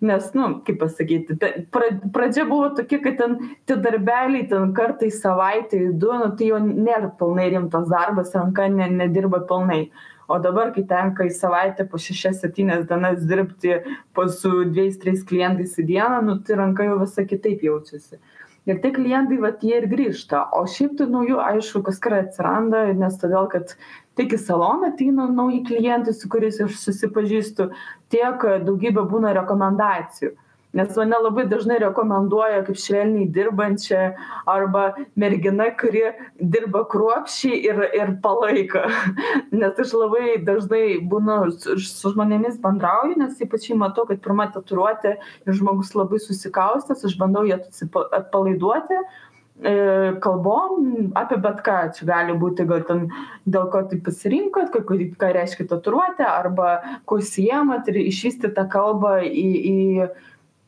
Nes 0.00 0.30
nu 0.32 0.46
kaip 0.64 0.78
pasakyti 0.80 1.36
ta 1.40 1.50
pra 1.74 1.90
pradžia 2.14 2.46
buvo 2.48 2.70
tokia 2.76 3.02
kad 3.04 3.18
ten 3.18 3.34
tie 3.68 3.76
darbeliai 3.76 4.46
ten 4.48 4.72
kartą 4.76 5.10
į 5.10 5.16
savaitę 5.16 5.76
į 5.76 5.90
du 6.00 6.14
nu 6.22 6.30
tai 6.36 6.48
jau 6.52 6.60
nėra 6.62 7.10
pilnai 7.18 7.50
rimtas 7.52 7.90
darbas 7.90 8.32
ranka 8.34 8.68
ne 8.68 8.88
nedirba 8.94 9.42
pilnai. 9.50 9.90
O 10.30 10.38
dabar 10.38 10.70
kai 10.72 10.86
tenka 10.88 11.26
į 11.26 11.34
savaitę 11.36 11.84
po 11.90 11.98
šešias 11.98 12.40
septynias 12.40 12.86
dienas 12.88 13.26
dirbti 13.28 13.80
po 14.14 14.28
su 14.30 14.64
dvejais 14.72 14.98
trijais 15.02 15.26
klientais 15.26 15.76
į 15.82 15.88
dieną 15.92 16.22
nu 16.24 16.38
tai 16.46 16.56
ranka 16.62 16.86
jau 16.86 17.00
visai 17.02 17.26
kitaip 17.28 17.66
jaučiasi 17.66 18.22
ir 18.68 18.80
tie 18.82 18.92
klientai 18.96 19.38
vat 19.40 19.64
jie 19.64 19.78
ir 19.80 19.88
grįžta. 19.90 20.42
O 20.56 20.66
šiaip 20.68 20.98
tai 20.98 21.08
naujų 21.12 21.40
aišku 21.44 21.82
kaskart 21.86 22.28
atsiranda 22.28 22.84
nes 22.98 23.16
todėl 23.20 23.48
kad 23.52 23.74
tiek 24.18 24.36
į 24.36 24.40
saloną 24.42 24.92
ateina 24.92 25.28
nauji 25.30 25.62
klientai 25.70 26.14
su 26.16 26.28
kuriais 26.32 26.60
aš 26.64 26.76
susipažįstu 26.82 27.70
tiek 28.12 28.46
daugybė 28.66 29.06
būna 29.10 29.34
rekomendacijų 29.40 30.34
nes 30.72 30.96
mane 30.96 31.18
labai 31.18 31.46
dažnai 31.50 31.78
rekomenduoja 31.82 32.62
kaip 32.66 32.78
švelniai 32.78 33.28
dirbančią 33.34 34.02
arba 34.50 34.84
mergina 35.18 35.70
kuri 35.80 36.04
dirba 36.40 36.84
kruopščiai 36.92 37.58
ir 37.70 37.82
ir 38.00 38.12
palaiko. 38.22 38.84
Nes 39.62 39.80
aš 39.84 39.94
labai 39.98 40.36
dažnai 40.46 41.00
būnu 41.10 41.40
su 41.56 42.14
žmonėmis 42.14 42.60
bendrauju 42.62 43.18
nes 43.18 43.42
ypač 43.42 43.70
jei 43.70 43.78
matau 43.80 44.06
kad 44.08 44.22
pirma 44.22 44.46
tatuiruotė 44.54 45.16
ir 45.18 45.58
žmogus 45.58 45.96
labai 45.98 46.22
susikaustęs 46.22 47.04
aš 47.08 47.18
bandau 47.18 47.42
jį 47.48 47.56
atsipa 47.58 48.06
atpalaiduoti 48.20 48.98
e, 49.00 49.74
kalbom 50.22 51.12
apie 51.18 51.42
bet 51.42 51.62
ką. 51.66 51.78
Čia 51.98 52.10
gali 52.14 52.38
būti 52.38 52.68
gal 52.70 52.86
ten 52.86 53.08
dėl 53.42 53.66
ko 53.74 53.82
taip 53.90 54.06
pasirinkot 54.06 54.70
ką 54.70 54.86
ką 54.86 55.34
reiškia 55.34 55.66
tatuiruotė 55.74 56.30
arba 56.30 56.76
kuo 57.10 57.18
užsiimat 57.18 57.90
ir 57.90 58.04
išvystyt 58.06 58.54
tą 58.54 58.70
kalbą 58.70 59.18
į 59.26 59.48
į 59.74 59.78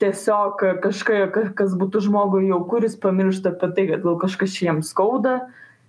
tiesiog 0.03 0.65
kažką 0.83 1.21
kas 1.59 1.77
būtų 1.79 2.03
žmogui 2.09 2.49
jau 2.51 2.61
kuris 2.69 2.99
pamiršta 3.01 3.55
apie 3.55 3.71
tai 3.77 3.87
kad 3.93 4.03
gal 4.07 4.19
kažkas 4.23 4.57
čia 4.57 4.73
jam 4.73 4.83
skauda 4.87 5.39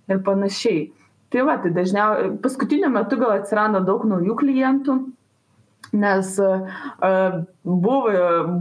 ir 0.08 0.22
panašiai. 0.24 0.86
Tai 1.34 1.44
va 1.48 1.58
tai 1.58 1.74
dažniau 1.74 2.30
paskutiniu 2.42 2.92
metu 2.94 3.18
gal 3.18 3.34
atsiranda 3.40 3.82
daug 3.84 4.06
naujų 4.06 4.38
klientų 4.44 4.98
nes 5.94 6.34
buvo 7.64 8.12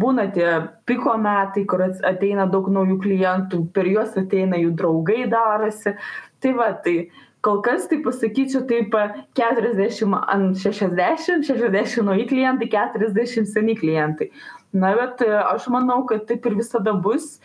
būna 0.01 0.27
tie 0.33 0.49
piko 0.89 1.15
metai 1.21 1.65
kur 1.69 1.83
ateina 1.85 2.47
daug 2.49 2.69
naujų 2.73 2.99
klientų 3.03 3.61
per 3.75 3.89
juos 3.89 4.17
ateina 4.19 4.59
jų 4.61 4.73
draugai 4.79 5.27
darosi. 5.31 5.95
Tai 6.43 6.53
va 6.57 6.71
tai 6.85 6.97
kol 7.43 7.61
kas 7.65 7.87
tai 7.91 8.01
pasakyčiau 8.03 8.65
taip 8.69 8.95
keturiasdešim 9.37 10.15
ant 10.17 10.59
šešiasdešim 10.59 11.45
šešiasdešim 11.47 12.09
nauji 12.09 12.27
klientai 12.31 12.69
keturiasdešim 12.71 13.47
seni 13.49 13.75
klientai 13.79 14.29
na 14.73 14.93
bet 14.97 15.21
e, 15.21 15.31
aš 15.53 15.69
manau 15.73 16.03
kad 16.09 16.25
taip 16.29 16.45
ir 16.49 16.57
visada 16.57 16.93
bus 16.93 17.37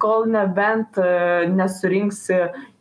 kol 0.00 0.26
nebent 0.28 0.98
e, 1.00 1.48
nesurinksi 1.52 2.40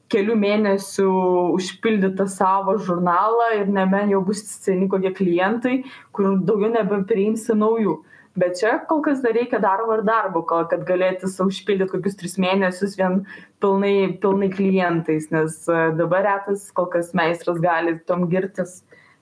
kelių 0.09 0.35
mėnesių 0.41 1.09
užpildytą 1.55 2.25
savo 2.31 2.75
žurnalą 2.81 3.51
ir 3.59 3.67
nebent 3.71 4.13
jau 4.13 4.21
bus 4.25 4.41
seni 4.49 4.89
kokie 4.89 5.11
klientai 5.15 5.81
kur 6.15 6.39
daugiau 6.41 6.71
nebepriimsi 6.73 7.57
naujų. 7.57 7.99
Bet 8.39 8.59
čia 8.59 8.75
kol 8.87 9.01
kas 9.03 9.23
dar 9.23 9.33
reikia 9.35 9.59
darbo 9.61 9.95
ir 9.97 10.03
darbo 10.07 10.43
kol 10.47 10.63
kad 10.71 10.85
galėti 10.87 11.27
sau 11.27 11.49
užpildyt 11.49 11.91
kokius 11.91 12.15
tris 12.19 12.37
mėnesius 12.41 12.95
vien 12.99 13.23
pilnai 13.61 14.15
pilnai 14.21 14.51
klientais 14.53 15.29
nes 15.33 15.61
e, 15.67 15.79
dabar 15.99 16.25
retas 16.27 16.69
kol 16.75 16.87
kas 16.93 17.11
meistras 17.17 17.59
gali 17.63 17.97
tuom 18.07 18.29
girtis 18.31 18.79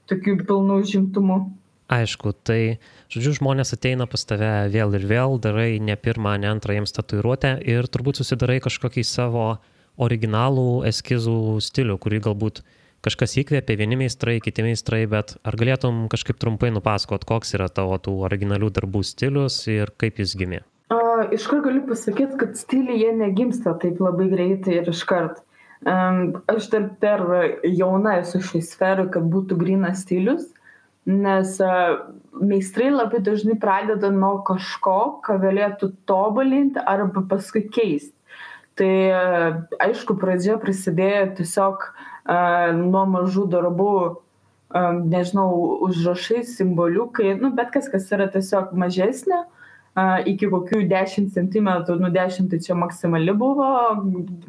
tokiu 0.07 0.37
pilnu 0.43 0.81
užimtumu. 0.83 1.39
Aišku 1.91 2.33
tai 2.45 2.77
žodžiu 3.11 3.37
žmonės 3.39 3.73
ateina 3.75 4.07
pas 4.09 4.23
tave 4.27 4.51
vėl 4.73 4.95
ir 4.97 5.05
vėl 5.07 5.37
darai 5.43 5.79
ne 5.79 5.95
pirmą 5.95 6.35
ne 6.41 6.49
antrą 6.51 6.75
jiems 6.77 6.95
tatuiruotę 6.95 7.57
ir 7.63 7.87
turbūt 7.87 8.19
susidarai 8.19 8.59
kažkokį 8.63 9.03
savo 9.07 9.47
originalų 9.97 10.83
eskizų 10.89 11.57
stilių 11.63 11.97
kurį 12.03 12.21
galbūt 12.27 12.61
kažkas 13.05 13.37
įkvėpė 13.41 13.77
vieni 13.79 13.99
meistrai 13.99 14.39
kiti 14.43 14.65
meistrai 14.65 15.05
bet 15.09 15.37
ar 15.47 15.57
galėtum 15.59 16.07
kažkaip 16.11 16.39
trumpai 16.41 16.73
nupasakot 16.75 17.23
koks 17.29 17.55
yra 17.57 17.69
tavo 17.71 17.97
tų 18.01 18.17
originalių 18.27 18.71
darbų 18.75 19.03
stilius 19.07 19.61
ir 19.71 19.93
kaip 20.01 20.19
jis 20.21 20.35
gimė? 20.39 20.63
A 20.91 21.27
iškart 21.35 21.65
galiu 21.65 21.83
pasakyt 21.87 22.35
kad 22.41 22.59
stiliai 22.59 22.99
jie 23.01 23.13
negimsta 23.15 23.75
taip 23.81 24.01
labai 24.03 24.27
greitai 24.33 24.81
ir 24.81 24.91
iškart. 24.91 25.43
Aš 25.87 26.69
dar 26.73 26.87
per 26.99 27.23
jauna 27.63 28.17
esu 28.23 28.41
šiai 28.41 28.63
sferai, 28.65 29.05
kad 29.13 29.27
būtų 29.29 29.59
grinas 29.61 30.01
stilius 30.03 30.47
nes 31.07 31.59
e, 31.59 31.71
meistrai 32.43 32.91
labai 32.91 33.21
dažnai 33.23 33.55
pradeda 33.59 34.11
nuo 34.11 34.41
kažko, 34.47 35.23
ką 35.23 35.39
galėtų 35.41 35.93
tobulinti 36.09 36.83
arba 36.83 37.23
paskui 37.31 37.63
keisti. 37.71 38.13
Tai 38.77 38.91
e, 38.91 39.21
aišku, 39.87 40.17
pradžia 40.21 40.59
prasidėjo 40.61 41.23
tiesiog 41.39 41.87
uh, 41.87 42.75
nuo 42.77 43.05
mažų 43.09 43.47
darbų, 43.49 43.93
um, 44.75 44.99
nežinau, 45.09 45.47
užrašai, 45.87 46.43
simboliukai, 46.45 47.31
nu, 47.39 47.49
bet 47.57 47.71
kas, 47.73 47.87
kas 47.89 48.11
yra 48.13 48.27
tiesiog 48.29 48.75
mažesnė, 48.77 49.39
uh, 49.47 50.19
iki 50.29 50.49
kokių 50.51 50.83
10 50.91 51.31
cm, 51.33 51.69
nu 52.03 52.11
10 52.13 52.51
tai 52.51 52.59
čia 52.61 52.77
maksimali 52.77 53.33
buvo, 53.33 53.69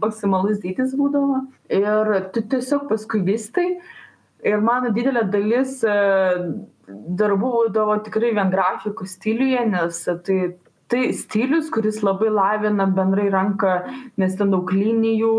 maksimalus 0.02 0.60
dydis 0.60 0.92
būdavo. 0.98 1.46
Ir 1.72 2.12
tu 2.34 2.44
tiesiog 2.44 2.84
paskui 2.90 3.22
vystai. 3.24 3.78
Ir 4.46 4.60
mano 4.62 4.92
didelė 4.94 5.24
dalis 5.32 5.80
uh, 5.86 6.46
darbų 6.88 7.50
būdavo 7.56 7.98
tikrai 8.06 8.32
vien 8.36 8.50
grafikų 8.52 9.06
stiliuje, 9.08 9.64
nes 9.74 10.02
tai 10.26 10.40
tai 10.88 11.12
stilius 11.12 11.68
kuris 11.68 12.00
labai 12.00 12.30
lavina 12.32 12.86
bendrai 12.88 13.28
ranką 13.28 13.72
nes 14.16 14.36
ten 14.38 14.52
daug 14.54 14.70
linijų 14.72 15.32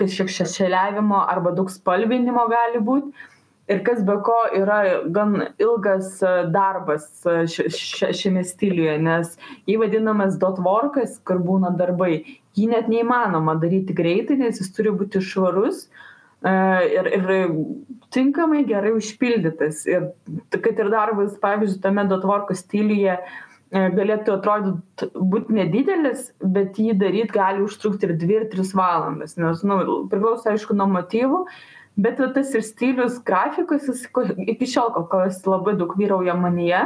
kažkiek 0.00 0.32
šešėliavimo 0.40 1.20
arba 1.22 1.52
daug 1.54 1.70
spalvinimo 1.70 2.48
gali 2.50 2.82
būt. 2.82 3.12
Ir 3.68 3.82
kas 3.84 4.00
be 4.02 4.16
ko 4.24 4.34
yra 4.56 4.78
gan 5.12 5.36
ilgas 5.60 6.22
e, 6.24 6.32
darbas 6.50 7.04
e, 7.28 7.42
ši 7.52 8.08
šiame 8.16 8.42
stiliuje 8.48 8.94
nes 9.04 9.34
jį 9.68 9.76
vadinamas 9.82 10.38
dotvorkas 10.40 11.18
kur 11.28 11.42
būna 11.44 11.74
darbai. 11.76 12.22
Jį 12.56 12.70
net 12.72 12.88
neįmanoma 12.88 13.58
daryti 13.60 13.94
greitai 13.94 14.38
nes 14.40 14.58
jis 14.58 14.72
turi 14.74 14.90
būti 14.90 15.20
švarus 15.22 15.84
e, 15.84 16.07
ir, 16.46 17.10
ir 17.18 17.32
tinkamai 18.14 18.62
gerai 18.68 18.94
užpildytas. 18.96 19.84
Ir 19.90 20.10
kad 20.54 20.78
ir 20.78 20.92
darbas, 20.94 21.36
pavyzdžiui, 21.42 21.82
tame 21.82 22.06
dotvorko 22.10 22.56
stiliuje 22.56 23.18
E, 23.68 23.80
galėtų 23.92 24.38
atrodyt 24.38 25.02
būt 25.12 25.50
nedidelis, 25.52 26.30
bet 26.40 26.78
jį 26.80 26.94
daryti 27.02 27.34
gali 27.34 27.60
užtrukti 27.66 28.08
ir 28.08 28.14
2 28.16 28.36
ir 28.38 28.46
3 28.54 28.70
valandas, 28.78 29.36
nes 29.36 29.60
nu, 29.68 29.76
priklauso 30.08 30.48
aišku 30.54 30.76
nuo 30.76 30.86
motyvų, 30.94 31.42
bet 32.00 32.22
tas 32.32 32.54
ir 32.56 32.64
stilius, 32.64 33.18
grafikas, 33.28 33.84
jis 33.90 34.06
iki 34.54 34.68
šiol 34.72 34.94
kol 34.94 35.08
kas 35.12 35.42
labai 35.44 35.76
daug 35.76 35.92
vyrauja 36.00 36.36
manyje, 36.40 36.80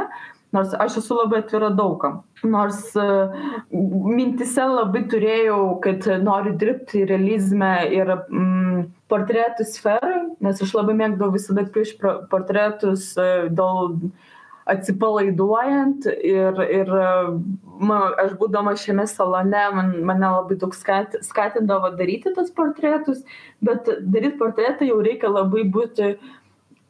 nors 0.53 0.75
aš 0.83 0.99
esu 0.99 1.15
labai 1.21 1.39
atvira 1.45 1.71
daugam. 1.73 2.19
Nors 2.43 2.81
uh, 2.99 3.31
mintise 3.71 4.67
labai 4.67 5.05
turėjau, 5.07 5.61
kad 5.85 6.03
noriu 6.19 6.51
dirbti 6.59 7.05
realizme 7.07 7.71
ir 7.95 8.11
mm, 8.11 8.83
portretų 9.13 9.69
sferai, 9.69 10.19
nes 10.43 10.61
aš 10.65 10.75
labai 10.75 10.97
mėgdavau 10.99 11.37
visada 11.37 11.63
piešti 11.69 12.17
portretus 12.33 13.11
uh, 13.15 13.45
dėl 13.53 13.99
atsipalaiduojant 14.69 16.05
ir, 16.23 16.59
ir 16.71 16.91
man, 17.83 18.13
aš 18.21 18.35
būdama 18.39 18.75
šiame 18.79 19.05
salone, 19.11 19.63
man, 19.75 19.91
mane 20.07 20.29
labai 20.37 20.57
daug 20.59 20.75
skat, 20.77 21.17
skatindavo 21.25 21.91
daryti 21.99 22.31
tos 22.35 22.51
portretus, 22.55 23.23
bet 23.63 23.89
daryti 23.99 24.37
portretą 24.39 24.87
jau 24.87 25.01
reikia 25.03 25.31
labai 25.31 25.65
būti, 25.73 26.13
e, 26.13 26.33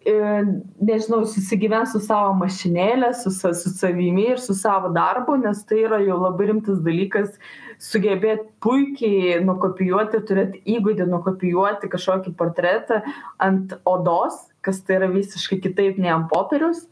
nežinau, 0.05 1.23
susigyventi 1.29 1.93
su 1.93 2.01
savo 2.03 2.33
mašinėlė, 2.39 3.13
su, 3.15 3.31
su 3.31 3.71
savimi 3.71 4.25
ir 4.33 4.41
su 4.41 4.55
savo 4.57 4.91
darbu, 4.95 5.37
nes 5.39 5.63
tai 5.69 5.83
yra 5.85 6.01
jau 6.03 6.17
labai 6.19 6.49
rimtas 6.51 6.81
dalykas 6.83 7.37
sugebėti 7.83 8.49
puikiai 8.63 9.39
nukopijuoti, 9.45 10.21
turėti 10.27 10.61
įgūdį 10.75 11.07
nukopijuoti 11.11 11.91
kažkokį 11.91 12.35
portretą 12.39 13.01
ant 13.43 13.77
odos, 13.87 14.49
kas 14.63 14.83
tai 14.83 14.99
yra 14.99 15.09
visiškai 15.13 15.61
kitaip 15.63 15.99
nei 15.99 16.11
ant 16.13 16.29
popieriaus. 16.31 16.85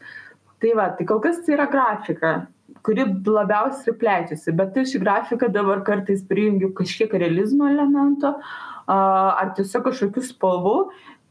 Tai 0.62 0.74
va 0.78 0.92
tai 0.96 1.08
kol 1.10 1.22
kas 1.24 1.42
tai 1.46 1.56
yra 1.58 1.68
grafika 1.72 2.36
kuri 2.86 3.06
labiausiai 3.26 3.96
plečiasi 3.98 4.54
bet 4.58 4.78
aš 4.78 4.96
į 4.98 5.02
grafiką 5.04 5.50
dabar 5.54 5.84
kartais 5.86 6.24
prijungiu 6.26 6.72
kažkiek 6.78 7.14
realizmo 7.14 7.70
elemento 7.70 8.34
ar 8.90 9.52
tiesiog 9.58 9.86
kažkokių 9.90 10.24
spalvų 10.26 10.76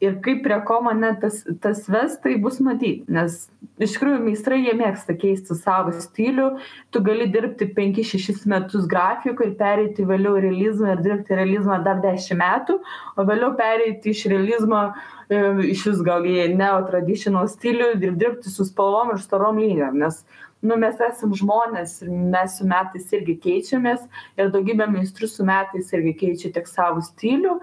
ir 0.00 0.16
kaip 0.24 0.42
prie 0.44 0.56
ko 0.66 0.80
mane 0.84 1.12
tas, 1.20 1.42
tas 1.60 1.84
ves, 1.92 2.16
tai 2.24 2.36
bus 2.40 2.58
matyti, 2.64 3.04
nes 3.12 3.36
iš 3.80 3.94
tikrųjų 3.96 4.20
meistrai 4.24 4.60
jie 4.62 4.74
mėgsta 4.76 5.16
keisti 5.20 5.56
savo 5.58 5.92
stilių, 5.96 6.48
tu 6.92 7.02
gali 7.04 7.28
dirbti 7.32 7.68
5-6 7.76 8.46
metus 8.50 8.88
grafikų 8.90 9.50
ir 9.50 9.54
pereiti 9.60 10.08
vėliau 10.08 10.40
realizmą 10.40 10.96
ir 10.96 11.04
dirbti 11.04 11.38
realizmą 11.38 11.80
dar 11.86 12.02
10 12.04 12.40
metų, 12.40 12.80
o 13.16 13.28
vėliau 13.28 13.54
pereiti 13.60 14.14
iš 14.14 14.26
realizmo 14.32 14.86
e, 15.28 15.40
iš 15.70 15.86
vis 15.90 16.04
gal 16.06 16.28
į 16.28 16.50
neotraditional 16.56 17.48
stilių 17.52 17.94
ir 18.00 18.20
dirbti 18.20 18.52
su 18.52 18.68
spalvom 18.68 19.14
ir 19.14 19.24
storom 19.24 19.60
linijom, 19.60 20.00
nes 20.00 20.24
nu, 20.60 20.76
mes 20.80 20.98
esame 21.00 21.36
žmonės 21.40 22.00
ir 22.04 22.10
mes 22.12 22.58
su 22.58 22.66
metais 22.68 23.08
irgi 23.16 23.36
keičiamės 23.44 24.02
ir 24.36 24.50
daugybė 24.52 24.88
meistrų 24.92 25.28
su 25.32 25.46
metais 25.48 25.92
irgi 25.96 26.12
keičia 26.24 26.52
tiek 26.56 26.68
savo 26.68 27.00
stilių, 27.04 27.56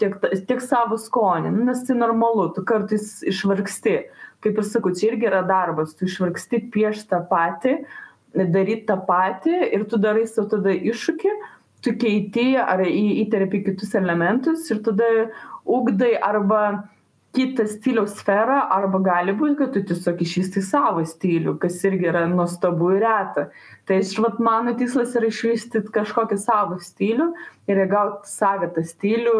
tiek, 0.00 0.16
tiek 0.48 0.62
savo 0.62 0.98
skonį, 1.00 1.52
nu, 1.54 1.64
nes 1.68 1.82
tai 1.86 1.96
normalu, 1.98 2.48
tu 2.56 2.64
kartais 2.66 3.18
išvargsti. 3.30 3.96
Kaip 4.44 4.58
ir 4.60 4.66
sakau, 4.68 4.92
čia 4.92 5.12
irgi 5.12 5.28
yra 5.30 5.40
darbas, 5.48 5.94
tu 5.96 6.08
išvargsti 6.08 6.66
prieš 6.72 7.06
tą 7.08 7.22
patį, 7.30 7.78
daryti 8.34 8.84
tą 8.90 8.98
patį 9.08 9.54
ir 9.72 9.86
tu 9.88 10.00
darai 10.00 10.26
savo 10.28 10.50
tada 10.56 10.74
iššūkį, 10.74 11.34
tu 11.84 11.94
keiti 12.00 12.54
ar 12.60 12.82
įterpi 12.84 13.62
kitus 13.68 13.94
elementus 13.96 14.66
ir 14.72 14.82
tada 14.84 15.08
ugdai 15.64 16.14
arba 16.20 16.64
kitą 17.34 17.66
stiliaus 17.66 18.14
sferą 18.20 18.60
arba 18.70 19.00
gali 19.02 19.34
būt 19.34 19.56
kad 19.58 19.72
tu 19.74 19.82
tiesiog 19.88 20.20
išvystai 20.22 20.62
savo 20.62 21.02
stilių 21.08 21.56
kas 21.62 21.80
irgi 21.88 22.06
yra 22.12 22.24
nuostabu 22.30 22.92
ir 22.94 23.02
reta 23.02 23.48
tai 23.88 23.98
aš 24.02 24.14
vat 24.22 24.38
mano 24.38 24.76
tikslas 24.78 25.16
yra 25.18 25.30
išvystyt 25.32 25.90
kažkokį 25.94 26.38
savo 26.38 26.78
stilių 26.82 27.32
ir 27.70 27.82
įgaut 27.86 28.28
savitą 28.30 28.84
stilių 28.86 29.38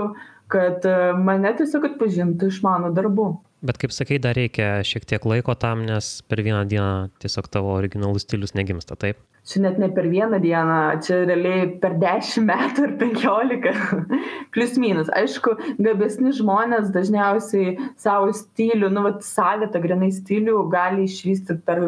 kad 0.53 0.87
e, 0.89 0.97
mane 1.17 1.55
tiesiog 1.59 1.91
atpažintų 1.93 2.53
iš 2.53 2.63
mano 2.67 2.93
darbų. 2.95 3.33
Bet 3.65 3.79
kaip 3.81 3.95
sakai, 3.97 4.19
dar 4.21 4.37
reikia 4.37 4.83
šiek 4.85 5.07
tiek 5.09 5.25
laiko 5.25 5.55
tam, 5.57 5.87
nes 5.89 6.19
per 6.29 6.43
vieną 6.45 6.67
dieną 6.69 6.89
tiesiog 7.23 7.47
tavo 7.49 7.73
originalus 7.79 8.27
stilius 8.27 8.53
negimsta, 8.53 8.97
taip? 9.01 9.23
Čia 9.49 9.61
net 9.65 9.79
ne 9.81 9.91
per 9.93 10.07
vieną 10.09 10.37
dieną, 10.41 10.77
čia 11.05 11.23
realiai 11.29 11.67
per 11.81 11.97
10 12.01 12.45
metų 12.49 12.85
ar 12.87 12.93
15, 13.01 13.73
plus 14.57 14.77
minus. 14.81 15.09
Aišku, 15.13 15.57
gabesni 15.85 16.33
žmonės 16.37 16.93
dažniausiai 16.93 17.75
savo 18.01 18.33
stilių, 18.37 18.89
nu, 18.93 19.07
vat, 19.09 19.25
savitą 19.25 19.81
grinai 19.85 20.09
stilių 20.17 20.63
gali 20.73 21.05
išvystyti 21.09 21.61
per 21.65 21.83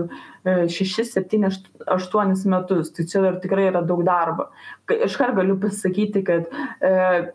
6, 0.46 1.04
7, 1.04 1.50
8 1.86 2.46
metus. 2.50 2.92
Tai 2.94 3.06
čia 3.10 3.22
dar 3.24 3.38
tikrai 3.42 3.68
yra 3.70 3.82
daug 3.86 4.04
darbo. 4.06 4.48
Iškart 4.90 5.34
galiu 5.38 5.56
pasakyti, 5.60 6.22
kad 6.26 6.46
e, 6.80 6.92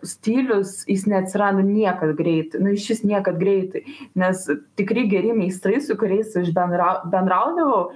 stilius 0.08 0.82
jis 0.90 1.08
neatsirado 1.12 1.64
niekad 1.66 2.16
greitai, 2.20 2.62
nu 2.64 2.76
iš 2.76 2.88
vis 2.94 3.04
niekad 3.08 3.40
greitai, 3.42 3.84
nes 4.16 4.46
tikrai 4.80 5.08
geri 5.12 5.36
meistrai, 5.36 5.82
su 5.84 5.98
kuriais 6.00 6.32
aš 6.40 6.54
bendra, 6.56 6.94
bendraudavau, 7.12 7.92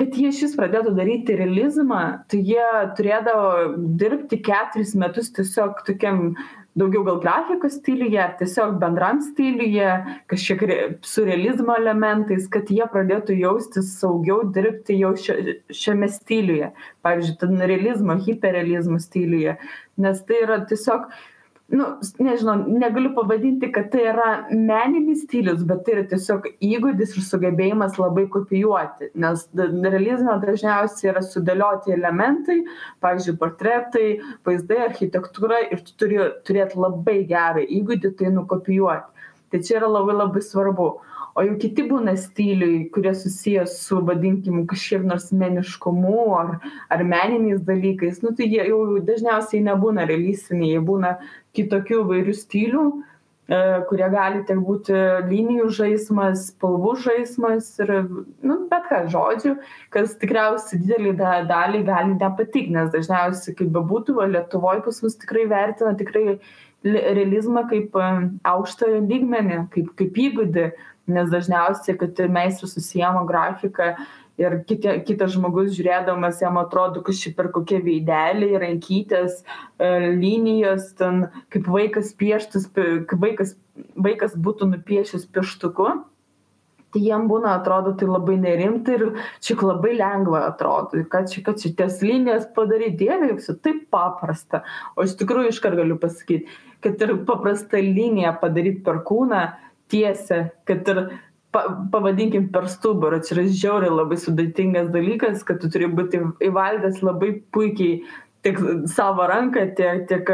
kad 0.00 0.16
jie 0.16 0.30
šis 0.32 0.56
pradėtų 0.56 0.94
daryti 0.96 1.36
realizmą, 1.36 2.02
tai 2.32 2.40
jie 2.48 2.64
turėdavo 2.96 3.76
dirbti 4.00 4.40
keturis 4.44 4.94
metus 4.98 5.30
tiesiog 5.36 5.82
tokiam 5.86 6.32
daugiau 6.78 7.02
gal 7.04 7.18
grafikos 7.20 7.74
stiliuje 7.76 8.20
ar 8.22 8.32
tiesiog 8.38 8.78
bendram 8.80 9.20
stiliuje 9.20 9.88
kažkiek 10.32 10.62
re 10.70 10.76
siurrealizmo 11.04 11.76
elementais 11.76 12.46
kad 12.54 12.70
jie 12.72 12.86
pradėtų 12.94 13.36
jaustis 13.42 13.90
saugiau 14.00 14.40
dirbti 14.56 14.96
jau 15.02 15.12
šio 15.20 15.36
šiame 15.82 16.08
stiliuje 16.14 16.70
pavyzdžiui 17.04 17.36
ten 17.42 17.60
realizmo 17.72 18.16
hiperrealizmo 18.24 19.00
stiliuje 19.04 19.58
nes 20.00 20.24
tai 20.28 20.40
yra 20.46 20.62
tiesiog 20.70 21.10
nu 21.68 21.86
nežinau 22.18 22.56
negaliu 22.68 23.14
pavadinti 23.14 23.70
kad 23.72 23.90
tai 23.92 24.02
yra 24.10 24.28
meninis 24.50 25.22
stilius 25.24 25.62
bet 25.68 25.84
tai 25.86 25.94
yra 25.94 26.04
tiesiog 26.10 26.48
įgūdis 26.68 27.14
ir 27.16 27.26
sugebėjimas 27.28 27.96
labai 28.00 28.26
kopijuoti 28.34 29.12
nes 29.24 29.46
realizme 29.56 30.36
dažniausiai 30.44 31.12
yra 31.14 31.22
sudėlioti 31.26 31.94
elementai 31.96 32.58
pavyzdžiui 33.04 33.38
portretai 33.40 34.08
vaizdai 34.48 34.82
architektūra 34.88 35.62
ir 35.70 35.84
tu 35.86 35.96
turi 36.02 36.20
turėt 36.48 36.76
labai 36.76 37.22
gerą 37.30 37.64
įgūdį 37.80 38.14
tai 38.18 38.34
nukopijuoti. 38.36 39.08
Tai 39.52 39.60
čia 39.60 39.78
yra 39.80 39.88
labai 39.92 40.14
labai 40.16 40.40
svarbu 40.44 40.86
o 41.34 41.44
jau 41.46 41.54
kiti 41.60 41.84
būna 41.88 42.14
stiliai 42.20 42.86
kurie 42.94 43.14
susiję 43.16 43.66
su 43.70 44.00
vadinkim 44.08 44.64
kažkiek 44.70 45.04
nors 45.06 45.30
meniškumu 45.32 46.26
ar 46.38 46.50
ar 46.92 47.04
meniniais 47.04 47.62
dalykais. 47.68 48.22
Nu 48.22 48.34
tai 48.36 48.50
jie 48.52 48.66
jau 48.68 48.82
dažniausiai 49.12 49.62
nebūna 49.68 50.06
realistiniai 50.10 50.74
jie 50.74 50.82
būna 50.90 51.16
kitokių 51.56 52.02
įvairių 52.02 52.34
stilių 52.36 52.84
e, 52.92 53.60
kurie 53.88 54.08
gali 54.16 54.42
tiek 54.48 54.60
būti 54.66 54.98
linijų 55.28 55.68
žaismas 55.78 56.48
spalvų 56.50 56.96
žaismas 57.06 57.70
ir 57.84 57.94
nu 58.42 58.58
bet 58.72 58.90
ką 58.90 59.04
žodžiu 59.14 59.54
kas 59.94 60.18
tikriausiai 60.20 60.82
didelei 60.82 61.14
da 61.16 61.38
daliai 61.48 61.86
gali 61.88 62.18
nepatikt 62.18 62.74
nes 62.76 62.92
dažniausiai 62.92 63.56
kaip 63.56 63.72
bebūtų 63.78 64.20
va 64.20 64.28
lietuvoj 64.36 64.84
pas 64.84 65.02
mus 65.04 65.16
tikrai 65.24 65.48
vertina 65.48 65.96
tikrai 65.96 66.38
realizmą 66.84 67.66
kaip 67.70 67.94
aukštąją 68.48 69.02
lygmenį, 69.06 69.58
kaip, 69.74 69.92
kaip 69.98 70.18
įgūdį, 70.18 70.64
nes 71.14 71.30
dažniausiai, 71.32 71.96
kad 72.00 72.18
ir 72.24 72.32
meistras 72.32 72.74
susijama 72.76 73.26
grafiką 73.28 73.92
ir 74.40 74.58
kiti, 74.68 74.92
kitas 75.06 75.34
žmogus 75.36 75.72
žiūrėdamas 75.76 76.40
jam 76.42 76.58
atrodo, 76.60 77.02
kad 77.04 77.16
ši 77.16 77.34
per 77.36 77.50
kokie 77.54 77.80
veideliai, 77.84 78.60
rankytės, 78.62 79.42
e, 79.42 79.90
linijos, 80.16 80.92
ten 80.98 81.26
kaip 81.52 81.68
vaikas 81.68 82.14
pieštas, 82.18 82.70
kaip 82.72 83.18
vaikas, 83.22 83.56
vaikas 83.96 84.38
būtų 84.38 84.72
nupiešęs 84.72 85.28
pieštuku. 85.34 85.90
Tai 86.92 87.00
jiem 87.00 87.22
būna, 87.24 87.54
atrodo, 87.56 87.94
tai 87.96 88.04
labai 88.04 88.34
nerimta 88.36 88.92
ir 88.92 89.04
čia 89.40 89.54
labai 89.56 89.94
lengva 89.96 90.42
atrodo, 90.50 91.00
kad 91.08 91.30
čia, 91.32 91.40
kad 91.46 91.56
čia 91.62 91.70
ties 91.78 92.02
linijas 92.04 92.44
padaryti, 92.52 93.06
dievė, 93.06 93.30
visų 93.38 93.54
taip 93.64 93.86
paprasta. 93.94 94.60
O 94.92 95.06
iš 95.06 95.14
tikrųjų 95.22 95.54
iškart 95.54 95.78
galiu 95.80 95.96
pasakyti, 96.02 96.52
kad 96.84 97.00
ir 97.00 97.14
paprasta 97.24 97.80
linija 97.80 98.34
padaryti 98.42 98.84
per 98.84 99.00
kūną 99.08 99.40
tiesę, 99.92 100.48
kad 100.68 100.88
ir 100.88 101.04
pa 101.52 101.62
pavadinkim 101.92 102.48
per 102.52 102.66
stuburą 102.72 103.20
čia 103.20 103.36
yra 103.36 103.46
žiauriai 103.62 103.92
labai 103.92 104.18
sudėtingas 104.20 104.90
dalykas 104.94 105.44
kad 105.48 105.60
tu 105.60 105.68
turi 105.72 105.90
būti 105.98 106.22
įvaldęs 106.48 107.02
labai 107.04 107.34
puikiai 107.52 107.98
tiek 108.42 108.58
savo 108.90 109.26
ranką 109.30 109.66
tiek 109.78 110.06
tiek 110.10 110.30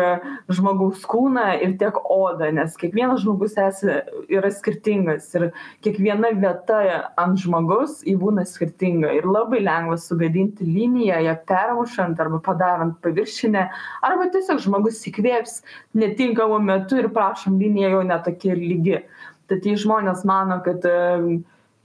žmogaus 0.48 1.02
kūną 1.10 1.48
ir 1.64 1.74
tiek 1.80 1.98
odą 2.14 2.48
nes 2.56 2.76
kiekvienas 2.80 3.20
žmogus 3.24 3.58
esi 3.60 3.98
yra 4.38 4.50
skirtingas 4.54 5.26
ir 5.36 5.48
kiekviena 5.84 6.30
vieta 6.38 6.78
ant 7.20 7.42
žmogaus 7.42 7.98
ji 8.06 8.16
būna 8.22 8.46
skirtinga 8.48 9.12
ir 9.18 9.28
labai 9.28 9.60
lengva 9.66 9.98
sugadinti 10.00 10.64
liniją 10.64 11.20
ją 11.26 11.36
permušant 11.50 12.22
arba 12.24 12.40
padarant 12.48 12.96
paviršinę 13.04 13.66
arba 14.08 14.30
tiesiog 14.32 14.62
žmogus 14.64 15.02
įkvėps 15.10 15.60
netinkamu 15.98 16.62
metu 16.64 17.02
ir 17.02 17.10
prašom 17.12 17.60
linija 17.60 17.92
jau 17.96 18.06
ne 18.08 18.22
tokia 18.24 18.54
ir 18.54 18.64
lygi 18.64 19.02
tad 19.48 19.66
jei 19.66 19.78
žmonės 19.80 20.24
mano 20.28 20.60
kad 20.64 20.84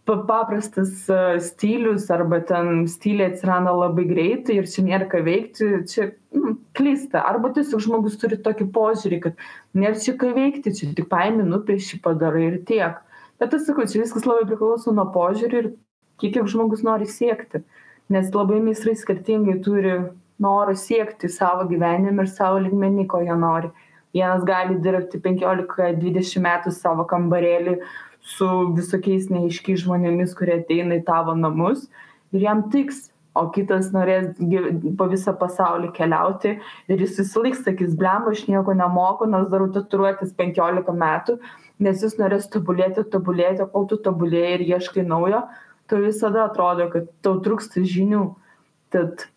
paprastas 0.06 1.06
stilius 1.40 2.10
arba 2.12 2.42
ten 2.44 2.88
stiliai 2.88 3.32
atsiranda 3.32 3.72
labai 3.72 4.04
greitai 4.10 4.58
ir 4.60 4.68
čia 4.68 4.84
nėra 4.84 5.08
ką 5.12 5.22
veikti, 5.24 5.70
čia 5.88 6.10
nu, 6.36 6.58
klysta. 6.76 7.22
Arba 7.24 7.54
tiesiog 7.56 7.84
žmogus 7.86 8.18
turi 8.20 8.40
tokį 8.44 8.68
požiūrį, 8.76 9.20
kad 9.24 9.46
nėra 9.78 9.96
čia 10.04 10.18
ką 10.20 10.34
veikti, 10.36 10.76
čia 10.76 10.92
tik 10.98 11.08
paimi, 11.12 11.46
nupieši, 11.48 12.02
padarai 12.04 12.50
ir 12.50 12.60
tiek. 12.68 13.00
Bet 13.40 13.56
aš 13.56 13.70
sakau, 13.70 13.88
čia 13.88 14.04
viskas 14.04 14.28
labai 14.28 14.44
priklauso 14.50 14.92
nuo 14.96 15.08
požiūrį 15.16 15.62
ir 15.62 15.72
kiek 16.20 16.52
žmogus 16.52 16.84
nori 16.84 17.08
siekti. 17.08 17.64
Nes 18.12 18.28
labai 18.36 18.60
meistrai 18.60 18.98
skirtingai 19.00 19.62
turi 19.64 19.96
norą 20.44 20.76
siekti 20.76 21.32
savo 21.32 21.64
gyvenime 21.70 22.26
ir 22.26 22.30
savo 22.30 22.60
ligmenį, 22.60 23.08
ko 23.08 23.24
jie 23.24 23.36
nori 23.40 23.72
vienas 24.16 24.44
gali 24.48 24.80
dirbti 24.84 25.22
penkiolika 25.24 25.94
dvidešim 26.00 26.46
metų 26.48 26.74
savo 26.76 27.06
kambarėly 27.10 27.80
su 28.36 28.50
visokiais 28.78 29.30
neaiškiais 29.34 29.84
žmonėmis 29.86 30.36
kurie 30.38 30.60
ateina 30.62 31.00
į 31.00 31.08
tavo 31.08 31.36
namus 31.40 31.90
ir 32.32 32.46
jam 32.46 32.64
tiks 32.74 33.10
o 33.34 33.48
kitas 33.54 33.90
norės 33.96 34.30
po 34.98 35.10
visą 35.10 35.34
pasaulį 35.40 35.90
keliauti 35.98 36.54
ir 36.88 37.04
jis 37.04 37.18
visąlaik 37.24 37.58
sakys 37.60 37.98
blemba 38.00 38.36
aš 38.36 38.46
nieko 38.48 38.78
nemoku 38.78 39.28
nors 39.30 39.50
darau 39.52 39.72
tatuiruotes 39.74 40.34
penkiolika 40.38 40.94
metų 40.94 41.40
nes 41.84 42.06
jis 42.06 42.20
norės 42.22 42.48
tobulėti 42.54 43.04
tobulėti 43.16 43.66
kol 43.74 43.90
tu 43.90 43.98
tobulėji 44.08 44.58
ir 44.60 44.68
ieškai 44.76 45.06
naujo 45.10 45.44
tau 45.88 46.02
visada 46.02 46.48
atrodo 46.48 46.88
kad 46.94 47.10
tau 47.26 47.40
trūksta 47.44 47.84
žinių. 47.86 48.24
Tad 48.94 49.28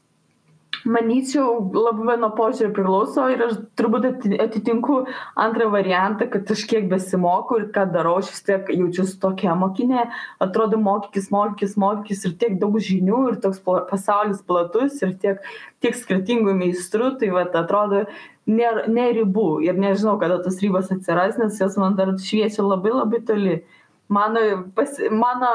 manyčiau 0.87 1.59
labai 1.75 2.17
nuo 2.21 2.31
požiūrio 2.37 2.73
priklauso 2.77 3.27
ir 3.33 3.43
aš 3.47 3.57
turbūt 3.79 4.07
atitinku 4.43 4.99
antrą 5.47 5.69
variantą 5.73 6.29
kad 6.33 6.51
aš 6.55 6.65
kiek 6.71 6.87
besimokau 6.91 7.61
ir 7.61 7.69
ką 7.75 7.87
darau 7.95 8.17
aš 8.21 8.31
vis 8.35 8.45
tiek 8.47 8.71
jaučiuosi 8.73 9.19
tokia 9.23 9.57
mokinė. 9.59 10.07
Atrodo 10.47 10.81
mokykis 10.83 11.29
mokykis 11.35 11.77
mokykis 11.83 12.25
ir 12.29 12.37
tiek 12.43 12.57
daug 12.63 12.79
žinių 12.89 13.23
ir 13.33 13.41
toks 13.45 13.63
pasaulis 13.67 14.43
platus 14.47 15.03
ir 15.03 15.17
tiek 15.23 15.43
tiek 15.85 15.99
skirtingų 15.99 16.57
meistrų 16.63 17.17
tai 17.21 17.33
vat 17.35 17.57
atrodo 17.59 18.07
nėr 18.47 18.85
nė 18.91 19.09
ribų 19.21 19.49
ir 19.67 19.79
nežinau 19.79 20.17
kada 20.23 20.39
tos 20.45 20.61
ribos 20.63 20.93
atsiras 20.95 21.39
nes 21.41 21.59
jos 21.61 21.77
man 21.83 21.99
dar 21.99 22.15
šviečia 22.15 22.63
labai 22.65 22.95
labai 22.95 23.23
toli 23.27 23.57
mano 24.09 24.41
pas 24.77 24.99
mano 25.11 25.51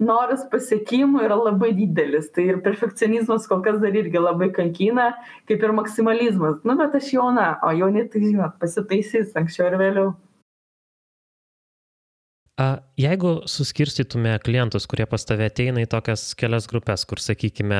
noras 0.00 0.46
pasiekimų 0.52 1.26
yra 1.26 1.36
labai 1.36 1.74
didelis. 1.76 2.30
Tai 2.32 2.46
ir 2.48 2.62
perfekcionizmas 2.64 3.48
kol 3.50 3.60
kas 3.66 3.78
dar 3.82 3.94
irgi 3.96 4.22
labai 4.22 4.50
kankina 4.56 5.12
kaip 5.50 5.60
ir 5.62 5.76
maksimalizmas. 5.76 6.62
Nu 6.64 6.78
bet 6.80 6.96
aš 6.96 7.12
jauna 7.18 7.52
o 7.66 7.74
jauni 7.76 8.06
tai 8.08 8.24
žinot 8.24 8.58
pasitaisys 8.62 9.36
anksčiau 9.36 9.68
ar 9.70 9.78
vėliau. 9.80 10.10
Jeigu 13.00 13.38
suskirstytume 13.48 14.34
klientus, 14.44 14.84
kurie 14.90 15.06
pas 15.08 15.22
tave 15.24 15.46
ateina 15.48 15.80
į 15.80 15.88
tokias 15.88 16.34
kelias 16.36 16.66
grupės, 16.68 17.06
kur, 17.08 17.20
sakykime, 17.22 17.78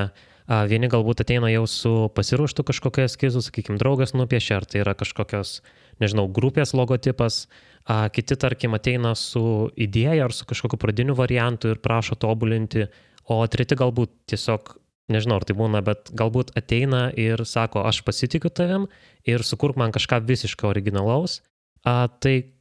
vieni 0.70 0.88
galbūt 0.88 1.20
ateina 1.20 1.50
jau 1.52 1.66
su 1.68 1.92
pasiruoštų 2.16 2.64
kažkokiu 2.70 3.04
eskizu, 3.04 3.42
sakykime, 3.44 3.76
draugas 3.82 4.14
nupiešė, 4.16 4.54
ar 4.56 4.64
tai 4.64 4.80
yra 4.80 4.94
kažkokios, 4.96 5.58
nežinau, 6.00 6.24
grupės 6.32 6.72
logotipas, 6.72 7.42
a, 7.90 8.08
kiti, 8.14 8.36
tarkim, 8.38 8.76
ateina 8.78 9.14
su 9.18 9.42
idėja 9.74 10.28
ar 10.28 10.34
su 10.36 10.46
kažkokiu 10.48 10.78
pradiniu 10.78 11.16
variantu 11.18 11.72
ir 11.72 11.80
prašo 11.82 12.18
tobulinti, 12.20 12.86
o 13.30 13.40
treti 13.50 13.78
galbūt 13.78 14.12
tiesiog, 14.30 14.76
nežinau, 15.10 15.40
ar 15.40 15.46
tai 15.48 15.56
būna, 15.58 15.82
bet 15.86 16.12
galbūt 16.16 16.54
ateina 16.58 17.08
ir 17.18 17.42
sako, 17.46 17.82
aš 17.90 18.02
pasitikiu 18.06 18.52
tavim 18.54 18.86
ir 19.26 19.42
sukurk 19.46 19.78
man 19.80 19.94
kažką 19.94 20.22
visiškai 20.28 20.70
originalaus. 20.70 21.40
A, 21.82 22.06
tai 22.22 22.52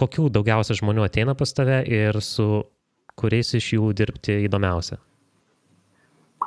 kokių 0.00 0.30
daugiausia 0.32 0.78
žmonių 0.78 1.04
ateina 1.04 1.36
pas 1.36 1.52
tave 1.52 1.82
ir 1.84 2.16
su 2.24 2.64
kuriais 3.20 3.52
iš 3.58 3.74
jų 3.76 3.92
dirbti 3.96 4.40
įdomiausia? 4.46 5.00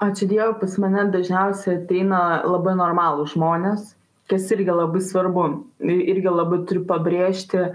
Ačiū 0.04 0.26
Dievui, 0.26 0.58
pas 0.60 0.74
mane 0.82 1.04
dažniausiai 1.14 1.84
ateina 1.84 2.42
labai 2.50 2.74
normalų 2.80 3.28
žmonės, 3.30 3.92
kas 4.32 4.48
irgi 4.56 4.74
labai 4.74 5.04
svarbu. 5.06 5.44
Irgi 5.86 6.34
labai 6.34 6.64
turiu 6.68 6.82
pabrėžti 6.90 7.68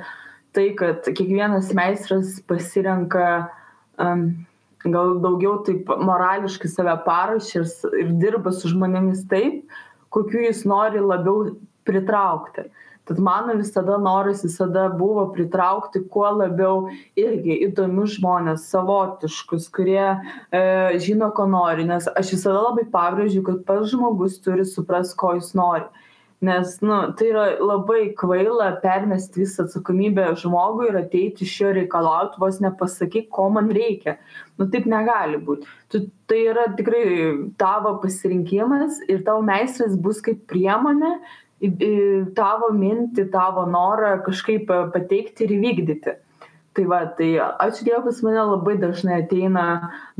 tai, 0.56 0.70
kad 0.78 1.06
kiekvienas 1.06 1.72
meistras 1.76 2.38
pasirenka 2.48 3.48
um, 4.00 4.30
gal 4.86 5.18
daugiau 5.22 5.58
taip 5.66 5.88
morališkai 5.88 6.70
save 6.70 6.96
parašęs 7.06 7.78
ir 7.98 8.12
dirba 8.22 8.52
su 8.54 8.70
žmonėmis 8.72 9.26
taip, 9.30 9.64
kokiu 10.14 10.44
jis 10.46 10.64
nori 10.68 11.02
labiau 11.02 11.56
pritraukti. 11.88 12.68
Tad 13.08 13.18
mano 13.24 13.54
visada 13.56 13.96
noras 13.98 14.42
visada 14.44 14.88
buvo 14.92 15.22
pritraukti 15.32 16.02
kuo 16.12 16.28
labiau 16.42 16.90
irgi 17.16 17.54
įdomius 17.64 18.18
žmones 18.18 18.66
savotiškus 18.68 19.70
kurie 19.72 20.04
e, 20.04 20.60
žino 21.00 21.30
ko 21.32 21.46
nori 21.48 21.86
nes 21.88 22.04
aš 22.12 22.34
visada 22.36 22.60
labai 22.66 22.84
pabrėžiu 22.92 23.40
kad 23.46 23.62
pats 23.70 23.94
žmogus 23.94 24.36
turi 24.44 24.68
suprast 24.68 25.16
ko 25.16 25.32
jis 25.38 25.54
nori 25.56 25.88
nes 26.40 26.78
nu 26.80 27.12
tai 27.18 27.30
yra 27.32 27.46
labai 27.58 28.14
kvaila 28.14 28.68
permest 28.82 29.34
visą 29.34 29.64
atsakomybę 29.66 30.28
žmogui 30.38 30.86
ir 30.90 30.98
ateiti 31.00 31.42
iš 31.46 31.54
jo 31.62 31.72
reikalaut 31.74 32.38
vos 32.38 32.60
nepasakyk 32.62 33.26
ko 33.34 33.48
man 33.50 33.72
reikia. 33.74 34.18
Nu 34.58 34.68
taip 34.70 34.86
negali 34.86 35.40
būt. 35.42 35.66
Tu 35.90 36.04
tai 36.30 36.44
yra 36.52 36.68
tikrai 36.78 37.02
tavo 37.58 37.96
pasirinkimas 38.04 39.02
ir 39.08 39.24
tau 39.26 39.42
meistras 39.42 39.98
bus 39.98 40.22
kaip 40.22 40.46
priemonė 40.52 41.16
į 41.58 41.72
į 41.90 41.92
tavo 42.38 42.70
mintį 42.70 43.26
tavo 43.34 43.66
norą 43.66 44.14
kažkaip 44.22 44.70
pateikti 44.94 45.48
ir 45.48 45.58
įvykdyti 45.58 46.14
tai 46.78 46.86
va 46.86 47.00
tai 47.18 47.30
ačiū 47.42 47.86
dievui 47.88 48.04
pas 48.06 48.20
mane 48.22 48.42
labai 48.52 48.76
dažnai 48.78 49.22
ateina 49.24 49.64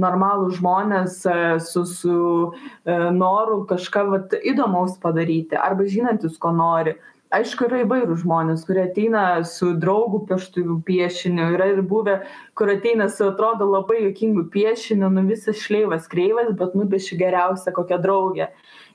normalūs 0.04 0.58
žmonės 0.58 1.20
e, 1.30 1.36
su 1.62 1.84
su 1.86 2.16
e, 2.50 2.96
noru 3.14 3.60
kažką 3.70 4.02
vat 4.14 4.34
įdomaus 4.42 4.98
padaryti 5.04 5.58
arba 5.68 5.86
žinantys 5.86 6.38
ko 6.42 6.50
nori. 6.50 6.96
Aišku 7.38 7.66
yra 7.66 7.82
įvairūs 7.84 8.22
žmonės 8.24 8.64
kurie 8.64 8.86
ateina 8.86 9.22
su 9.44 9.74
draugu 9.76 10.22
pieštuvu 10.30 10.78
piešiniu 10.86 11.50
yra 11.54 11.66
ir 11.74 11.82
buvę 11.84 12.22
kur 12.56 12.72
ateina 12.72 13.06
su 13.12 13.26
atrodo 13.28 13.68
labai 13.68 14.00
juokingu 14.06 14.46
piešiniu 14.54 15.12
nu 15.12 15.26
visas 15.28 15.60
šleivas 15.60 16.08
kreivas 16.08 16.54
bet 16.58 16.74
nupieši 16.74 17.20
geriausią 17.20 17.74
kokią 17.76 18.00
draugę 18.02 18.48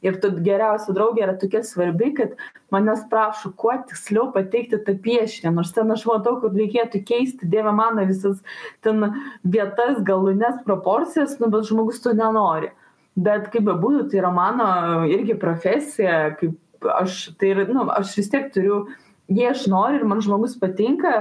ir 0.03 0.19
ta 0.21 0.31
geriausia 0.45 0.95
draugė 0.95 1.25
yra 1.25 1.35
tokia 1.39 1.63
svarbi 1.65 2.11
kad 2.17 2.35
manęs 2.73 3.05
prašo 3.11 3.53
kuo 3.57 3.75
tiksliau 3.89 4.29
pateikti 4.35 4.81
tą 4.85 4.95
piešinį. 5.05 5.53
Nors 5.55 5.73
ten 5.75 5.91
aš 5.93 6.05
matau 6.09 6.37
kur 6.41 6.53
reikėtų 6.55 7.03
keisti 7.07 7.49
dieve 7.49 7.73
mano 7.75 8.05
visas 8.09 8.41
ten 8.85 9.09
vietas 9.43 10.01
galūnes 10.05 10.63
proporcijas 10.67 11.39
nu 11.41 11.51
bet 11.53 11.69
žmogus 11.69 12.03
to 12.03 12.15
nenori. 12.17 12.73
Bet 13.13 13.51
kaip 13.53 13.67
bebūtų 13.69 14.09
tai 14.09 14.23
yra 14.23 14.33
mano 14.33 14.67
irgi 15.09 15.37
profesija 15.39 16.33
kaip 16.39 16.59
aš 16.99 17.33
tai 17.39 17.53
ir 17.53 17.65
nu 17.71 17.87
aš 17.93 18.17
vis 18.19 18.31
tiek 18.31 18.49
turiu 18.53 18.83
jei 19.27 19.49
aš 19.49 19.67
noriu 19.71 20.01
ir 20.01 20.07
man 20.07 20.21
žmogus 20.21 20.55
patinka 20.59 21.13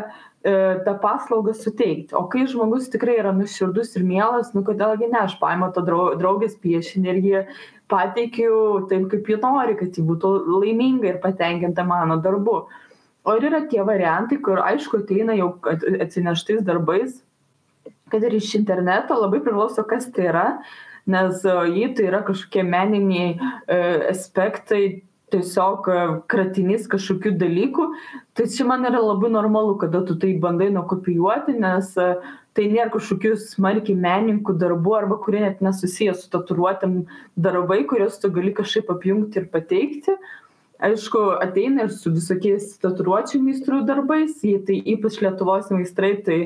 e, 0.42 0.52
tą 0.86 0.94
paslaugą 1.02 1.54
suteikti. 1.54 2.14
O 2.18 2.24
kai 2.32 2.46
žmogus 2.50 2.90
tikrai 2.92 3.18
yra 3.20 3.32
nuoširdus 3.36 3.94
ir 3.96 4.06
mielas 4.06 4.52
nu 4.56 4.64
kodėl 4.66 4.96
gi 5.00 5.10
ne 5.12 5.22
aš 5.22 5.38
paimu 5.42 5.70
to 5.74 5.84
drau 5.86 6.12
draugės 6.18 6.58
piešinį 6.62 7.12
ir 7.12 7.20
jį 7.26 7.44
pateikiu 7.92 8.86
taip 8.90 9.10
kaip 9.12 9.28
ji 9.28 9.40
nori 9.42 9.76
kad 9.80 9.98
ji 9.98 10.04
būtų 10.08 10.32
laiminga 10.48 11.12
ir 11.12 11.20
patenkinta 11.24 11.84
mano 11.84 12.16
darbu. 12.24 12.56
O 13.22 13.36
ir 13.38 13.44
yra 13.50 13.62
tie 13.70 13.84
variantai 13.86 14.40
kur 14.42 14.64
aišku 14.64 15.04
ateina 15.04 15.36
jau 15.38 15.52
atsineštais 15.76 16.64
darbais 16.66 17.20
kad 18.12 18.24
ir 18.24 18.34
iš 18.36 18.54
interneto 18.58 19.16
labai 19.16 19.40
priklauso 19.44 19.84
kas 19.88 20.10
tai 20.12 20.26
yra 20.32 20.46
nes 21.06 21.44
jei 21.44 21.94
tai 21.96 22.10
yra 22.10 22.22
kažkokie 22.26 22.62
meniniai 22.66 23.32
e, 23.32 23.78
aspektai 24.10 24.82
tiesiog 25.32 25.88
e, 25.88 26.02
kratinys 26.30 26.86
kažkokių 26.92 27.34
dalykų. 27.40 27.88
Tai 28.36 28.46
čia 28.52 28.66
man 28.68 28.86
yra 28.88 29.00
labai 29.02 29.32
normalu 29.32 29.78
kada 29.80 30.04
tu 30.06 30.16
tai 30.20 30.34
bandai 30.42 30.70
nukopijuoti 30.74 31.56
nes 31.58 31.92
e, 31.96 32.08
tai 32.56 32.68
nėra 32.68 32.90
kažkokių 32.92 33.32
smarkiai 33.40 33.96
menininkų 33.96 34.54
darbų 34.60 34.94
arba 34.98 35.18
kurie 35.24 35.40
net 35.44 35.62
nesusiję 35.64 36.14
su 36.18 36.28
tatuiruotėm 36.32 37.02
darbai 37.40 37.82
kuriuos 37.88 38.20
tu 38.20 38.30
gali 38.32 38.52
kažkaip 38.56 38.92
apjungti 38.92 39.40
ir 39.40 39.48
pateikti. 39.52 40.16
Aišku 40.82 41.20
ateina 41.38 41.86
ir 41.86 41.92
su 41.94 42.10
visokiais 42.10 42.72
tatuiruočių 42.82 43.38
meistrų 43.44 43.84
darbais 43.86 44.40
jei 44.42 44.58
tai 44.66 44.80
ypač 44.94 45.20
lietuvos 45.22 45.70
meistrai 45.70 46.16
tai 46.26 46.38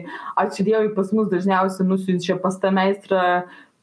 ačiū 0.42 0.66
dievui 0.66 0.92
pas 0.96 1.12
mus 1.16 1.30
dažniausiai 1.32 1.88
nusiunčia 1.88 2.36
pas 2.42 2.58
tą 2.60 2.74
meistrą 2.76 3.22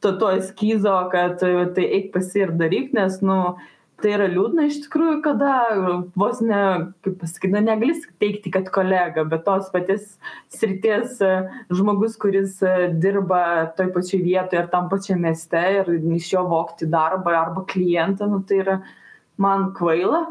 to 0.04 0.12
to 0.20 0.30
eskizo 0.38 0.94
kad 1.10 1.42
tai 1.42 1.88
eik 1.98 2.12
pas 2.14 2.30
jį 2.30 2.46
ir 2.46 2.54
daryk 2.60 2.94
nes 2.94 3.18
nu 3.26 3.40
tai 4.02 4.14
yra 4.16 4.26
liūdna 4.30 4.66
iš 4.68 4.80
tikrųjų 4.86 5.20
kada 5.24 5.52
vos 6.18 6.40
ne 6.44 6.60
kaip 7.04 7.20
pasakyt 7.20 7.54
na 7.54 7.62
negali 7.64 7.94
teigti 8.22 8.50
kad 8.54 8.68
kolega 8.74 9.24
bet 9.28 9.44
tos 9.46 9.70
paties 9.74 10.16
srities 10.52 11.20
žmogus 11.72 12.18
kuris 12.20 12.58
dirba 13.02 13.44
toj 13.78 13.92
pačioj 13.94 14.20
vietoj 14.26 14.64
ar 14.64 14.68
tam 14.72 14.90
pačiam 14.92 15.22
mieste 15.24 15.62
ir 15.78 15.94
iš 16.18 16.32
jo 16.34 16.44
vogti 16.50 16.90
darbą 16.90 17.36
arba 17.38 17.64
klientą 17.70 18.28
nu 18.30 18.42
tai 18.48 18.60
yra 18.66 18.78
man 19.36 19.72
kvaila. 19.74 20.24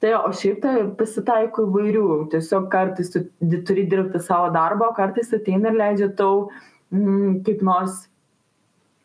Tai 0.00 0.14
o 0.20 0.32
šiaip 0.36 0.58
tai 0.60 0.74
pasitaiko 0.98 1.64
įvairių. 1.68 2.08
Tiesiog 2.32 2.66
kartais 2.72 3.12
tu 3.14 3.22
turi 3.64 3.86
dirbti 3.88 4.20
savo 4.20 4.50
darbą 4.52 4.90
o 4.90 4.96
kartais 4.96 5.32
ateina 5.32 5.70
ir 5.70 5.78
leidžia 5.80 6.10
tau 6.18 6.50
mm, 6.92 7.38
kaip 7.46 7.62
nors 7.64 8.02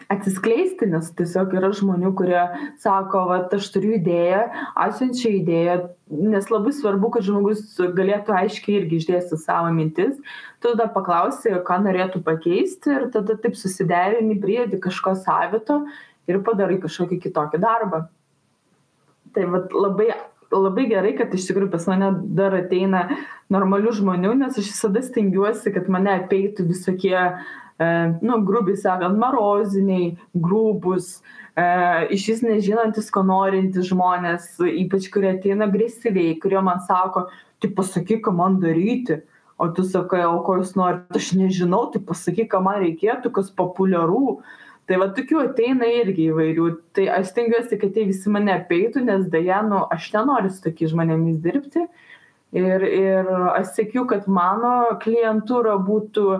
atsiskleisti 0.09 0.87
nes 0.89 1.11
tiesiog 1.17 1.53
yra 1.59 1.69
žmonių 1.75 2.11
kurie 2.17 2.41
sako 2.81 3.25
vat 3.29 3.53
aš 3.53 3.67
turiu 3.75 3.93
idėją 3.99 4.41
atsiunčia 4.85 5.31
idėją. 5.37 5.77
Nes 6.09 6.49
labai 6.49 6.73
svarbu 6.73 7.11
kad 7.13 7.27
žmogus 7.27 7.75
galėtų 7.77 8.33
aiškiai 8.39 8.79
irgi 8.79 8.97
išdėstyt 9.03 9.43
savo 9.43 9.69
mintis. 9.75 10.15
Tada 10.65 10.89
paklausi 10.93 11.53
ką 11.67 11.77
norėtų 11.85 12.23
pakeisti 12.25 12.95
ir 12.95 13.09
tada 13.13 13.37
taip 13.37 13.57
susiderini 13.59 14.39
pridedi 14.41 14.81
kažko 14.81 15.13
savito 15.19 15.83
ir 16.29 16.41
padarai 16.45 16.81
kažkokį 16.81 17.21
kitokį 17.27 17.61
darbą. 17.61 18.07
Tai 19.37 19.45
vat 19.53 19.77
labai 19.77 20.09
labai 20.51 20.87
gerai 20.89 21.13
kad 21.17 21.33
iš 21.35 21.45
tikrųjų 21.49 21.69
pas 21.73 21.85
mane 21.89 22.09
dar 22.37 22.55
ateina 22.57 23.05
normalių 23.53 23.93
žmonių 23.99 24.33
nes 24.41 24.57
aš 24.57 24.71
visada 24.71 25.03
stengiuosi 25.05 25.73
kad 25.75 25.89
mane 25.93 26.15
apeitų 26.23 26.65
visokie 26.69 27.13
e, 27.13 27.33
nu 27.79 28.39
grubiai 28.43 28.77
sakant 28.77 29.15
maroziniai 29.19 30.17
grubūs 30.35 31.21
e, 31.55 31.63
išvis 32.15 32.41
nežinantys 32.43 33.07
ko 33.15 33.23
norintys 33.23 33.87
žmonės 33.87 34.57
ypač 34.67 35.07
kurie 35.13 35.31
ateina 35.37 35.69
agresyviai 35.69 36.35
kurie 36.43 36.59
man 36.59 36.83
sako 36.83 37.29
tai 37.59 37.69
pasakyk 37.75 38.25
ką 38.25 38.35
man 38.35 38.59
daryti. 38.59 39.21
O 39.59 39.67
tu 39.67 39.83
sakai 39.83 40.23
o 40.23 40.39
ko 40.43 40.55
jūs 40.59 40.75
norit? 40.79 41.07
Aš 41.15 41.33
nežinau 41.35 41.89
tai 41.91 41.99
pasakyk 41.99 42.51
ką 42.53 42.61
man 42.63 42.79
reikėtų 42.83 43.31
kas 43.35 43.51
populiaru. 43.51 44.39
Tai 44.87 44.97
va 45.01 45.09
tokių 45.13 45.41
ateina 45.43 45.87
irgi 45.99 46.29
įvairių. 46.31 46.69
Tai 46.95 47.09
aš 47.19 47.33
stengiuosi 47.33 47.79
kad 47.81 47.97
jie 47.97 48.07
visi 48.09 48.31
mane 48.31 48.55
apeitų 48.55 49.03
nes 49.05 49.27
deja 49.31 49.59
nu 49.67 49.83
aš 49.91 50.11
nenoriu 50.15 50.51
su 50.53 50.63
tokiais 50.63 50.95
žmonėmis 50.95 51.43
dirbti. 51.43 51.83
Ir 52.55 52.87
ir 52.87 53.27
aš 53.59 53.75
siekiu 53.75 54.07
kad 54.09 54.25
mano 54.25 54.95
klientūra 55.03 55.75
būtų 55.85 56.39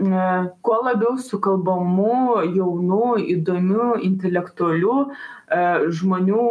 kuo 0.00 0.80
labiau 0.86 1.18
sukalbamų 1.20 2.46
jaunų 2.56 3.06
įdomių 3.36 3.92
intelektualių 4.08 4.98
e, 5.06 5.62
žmonių 6.00 6.44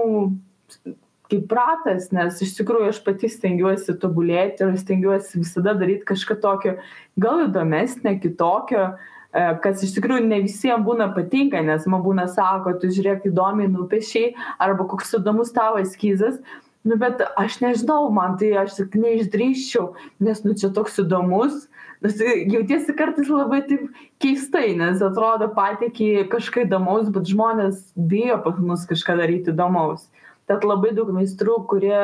kaip 1.29 1.53
ratas 1.53 2.09
nes 2.13 2.41
iš 2.45 2.55
tikrųjų 2.59 2.89
aš 2.93 3.03
pati 3.05 3.29
stengiuosi 3.29 3.97
tobulėti 4.01 4.65
ir 4.65 4.77
stengiuosi 4.81 5.41
visada 5.41 5.73
daryt 5.77 6.05
kažką 6.09 6.39
tokio 6.41 6.75
gal 7.17 7.47
įdomesnio 7.47 8.15
kitokio 8.21 8.91
E, 9.29 9.41
kas 9.61 9.83
iš 9.85 9.91
tikrųjų 9.93 10.23
ne 10.25 10.39
visiem 10.41 10.81
būna 10.85 11.11
patinka 11.13 11.59
nes 11.61 11.83
man 11.91 12.01
būna 12.01 12.25
sako 12.31 12.73
tu 12.81 12.89
žiūrėk 12.89 13.27
įdomiai 13.29 13.69
nupiešei 13.69 14.31
arba 14.57 14.87
koks 14.89 15.13
įdomus 15.19 15.53
tavo 15.53 15.77
eskizas. 15.83 16.39
Nu 16.87 16.97
bet 16.97 17.21
aš 17.37 17.59
nežinau 17.61 18.07
man 18.15 18.39
tai 18.41 18.55
aš 18.57 18.79
tik 18.79 18.97
neišdrįsčiau 18.97 19.91
nes 20.25 20.41
nu 20.47 20.55
čia 20.57 20.71
toks 20.73 20.97
įdomus 21.03 21.67
nes 22.03 22.21
jautiesi 22.53 22.95
kartais 22.95 23.27
labai 23.31 23.61
taip 23.67 23.89
keistai 24.23 24.71
nes 24.79 25.01
atrodo 25.03 25.49
pateiki 25.55 26.25
kažką 26.31 26.65
įdomaus 26.67 27.11
bet 27.15 27.27
žmonės 27.31 27.83
bijo 27.95 28.39
pas 28.45 28.57
mus 28.63 28.87
kažką 28.89 29.17
daryt 29.19 29.51
įdomaus. 29.51 30.07
Tad 30.49 30.63
labai 30.65 30.95
daug 30.97 31.11
meistrų 31.13 31.59
kurie 31.69 32.01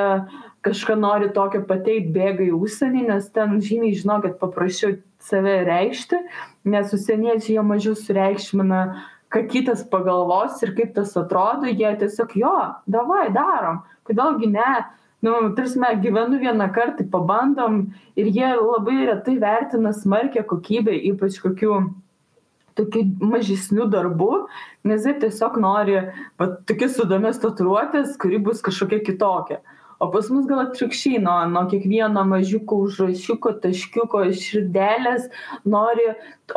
kažką 0.66 0.98
nori 1.00 1.32
tokio 1.34 1.64
pateikt 1.66 2.12
bėga 2.14 2.46
į 2.46 2.54
užsienį 2.60 3.08
nes 3.08 3.32
ten 3.34 3.58
žymiai 3.58 3.96
žinokit 3.98 4.38
paprasčiau 4.42 5.00
save 5.24 5.56
reikšti 5.66 6.20
nes 6.70 6.94
užsieniečiai 6.94 7.56
jie 7.56 7.66
mažiau 7.66 7.96
sureikšmina 7.98 8.82
ką 9.34 9.46
kitas 9.52 9.82
pagalvos 9.90 10.62
ir 10.64 10.76
kaip 10.78 10.94
tas 10.96 11.16
atrodo 11.18 11.72
jie 11.72 11.96
tiesiog 12.02 12.36
jo 12.40 12.54
davai 12.88 13.30
darom. 13.34 13.82
Kodėl 14.06 14.38
gi 14.44 14.52
ne 14.54 14.70
nu 15.24 15.32
ta 15.42 15.62
prasme 15.62 15.92
gyvenu 16.02 16.40
vieną 16.40 16.72
kartą 16.74 17.06
pabandom 17.12 17.86
ir 18.16 18.26
jie 18.26 18.50
labai 18.56 19.06
retai 19.12 19.38
vertina 19.40 19.94
smarkią 19.94 20.44
kokybę 20.52 20.96
ypač 21.12 21.40
kokių 21.44 21.78
tokių 22.76 23.06
mažesnių 23.32 23.88
darbų 23.92 24.32
nes 24.90 25.08
jie 25.08 25.16
tiesiog 25.24 25.56
nori 25.64 26.02
vat 26.42 26.60
tokias 26.70 27.00
įdomias 27.00 27.40
tatuiruotes 27.44 28.18
kuri 28.22 28.42
bus 28.50 28.62
kažkokia 28.66 29.02
kitokia. 29.06 29.62
O 30.04 30.10
pas 30.12 30.28
mus 30.28 30.44
gal 30.44 30.60
atvirkščiai 30.66 31.22
nuo 31.24 31.38
nuo 31.48 31.62
kiekvieno 31.72 32.26
mažiuko 32.28 32.82
užrašiuko 32.84 33.54
taškiuko 33.64 34.26
širdelės 34.42 35.30
nori 35.76 36.10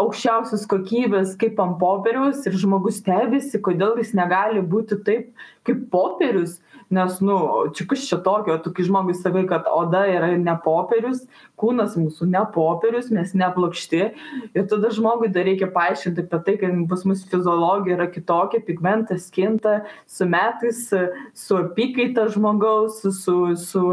aukščiausios 0.02 0.64
kokybės 0.72 1.36
kaip 1.38 1.60
ant 1.62 1.78
popieriaus 1.78 2.42
ir 2.50 2.58
žmogus 2.64 2.98
stebisi 2.98 3.60
kodėl 3.62 3.94
jis 4.02 4.10
negali 4.18 4.64
būti 4.74 4.98
taip 5.06 5.30
kaip 5.68 5.86
popierius 5.94 6.58
nes 6.90 7.20
nu 7.20 7.36
čia 7.76 7.86
kas 7.88 8.06
čia 8.08 8.18
tokio 8.24 8.56
tu 8.64 8.72
kai 8.72 8.84
žmogui 8.86 9.14
sakai 9.16 9.44
kad 9.48 9.66
oda 9.68 10.04
yra 10.08 10.30
ne 10.40 10.54
popierius 10.64 11.26
kūnas 11.60 11.98
mūsų 12.00 12.28
ne 12.32 12.42
popierius 12.54 13.10
mes 13.12 13.34
ne 13.36 13.48
plokšti 13.54 14.02
ir 14.56 14.68
tada 14.72 14.92
žmogui 14.96 15.28
dar 15.34 15.44
reikia 15.48 15.68
paaiškint 15.74 16.22
apie 16.24 16.40
tai 16.46 16.56
kad 16.62 16.78
pas 16.88 17.04
mus 17.04 17.26
fiziologija 17.28 17.98
yra 17.98 18.08
kitokia 18.12 18.64
pigmentas 18.64 19.28
kinta 19.34 19.82
su 20.06 20.28
metais 20.28 20.86
su 21.34 21.60
apykaita 21.60 22.28
žmogaus 22.32 23.02
su 23.20 23.36
su 23.56 23.84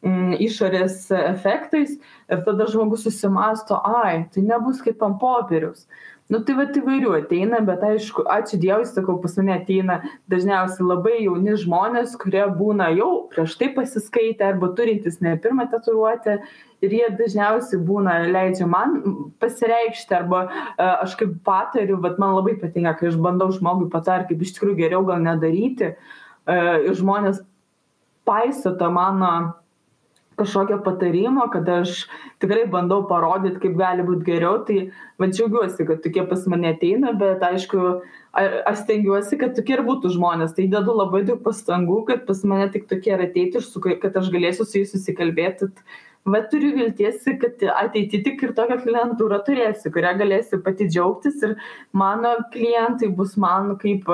mm, 0.00 0.38
išorės 0.48 1.08
efektais 1.20 1.98
ir 2.32 2.44
tada 2.48 2.68
žmogus 2.72 3.04
susimąsto 3.04 3.82
ai 3.84 4.24
tai 4.32 4.46
nebus 4.48 4.80
kaip 4.84 5.04
ant 5.04 5.20
popieriaus 5.20 5.84
nu 6.32 6.40
tai 6.44 6.56
vat 6.58 6.76
įvairių 6.76 7.12
ateina 7.22 7.60
bet 7.64 7.82
aišku 7.88 8.24
ačiū 8.28 8.58
dievui 8.60 8.86
sakau 8.88 9.16
pas 9.22 9.36
mane 9.40 9.54
ateina 9.54 9.98
dažniausiai 10.32 10.86
labai 10.86 11.16
jauni 11.24 11.56
žmonės 11.62 12.16
kurie 12.20 12.44
būna 12.58 12.90
jau 12.96 13.10
prieš 13.32 13.56
tai 13.60 13.70
pasiskaitę 13.76 14.44
arba 14.50 14.70
turintys 14.76 15.20
ne 15.24 15.34
pirmą 15.40 15.68
tatuiruotę 15.72 16.38
ir 16.84 16.96
jie 16.98 17.08
dažniausiai 17.20 17.80
būna 17.90 18.18
leidžia 18.28 18.68
man 18.68 18.98
pasireikšti 19.40 20.18
arba 20.20 20.44
e, 20.48 20.50
aš 20.86 21.16
kaip 21.20 21.38
patariu 21.48 22.00
vat 22.04 22.20
man 22.20 22.36
labai 22.36 22.58
patinka 22.60 22.96
kai 23.00 23.08
aš 23.12 23.20
bandau 23.24 23.48
žmogui 23.54 23.88
patart 23.92 24.28
kaip 24.28 24.44
iš 24.44 24.56
tikrųjų 24.58 24.82
geriau 24.82 25.06
gal 25.08 25.24
nedaryti 25.24 25.94
e, 25.94 25.94
ir 26.58 26.92
žmonės 27.00 27.40
paiso 28.28 28.76
to 28.76 28.90
mano 28.92 29.32
kažkokio 30.38 30.78
patarimo 30.86 31.46
kad 31.52 31.68
aš 31.68 32.06
tikrai 32.42 32.64
bandau 32.70 33.02
parodyt 33.10 33.58
kaip 33.62 33.76
gali 33.78 34.06
būt 34.06 34.24
geriau 34.26 34.62
tai 34.68 34.78
vat 35.18 35.34
džiaugiuosi 35.34 35.86
kad 35.88 36.02
tokie 36.04 36.24
pas 36.30 36.46
mane 36.50 36.70
ateina 36.72 37.12
bet 37.20 37.44
aišku 37.50 37.84
a 38.38 38.44
aš 38.72 38.84
stengiuosi 38.84 39.38
kad 39.40 39.56
tokie 39.56 39.76
ir 39.78 39.84
būtų 39.86 40.12
žmonės. 40.16 40.54
Tai 40.56 40.68
dedu 40.74 40.94
labai 40.96 41.24
daug 41.28 41.40
pastangų 41.44 42.02
kad 42.10 42.26
pas 42.28 42.44
mane 42.44 42.68
tik 42.74 42.86
tokie 42.90 43.14
ir 43.14 43.24
ateitų 43.28 43.62
ir 43.62 43.66
su 43.66 43.82
kad 43.88 44.20
aš 44.22 44.30
galėsiu 44.34 44.66
su 44.66 44.82
jais 44.82 44.94
susikalbėt 44.94 45.64
tad 45.64 45.82
vat 46.28 46.50
turiu 46.52 46.74
vilties 46.76 47.24
kad 47.40 47.64
ateity 47.74 48.22
tik 48.24 48.42
ir 48.44 48.54
tokią 48.56 48.78
klientūrą 48.84 49.40
turėsiu 49.46 49.92
kuria 49.94 50.14
galėsiu 50.18 50.60
pati 50.64 50.88
džiaugtis 50.90 51.42
ir 51.46 51.56
mano 51.92 52.34
klientai 52.54 53.10
bus 53.20 53.36
man 53.36 53.74
kaip 53.82 54.08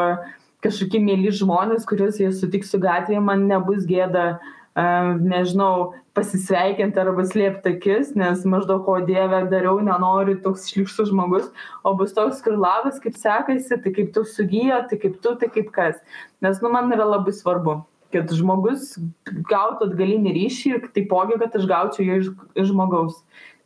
kažkokie 0.64 1.00
mieli 1.04 1.32
žmonės 1.34 1.86
kuriuos 1.88 2.20
jei 2.22 2.32
sutiksiu 2.32 2.80
gatvėje 2.80 3.22
man 3.24 3.48
nebus 3.50 3.84
gėda 3.88 4.38
nežinau, 4.74 5.94
pasisveikinti 6.14 6.98
arba 6.98 7.24
slėpti 7.26 7.74
akis, 7.76 8.12
nes 8.18 8.42
maždaug, 8.46 8.86
o 8.90 8.98
Dieve, 9.06 9.44
dariau, 9.50 9.78
nenoriu 9.82 10.36
toks 10.42 10.68
šlikštus 10.70 11.10
žmogus, 11.10 11.50
o 11.86 11.94
bus 11.94 12.14
toks, 12.14 12.42
kur 12.42 12.58
labas, 12.58 13.00
kaip 13.02 13.18
sekasi, 13.18 13.78
tai 13.82 13.94
kaip 13.94 14.12
tu 14.14 14.24
sugyja, 14.26 14.84
tai 14.90 14.98
kaip 14.98 15.20
tu, 15.22 15.34
tai 15.38 15.50
kaip 15.50 15.70
kas. 15.74 15.98
Nes, 16.42 16.60
nu, 16.62 16.70
man 16.74 16.92
yra 16.94 17.06
labai 17.16 17.34
svarbu. 17.34 17.82
kad 18.14 18.30
žmogus 18.30 18.92
gautų 19.26 19.88
atgalinį 19.88 20.36
ryšį 20.36 20.68
ir 20.70 20.84
taipogi, 20.94 21.34
kad 21.40 21.56
aš 21.58 21.64
gaučiau 21.66 22.04
jo 22.06 22.18
iš, 22.20 22.28
iš 22.54 22.68
žmogaus. 22.70 23.16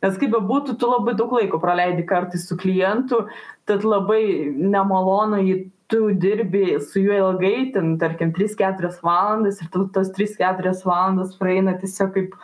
Nes 0.01 0.15
kaip 0.17 0.31
be 0.33 0.39
būtų, 0.41 0.73
tu 0.81 0.89
labai 0.89 1.13
daug 1.13 1.35
laiko 1.37 1.59
praleidi 1.61 2.01
kartais 2.07 2.47
su 2.49 2.57
klientu, 2.57 3.27
tad 3.69 3.85
labai 3.85 4.49
nemalonu 4.49 5.43
jį 5.43 5.57
tu 5.89 6.11
dirbi 6.13 6.77
su 6.79 7.01
juo 7.01 7.17
ilgai, 7.17 7.71
ten 7.73 7.97
tarkim 7.97 8.31
3-4 8.33 9.01
valandas 9.01 9.61
ir 9.61 9.69
tu 9.73 9.87
tos 9.93 10.11
3-4 10.13 10.73
valandas 10.85 11.33
praeina 11.39 11.73
tiesiog 11.81 12.13
kaip 12.13 12.35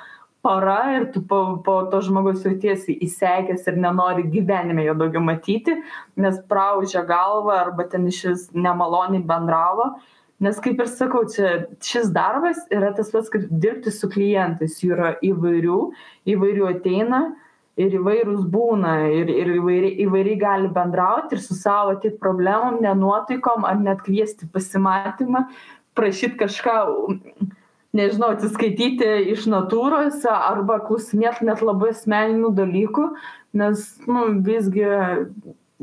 para 0.46 0.80
ir 0.96 1.06
tu 1.14 1.22
po, 1.22 1.62
po 1.66 1.76
to 1.91 2.02
žmogus 2.06 2.43
jautiesi 2.46 2.98
įsekęs 3.06 3.64
ir 3.70 3.78
nenori 3.82 4.26
gyvenime 4.34 4.88
jo 4.88 4.98
daugiau 4.98 5.22
matyti, 5.26 5.78
nes 6.18 6.41
praužia 6.50 7.06
galvą 7.06 7.54
arba 7.60 7.86
ten 7.89 8.10
iš 8.10 8.20
vis 8.30 8.43
nemaloniai 8.54 9.26
bendravo. 9.26 9.91
Nes 10.46 10.58
kaip 10.60 10.82
ir 10.84 10.89
sakau, 10.91 11.24
čia, 11.32 11.54
šis 11.86 12.10
darbas 12.14 12.60
yra 12.74 12.91
tas 12.98 13.10
pats, 13.14 13.30
kaip 13.34 13.46
dirbti 13.50 13.93
su 13.93 14.10
klientais. 14.12 14.82
Jų 14.84 14.98
yra 14.98 15.14
įvairių, 15.24 15.80
įvairių 16.34 16.70
ateina 16.74 17.22
ir 17.80 17.98
įvairūs 18.00 18.46
būna 18.52 18.96
ir, 19.12 19.30
ir 19.32 19.52
įvairiai, 19.58 19.96
įvairiai 20.06 20.40
gali 20.40 20.72
bendrauti 20.76 21.36
ir 21.36 21.44
su 21.44 21.58
savo 21.58 21.98
tik 22.04 22.18
problemom, 22.22 22.80
nenuotaikom 22.84 23.68
ar 23.68 23.82
net 23.82 24.04
kviesti 24.06 24.48
pasimatymą, 24.52 25.46
prašyti 25.96 26.40
kažką 26.40 26.78
nežinau, 27.96 28.34
atsiskaityti 28.36 29.08
iš 29.34 29.48
natūros 29.52 30.24
arba 30.32 30.80
klausinėti 30.88 31.48
net 31.48 31.64
labai 31.64 31.94
asmeninių 31.94 32.52
dalykų, 32.58 33.06
nes, 33.60 33.86
nu, 34.08 34.28
visgi 34.46 34.88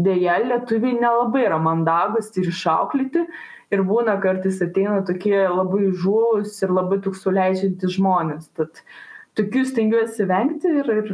dėja 0.02 0.38
lietuviai 0.46 0.96
nelabai 0.96 1.46
yra 1.46 1.58
mandagus 1.60 2.30
ir 2.40 2.48
išauklyti 2.48 3.26
ir 3.72 3.82
būna 3.88 4.18
kartais 4.20 4.60
ateina 4.64 5.00
tokie 5.08 5.36
labai 5.48 5.90
žuvus 5.96 6.58
ir 6.64 6.72
labai 6.72 7.00
tuksų 7.04 7.34
leidžiantys 7.36 7.96
žmonės. 7.96 8.48
Tad 8.56 8.82
tokių 9.38 9.64
stengiuosi 9.68 10.28
vengti 10.28 10.72
ir, 10.80 10.90
ir 10.92 11.12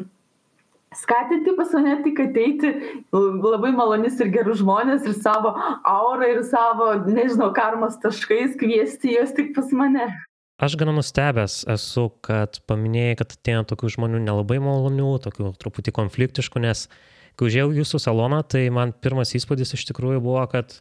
skatinti 1.03 1.55
pas 1.57 1.73
mane 1.77 1.97
tik 2.05 2.21
ateiti 2.23 2.73
labai 3.13 3.71
malonius 3.77 4.19
ir 4.23 4.31
gerus 4.35 4.61
žmonės 4.63 5.07
ir 5.09 5.15
savo 5.19 5.55
aurą 5.87 6.31
ir 6.35 6.43
savo, 6.47 6.91
nežinau, 7.07 7.53
karmos 7.57 7.99
taškais 8.03 8.57
kviesti 8.61 9.15
juos 9.17 9.35
tik 9.37 9.55
pas 9.57 9.71
mane. 9.73 10.09
Aš 10.59 10.75
gana 10.75 10.91
nustebęs 10.97 11.61
esu, 11.71 12.09
kad 12.27 12.59
paminėjai, 12.67 13.19
kad 13.21 13.35
ateina 13.37 13.67
tokių 13.69 13.93
žmonių 13.95 14.25
nelabai 14.25 14.59
malonių, 14.63 15.13
tokių 15.29 15.53
truputį 15.63 15.95
konfliktiškų, 15.95 16.65
nes 16.67 16.89
kai 17.39 17.47
užėjau 17.47 17.71
jūsų 17.77 18.01
saloną, 18.03 18.43
tai 18.43 18.65
man 18.75 18.91
pirmas 18.91 19.37
įspūdis 19.39 19.77
iš 19.79 19.87
tikrųjų 19.93 20.25
buvo, 20.25 20.43
kad 20.51 20.81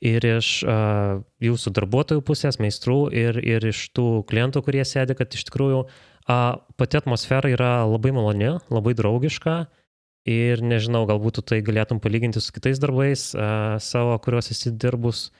ir 0.00 0.24
iš 0.24 0.62
uh, 0.64 1.18
jūsų 1.44 1.74
darbuotojų 1.76 2.24
pusės, 2.24 2.56
meistrų, 2.62 3.02
ir, 3.12 3.36
ir 3.44 3.68
iš 3.68 3.90
tų 3.92 4.22
klientų, 4.30 4.64
kurie 4.64 4.86
sėdi, 4.88 5.18
kad 5.18 5.36
iš 5.36 5.44
tikrųjų 5.50 5.82
uh, 5.84 5.98
pati 6.28 7.00
atmosfera 7.00 7.48
yra 7.48 7.72
labai 7.88 8.12
maloni, 8.12 8.54
labai 8.68 8.94
draugiška. 8.98 9.58
Ir 10.28 10.60
nežinau, 10.60 11.06
galbūt 11.08 11.38
tu 11.38 11.44
tai 11.52 11.62
galėtum 11.64 12.02
palyginti 12.04 12.42
su 12.44 12.52
kitais 12.52 12.80
darbais 12.82 13.30
uh, 13.32 13.78
savo, 13.80 14.18
kuriuos 14.20 14.50
esi 14.52 14.74
dirbus. 14.76 15.30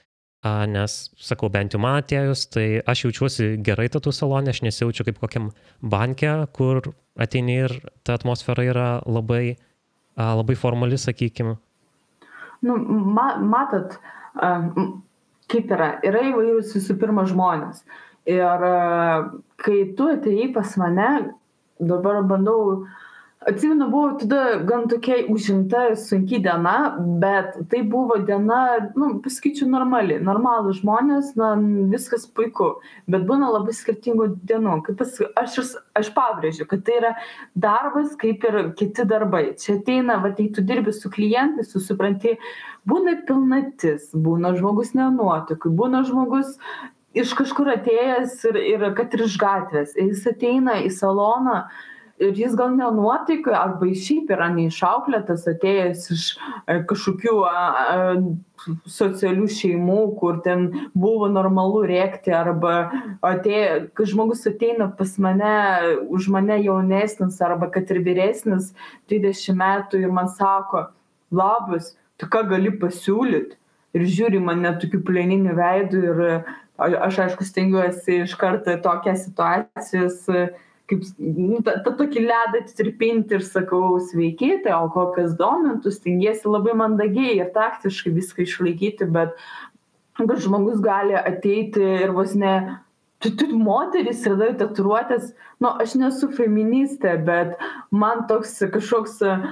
A, 0.46 0.62
nes, 0.70 0.92
sakau, 1.18 1.48
bent 1.50 1.74
jau 1.74 1.80
man 1.82 1.98
atėjus, 1.98 2.44
tai 2.54 2.66
aš 2.86 3.08
jaučiuosi 3.08 3.48
gerai 3.66 3.88
tatų 3.90 4.12
salonė, 4.14 4.52
aš 4.54 4.60
nesijaučiu 4.68 5.08
kaip 5.08 5.18
kokiam 5.18 5.48
banke, 5.82 6.30
kur 6.54 6.92
ateini 7.18 7.56
ir 7.64 7.74
ta 8.06 8.14
atmosfera 8.14 8.62
yra 8.62 8.86
labai, 9.02 9.56
a, 10.14 10.30
labai 10.38 10.54
formali, 10.56 10.94
sakykime. 10.94 11.56
Nu, 12.62 12.78
ma, 13.18 13.32
matot, 13.42 13.98
a, 14.38 14.52
kaip 15.50 15.74
yra, 15.74 15.96
yra 16.06 16.22
įvairūs 16.30 16.70
visų 16.78 16.96
pirma 17.02 17.26
žmonės. 17.26 17.82
Ir 18.30 18.68
a, 18.70 18.78
kai 19.62 19.82
tu 19.98 20.08
atėjai 20.14 20.52
pas 20.54 20.76
mane, 20.80 21.10
dabar 21.78 22.22
bandau 22.26 22.86
atsimenu 23.46 23.90
buvo 23.90 24.18
tada 24.18 24.54
gan 24.66 24.88
tokia 24.88 25.16
užimta 25.30 25.96
sunki 25.96 26.40
diena 26.42 26.96
bet 27.22 27.54
tai 27.70 27.82
buvo 27.90 28.16
diena 28.26 28.90
nu 28.96 29.10
pasakyčiau 29.22 29.68
normali 29.70 30.18
normalūs 30.28 30.80
žmonės 30.82 31.30
na 31.38 31.52
viskas 31.92 32.26
puiku 32.26 32.72
bet 33.06 33.28
būna 33.30 33.52
labai 33.54 33.76
skirtingų 33.78 34.26
dienų. 34.50 34.80
Kaip 34.88 34.98
pas 34.98 35.14
aš 35.44 35.60
aš 36.00 36.10
pabrėžiu 36.18 36.66
kad 36.70 36.82
tai 36.88 36.98
yra 36.98 37.14
darbas 37.54 38.18
kaip 38.18 38.44
ir 38.50 38.60
kiti 38.78 39.06
darbai. 39.06 39.44
Čia 39.62 39.78
ateina 39.78 40.18
vat 40.24 40.42
jei 40.42 40.50
tu 40.50 40.64
dirbi 40.72 40.92
su 40.92 41.10
klientais 41.10 41.70
tu 41.72 41.82
supranti 41.84 42.34
būna 42.90 43.20
pilnatis 43.28 44.10
būna 44.14 44.56
žmogus 44.58 44.96
ne 44.98 45.12
nuotaikoj 45.14 45.78
būna 45.78 46.02
žmogus 46.10 46.58
iš 47.22 47.34
kažkur 47.38 47.72
atėjęs 47.76 48.40
ir 48.50 48.58
ir 48.62 48.88
kad 48.98 49.14
ir 49.14 49.26
iš 49.26 49.38
gatvės 49.40 49.94
jis 49.98 50.26
ateina 50.30 50.80
į 50.84 50.90
saloną 50.94 51.62
ir 52.18 52.34
jis 52.34 52.54
gal 52.58 52.74
ne 52.74 52.88
nuotaikoj 52.94 53.54
arba 53.54 53.88
šiaip 54.04 54.30
yra 54.34 54.48
neišauklėtas 54.54 55.46
atėjęs 55.52 56.06
iš 56.14 56.24
e, 56.66 56.78
kažkokių 56.90 57.34
socialių 58.90 59.46
šeimų, 59.54 59.98
kur 60.18 60.40
ten 60.44 60.66
buvo 60.98 61.28
normalu 61.30 61.84
rėkti 61.88 62.34
arba 62.34 62.74
atėjo, 63.24 63.86
kai 63.94 64.08
žmogus 64.10 64.44
ateina 64.50 64.90
pas 64.98 65.14
mane, 65.22 65.54
už 66.10 66.28
mane 66.34 66.58
jaunesnis 66.64 67.38
arba 67.44 67.70
kad 67.74 67.90
ir 67.94 68.02
vyresnis 68.06 68.72
20 69.12 69.58
metų 69.62 70.02
ir 70.02 70.14
man 70.14 70.30
sako, 70.34 70.88
labas, 71.30 71.94
tu 72.18 72.28
ką 72.30 72.44
gali 72.50 72.74
pasiūlyti? 72.82 73.54
Ir 73.96 74.02
žiūri 74.04 74.40
mane 74.44 74.74
tokiu 74.82 75.00
pleniniu 75.00 75.54
veidu 75.56 76.02
ir 76.10 76.18
aš 76.78 77.20
aišku 77.26 77.46
stengiuosi 77.46 78.22
iš 78.24 78.34
karto 78.38 78.76
tokią 78.82 79.16
situacijas 79.18 80.24
kaip 80.88 81.04
nu, 81.20 81.60
tą, 81.64 81.74
tą 81.84 81.92
tokį 81.98 82.24
ledą 82.24 82.62
tirpinti 82.72 83.36
ir 83.36 83.44
sakau, 83.44 83.98
sveiki, 84.00 84.54
tai 84.64 84.72
o 84.78 84.88
kokias 84.92 85.34
domintų, 85.36 85.92
stengiasi 85.92 86.48
labai 86.48 86.72
mandagiai 86.80 87.36
ir 87.42 87.50
taktiškai 87.52 88.14
viską 88.16 88.46
išlaikyti, 88.46 89.08
bet 89.12 89.34
kad 90.18 90.38
žmogus 90.42 90.80
gali 90.82 91.16
ateiti 91.18 91.84
ir 91.84 92.14
vos 92.16 92.32
ne, 92.38 92.54
tu, 93.22 93.30
tu 93.36 93.46
moteris 93.58 94.24
ir 94.26 94.38
dar 94.40 94.54
tatuiruotės, 94.58 95.32
nu, 95.62 95.70
aš 95.82 95.94
nesu 96.00 96.30
feministė, 96.34 97.16
bet 97.26 97.54
man 97.92 98.24
toks 98.30 98.56
kažkoks 98.72 99.18
uh, 99.26 99.48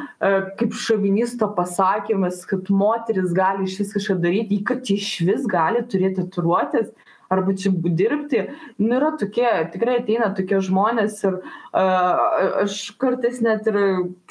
kaip 0.58 0.74
šovinisto 0.86 1.50
pasakymas, 1.58 2.44
kad 2.48 2.70
moteris 2.72 3.34
gali 3.36 3.68
iš 3.68 3.80
vis 3.82 3.94
kažką 3.98 4.18
daryti, 4.24 4.62
kad 4.66 4.88
iš 4.90 5.10
vis 5.28 5.46
gali 5.50 5.84
turėti 5.84 6.24
tatuiruotės, 6.24 6.94
arba 7.32 7.54
čia 7.56 7.72
dirbti. 7.74 8.42
Nu 8.78 8.98
yra 8.98 9.12
tokie 9.18 9.48
tikrai 9.72 10.00
ateina 10.00 10.30
tokie 10.36 10.60
žmonės 10.64 11.22
ir 11.26 11.38
a 11.76 11.84
aš 12.62 12.78
kartais 13.00 13.42
net 13.44 13.66
ir 13.68 13.78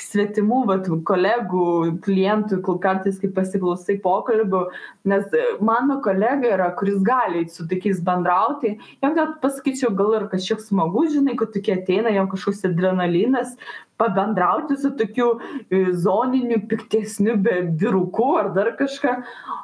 svetimų 0.01 0.63
vat 0.69 0.89
kolegų 1.07 1.65
klientų 2.05 2.61
kartais 2.81 3.19
kai 3.21 3.29
pasiklausai 3.35 3.99
pokalbių 4.03 4.65
nes 5.11 5.35
mano 5.61 5.99
kolega 6.05 6.55
yra 6.57 6.71
kuris 6.77 7.01
gali 7.05 7.45
su 7.49 7.67
tokiais 7.69 8.01
bendrauti. 8.05 8.75
Jam 9.03 9.15
net 9.17 9.37
pasakyčiau 9.43 9.93
gal 9.95 10.15
ir 10.19 10.29
kažkiek 10.31 10.63
smagu 10.63 11.05
žinai 11.11 11.37
kad 11.39 11.53
tokie 11.53 11.75
ateina 11.77 12.13
jam 12.15 12.29
kažkoks 12.31 12.65
adrenalinas 12.71 13.55
pabendrauti 13.97 14.77
su 14.77 14.91
tokiu 14.97 15.27
e, 15.69 15.85
zoniniu 15.93 16.61
piktesniu 16.69 17.37
be 17.37 17.61
vyruku 17.81 18.31
ar 18.39 18.51
dar 18.55 18.73
kažką. 18.79 19.15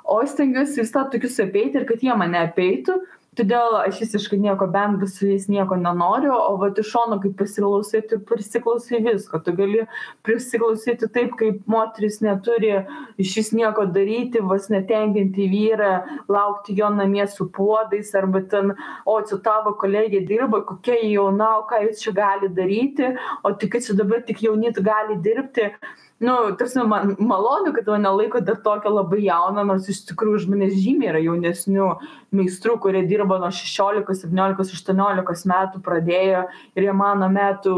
O 0.03 0.21
aš 0.23 0.35
stengiuosi 0.35 0.83
visada 0.83 1.09
tokius 1.13 1.39
apeiti 1.43 1.81
ir 1.81 1.87
kad 1.89 2.03
jie 2.03 2.15
mane 2.17 2.39
apeitų 2.47 2.99
todėl 3.39 3.77
aš 3.79 4.01
visiškai 4.01 4.37
nieko 4.43 4.65
bendro 4.71 5.07
su 5.07 5.29
jais 5.29 5.45
nieko 5.47 5.77
nenoriu 5.79 6.33
o 6.35 6.57
vat 6.59 6.79
iš 6.81 6.89
šono 6.91 7.15
kai 7.23 7.29
pasiklausai 7.39 8.01
tu 8.09 8.17
prisiklausai 8.27 8.99
visko. 9.05 9.39
Tu 9.45 9.53
gali 9.55 9.85
prisiklausyti 10.27 11.07
taip 11.15 11.37
kaip 11.39 11.61
moteris 11.71 12.19
neturi 12.25 12.73
išvis 13.23 13.53
nieko 13.55 13.87
daryti 13.95 14.43
vos 14.51 14.67
ne 14.73 14.83
tenkinti 14.91 15.47
vyrą 15.53 15.93
laukti 16.35 16.75
jo 16.81 16.91
namie 16.97 17.23
su 17.31 17.47
puodais 17.55 18.11
arba 18.19 18.43
ten 18.51 18.75
o 19.05 19.17
čia 19.23 19.39
tavo 19.47 19.77
kolegė 19.79 20.25
dirba 20.27 20.65
kokia 20.67 20.99
ji 20.99 21.15
jauna 21.15 21.53
o 21.61 21.65
ką 21.71 21.85
jūs 21.87 22.03
čia 22.03 22.17
galit 22.19 22.55
daryti 22.59 23.13
o 23.47 23.55
tai 23.55 23.71
kad 23.71 23.87
čia 23.87 23.95
dabar 24.03 24.27
tik 24.27 24.43
jauni 24.43 24.75
gali 24.91 25.21
dirbti 25.23 25.71
nu 26.21 26.33
ta 26.49 26.55
prasme 26.55 26.83
man 26.87 27.15
malonu 27.19 27.73
kad 27.73 27.87
mane 27.89 28.09
laiko 28.17 28.39
dar 28.45 28.59
tokią 28.65 28.93
labai 28.93 29.23
jauną 29.25 29.63
nors 29.65 29.87
iš 29.89 30.03
tikrųjų 30.11 30.41
už 30.41 30.49
mane 30.53 30.67
žymiai 30.73 31.09
yra 31.13 31.21
jaunesnių 31.23 31.87
meistrų 32.37 32.75
kurie 32.83 33.01
dirba 33.09 33.39
nuo 33.41 33.49
šešiolikos 33.59 34.21
septyniolikos 34.21 34.75
aštuoniolikos 34.75 35.47
metų 35.49 35.81
pradėjo 35.87 36.45
ir 36.77 36.87
jie 36.87 36.93
mano 36.93 37.29
metų 37.33 37.75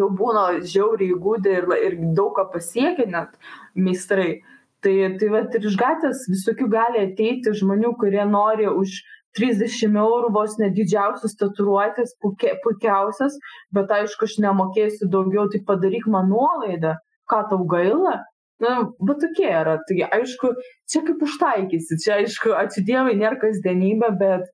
jau 0.00 0.10
būna 0.20 0.44
žiauriai 0.74 1.14
įgudę 1.14 1.54
ir, 1.60 1.68
ir 1.86 1.98
daug 2.18 2.34
ką 2.36 2.48
pasiekę 2.52 3.06
net 3.08 3.38
meistrai. 3.74 4.42
Tai, 4.84 4.94
tai 5.18 5.28
vat 5.32 5.54
ir 5.58 5.64
iš 5.66 5.74
gatvės 5.78 6.26
visokių 6.30 6.68
gali 6.70 7.00
ateiti 7.02 7.50
žmonių, 7.60 7.96
kurie 7.98 8.22
nori 8.30 8.68
už 8.70 9.00
30 9.38 9.96
eurų 9.98 10.30
vos 10.34 10.54
ne 10.60 10.68
didžiausias 10.74 11.34
tatuiruotės, 11.40 12.14
puikiausias, 12.22 13.40
bet 13.74 13.90
aišku, 13.90 14.28
aš 14.28 14.36
nemokėsiu 14.44 15.10
daugiau, 15.10 15.48
tai 15.50 15.62
padaryk 15.66 16.06
man 16.10 16.30
nuolaidą 16.30 16.94
ką 17.30 17.44
tau 17.50 17.64
gaila 17.74 18.18
na 18.62 18.74
va 19.08 19.14
tokie 19.22 19.50
yra 19.60 19.76
tai 19.88 20.00
aišku 20.18 20.52
čia 20.90 21.04
kaip 21.06 21.22
užtaikysi 21.28 22.00
čia 22.04 22.20
aišku 22.22 22.54
ačiū 22.62 22.84
dievui 22.88 23.18
nėra 23.20 23.38
kasdienybė 23.42 24.14
bet 24.22 24.48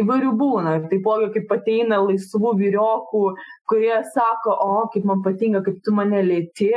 įvairių 0.00 0.34
būna. 0.40 0.76
Ir 0.78 0.86
taipogi, 0.90 1.30
kaip 1.36 1.56
ateina 1.56 2.00
laisvų 2.04 2.52
vyriokų, 2.60 3.24
kurie 3.70 3.96
sako, 4.12 4.52
o, 4.52 4.84
kaip 4.92 5.08
man 5.08 5.24
patinka, 5.24 5.62
kaip 5.66 5.80
tu 5.84 5.94
mane 5.96 6.22
lėti, 6.26 6.72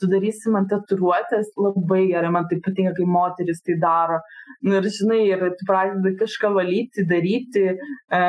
tu 0.00 0.08
darysi 0.10 0.50
man 0.50 0.66
tatuiruotės, 0.70 1.52
labai 1.60 2.02
gerai, 2.10 2.32
man 2.34 2.48
tai 2.50 2.58
patinka, 2.64 2.96
kai 2.96 3.06
moteris 3.06 3.62
tai 3.66 3.78
daro. 3.82 4.18
Nu, 4.66 4.78
ir 4.80 4.88
žinai, 4.96 5.20
ir 5.30 5.44
tu 5.58 5.68
pradedi 5.68 6.16
kažką 6.18 6.50
valyti, 6.56 7.06
daryti, 7.10 7.66
e, 7.78 8.22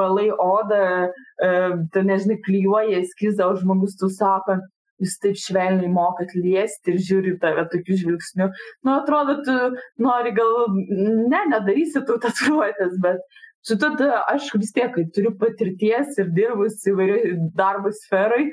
valai 0.00 0.30
odą, 0.32 0.82
e, 1.44 1.54
tu 1.92 2.04
nežinai, 2.08 2.40
klyjuoji 2.46 3.00
eskizą, 3.02 3.50
o 3.50 3.58
žmogus 3.60 3.98
tu 4.00 4.08
sako, 4.16 4.62
jūs 5.00 5.18
taip 5.22 5.38
švelniai 5.40 5.90
mokat 5.92 6.34
liesti 6.36 6.94
ir 6.94 7.04
žiūri 7.08 7.36
tave 7.42 7.66
tokiu 7.72 7.98
žvilgsniu. 8.02 8.50
Nu, 8.86 8.96
atrodo, 8.96 9.38
tu 9.46 9.56
nori 10.04 10.34
gal, 10.36 10.74
ne, 10.88 11.44
nedarysi 11.54 12.04
tų 12.06 12.20
tatuiruotės, 12.24 12.98
bet 13.04 13.24
Šitą 13.68 13.92
aš 14.32 14.54
vis 14.56 14.70
tiek, 14.72 14.88
kai 14.94 15.02
turiu 15.12 15.34
patirties 15.36 16.14
ir 16.22 16.30
dirbus 16.32 16.78
įvairiai 16.88 17.34
darbo 17.58 17.90
sferai, 17.92 18.46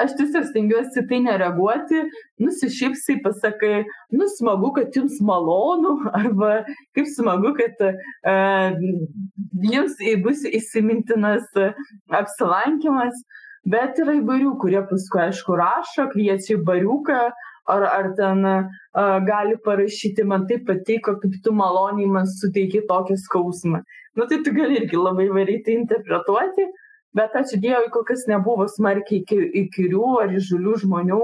aš 0.00 0.14
tiesiog 0.18 0.46
stengiuosi 0.48 1.04
tai 1.10 1.18
nereaguoti, 1.26 2.00
nusišypsai, 2.40 3.18
pasakai, 3.26 3.84
nu 4.16 4.28
smagu, 4.38 4.72
kad 4.78 4.96
jums 4.96 5.20
malonu, 5.20 5.98
arba 6.20 6.64
kaip 6.96 7.10
smagu, 7.12 7.52
kad 7.60 7.84
uh, 7.84 8.80
jums 9.74 10.00
bus 10.24 10.44
įsimintinas 10.48 11.46
apsilankimas, 12.08 13.20
bet 13.64 13.98
yra 14.02 14.18
įvairių, 14.20 14.54
kurie 14.60 14.80
paskui, 14.90 15.24
aišku, 15.28 15.58
rašo, 15.58 16.08
kviečia 16.12 16.58
į 16.58 16.62
bariuką, 16.68 17.20
ar, 17.74 17.84
ar 17.88 18.10
ten 18.18 18.44
uh, 18.44 18.64
gali 19.24 19.56
parašyti, 19.64 20.26
man 20.28 20.48
tai 20.48 20.60
patiko, 20.66 21.16
kaip 21.22 21.36
tu 21.44 21.52
maloniai 21.56 22.10
man 22.18 22.28
suteiki 22.28 22.84
tokį 22.88 23.20
skausmą 23.24 23.84
nu 24.14 24.26
tai 24.26 24.42
tu 24.42 24.50
gali 24.54 24.78
irgi 24.80 24.98
labai 24.98 25.28
įvairiai 25.28 25.62
tai 25.66 25.76
interpretuoti, 25.80 26.66
bet 27.18 27.34
ačiū 27.40 27.58
Dievui, 27.62 27.90
kol 27.94 28.06
kas 28.10 28.26
nebuvo 28.30 28.66
smarkiai 28.70 29.24
įkyrių 29.62 30.10
ar 30.22 30.34
įžulių 30.38 30.74
žmonių, 30.84 31.22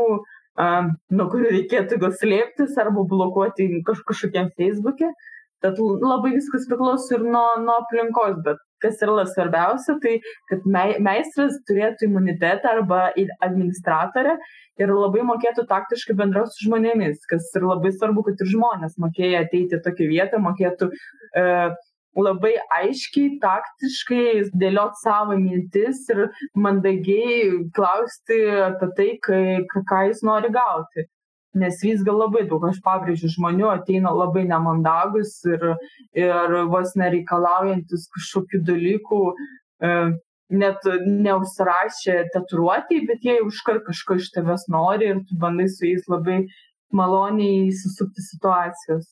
um, 0.65 0.91
nuo 1.19 1.27
kurių 1.33 1.53
reikėtų 1.57 2.01
gal 2.03 2.17
slėptis 2.23 2.79
arba 2.83 3.07
blokuoti 3.13 3.69
kaž, 3.87 4.03
kažkokiam 4.11 4.51
Facebook'e. 4.59 5.13
Tad 5.61 5.77
labai 5.79 6.33
viskas 6.39 6.65
priklauso 6.69 7.19
ir 7.19 7.25
nuo, 7.27 7.47
nuo 7.61 7.77
aplinkos, 7.83 8.39
bet 8.47 8.61
kas 8.83 9.03
yra 9.05 9.27
svarbiausia, 9.29 9.99
tai 10.03 10.17
kad 10.51 10.65
meistras 11.05 11.59
turėtų 11.69 12.09
imunitetą 12.09 12.75
arba 12.77 13.03
administratorę 13.45 14.39
ir 14.81 14.95
labai 14.95 15.23
mokėtų 15.29 15.67
taktiškai 15.69 16.17
bendrauti 16.17 16.57
su 16.57 16.69
žmonėmis, 16.69 17.23
kas 17.31 17.51
yra 17.59 17.75
labai 17.75 17.93
svarbu, 17.95 18.25
kad 18.29 18.41
ir 18.41 18.51
žmonės 18.55 18.97
mokėjo 19.03 19.45
ateiti 19.45 19.77
į 19.77 19.85
tokią 19.85 20.09
vietą, 20.11 20.41
mokėtų 20.43 20.91
uh, 20.91 21.79
labai 22.19 22.57
aiškiai, 22.81 23.37
taktiškai 23.43 24.51
dėliot 24.59 24.99
savo 25.03 25.37
mintis 25.39 26.03
ir 26.11 26.27
mandagiai 26.55 27.51
klausti 27.77 28.41
apie 28.67 28.91
tai, 28.97 29.09
kai, 29.27 29.83
ką 29.93 30.05
jis 30.09 30.25
nori 30.27 30.51
gauti. 30.55 31.07
Nes 31.59 31.81
vis 31.83 32.03
gal 32.07 32.21
labai 32.21 32.45
daug, 32.47 32.63
aš 32.69 32.79
pabrėžiu, 32.85 33.27
žmonių 33.33 33.73
ateina 33.73 34.13
labai 34.15 34.45
nemandagus 34.47 35.33
ir, 35.51 35.65
ir 36.15 36.59
vos 36.71 36.95
nereikalaujantis 36.95 38.07
kažkokių 38.15 38.61
dalykų, 38.69 39.23
e, 39.83 39.95
net 40.51 40.87
neužsirašė 41.07 42.17
tatuiruotį, 42.35 43.01
bet 43.09 43.27
jie 43.27 43.41
užkart 43.47 43.83
kažko 43.87 44.19
iš 44.21 44.31
tavęs 44.35 44.69
nori 44.71 45.11
ir 45.11 45.25
tu 45.27 45.39
bandai 45.43 45.67
su 45.71 45.87
jais 45.89 46.07
labai 46.11 46.45
maloniai 46.95 47.69
įsisukti 47.71 48.23
situacijos. 48.27 49.11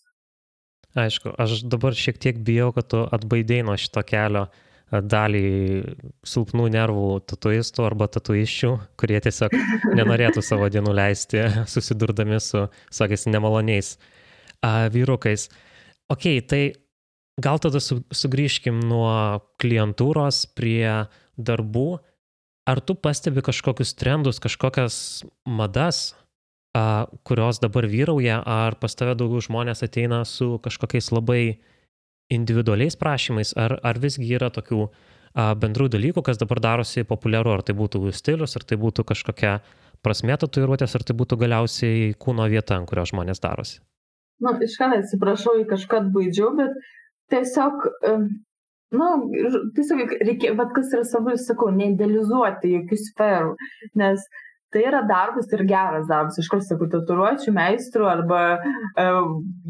Aišku, 0.99 1.35
aš 1.39 1.63
dabar 1.71 1.95
šiek 1.95 2.19
tiek 2.19 2.39
bijau, 2.43 2.73
kad 2.75 2.89
tu 2.91 3.05
atbaidai 3.15 3.61
nuo 3.67 3.77
šito 3.79 4.03
kelio 4.07 4.49
dalį 4.91 5.45
silpnų 6.27 6.69
nervų 6.73 7.09
tatuistų 7.29 7.85
arba 7.85 8.09
tatuiščių, 8.13 8.71
kurie 9.01 9.21
tiesiog 9.25 9.55
nenorėtų 9.99 10.43
savo 10.45 10.69
dienų 10.73 10.95
leisti 10.97 11.45
susidurdami 11.75 12.41
su, 12.41 12.67
sakys, 12.91 13.27
nemaloniais 13.29 13.97
a, 14.65 14.89
vyrukais. 14.93 15.49
Ok, 16.09 16.31
tai 16.49 16.63
gal 17.41 17.61
tada 17.61 17.83
su, 17.85 18.01
sugrįžkim 18.09 18.81
nuo 18.89 19.43
klientūros 19.61 20.47
prie 20.57 21.05
darbų. 21.37 21.89
Ar 22.69 22.81
tu 22.85 22.97
pastebi 22.97 23.45
kažkokius 23.45 23.95
trendus, 23.97 24.41
kažkokias 24.41 25.25
madas, 25.45 26.15
a, 26.77 27.07
kurios 27.29 27.61
dabar 27.61 27.89
vyrauja, 27.89 28.41
ar 28.41 28.81
pas 28.81 28.97
tave 28.97 29.17
daugiau 29.21 29.45
žmonės 29.45 29.85
ateina 29.85 30.25
su 30.29 30.57
kažkokiais 30.65 31.13
labai 31.13 31.59
individualiais 32.33 32.97
prašymais, 32.99 33.55
ar, 33.57 33.79
ar 33.83 34.01
visgi 34.01 34.29
yra 34.37 34.51
tokių 34.55 34.81
a, 34.85 35.53
bendrų 35.59 35.89
dalykų, 35.95 36.25
kas 36.27 36.41
dabar 36.41 36.61
darosi 36.65 37.07
populiaru, 37.09 37.55
ar 37.57 37.65
tai 37.67 37.77
būtų 37.79 38.13
stilius, 38.17 38.57
ar 38.59 38.67
tai 38.69 38.79
būtų 38.81 39.07
kažkokia 39.09 39.59
prasme 40.05 40.37
tatuiruotės, 40.39 40.95
ar 40.95 41.07
tai 41.07 41.17
būtų 41.19 41.41
galiausiai 41.41 42.13
kūno 42.21 42.47
vieta, 42.51 42.79
ant 42.79 42.89
kurios 42.91 43.13
žmonės 43.13 43.43
darosi. 43.43 43.81
Na, 44.45 44.55
iš 44.63 44.77
ką 44.79 44.93
atsiprašau, 45.01 45.57
į 45.63 45.65
kažką 45.71 46.05
atbaidžiau, 46.05 46.53
bet 46.59 46.77
tiesiog, 47.33 47.89
na, 48.95 49.09
tiesiog 49.75 50.15
reikia, 50.23 50.53
bet 50.59 50.71
kas 50.77 50.93
yra 50.95 51.09
svarbu, 51.09 51.35
sakau, 51.43 51.73
neidealizuoti 51.75 52.77
jokių 52.77 53.01
sferų, 53.03 53.57
nes 53.99 54.23
uh, 54.23 54.45
tai 54.71 54.83
yra 54.85 55.01
darbas 55.09 55.53
ir 55.53 55.63
geras 55.65 56.09
darbas. 56.09 56.37
Iškart 56.43 56.67
sakau 56.67 56.89
tatuiruočių 56.93 57.53
meistru 57.57 58.09
arba 58.09 58.41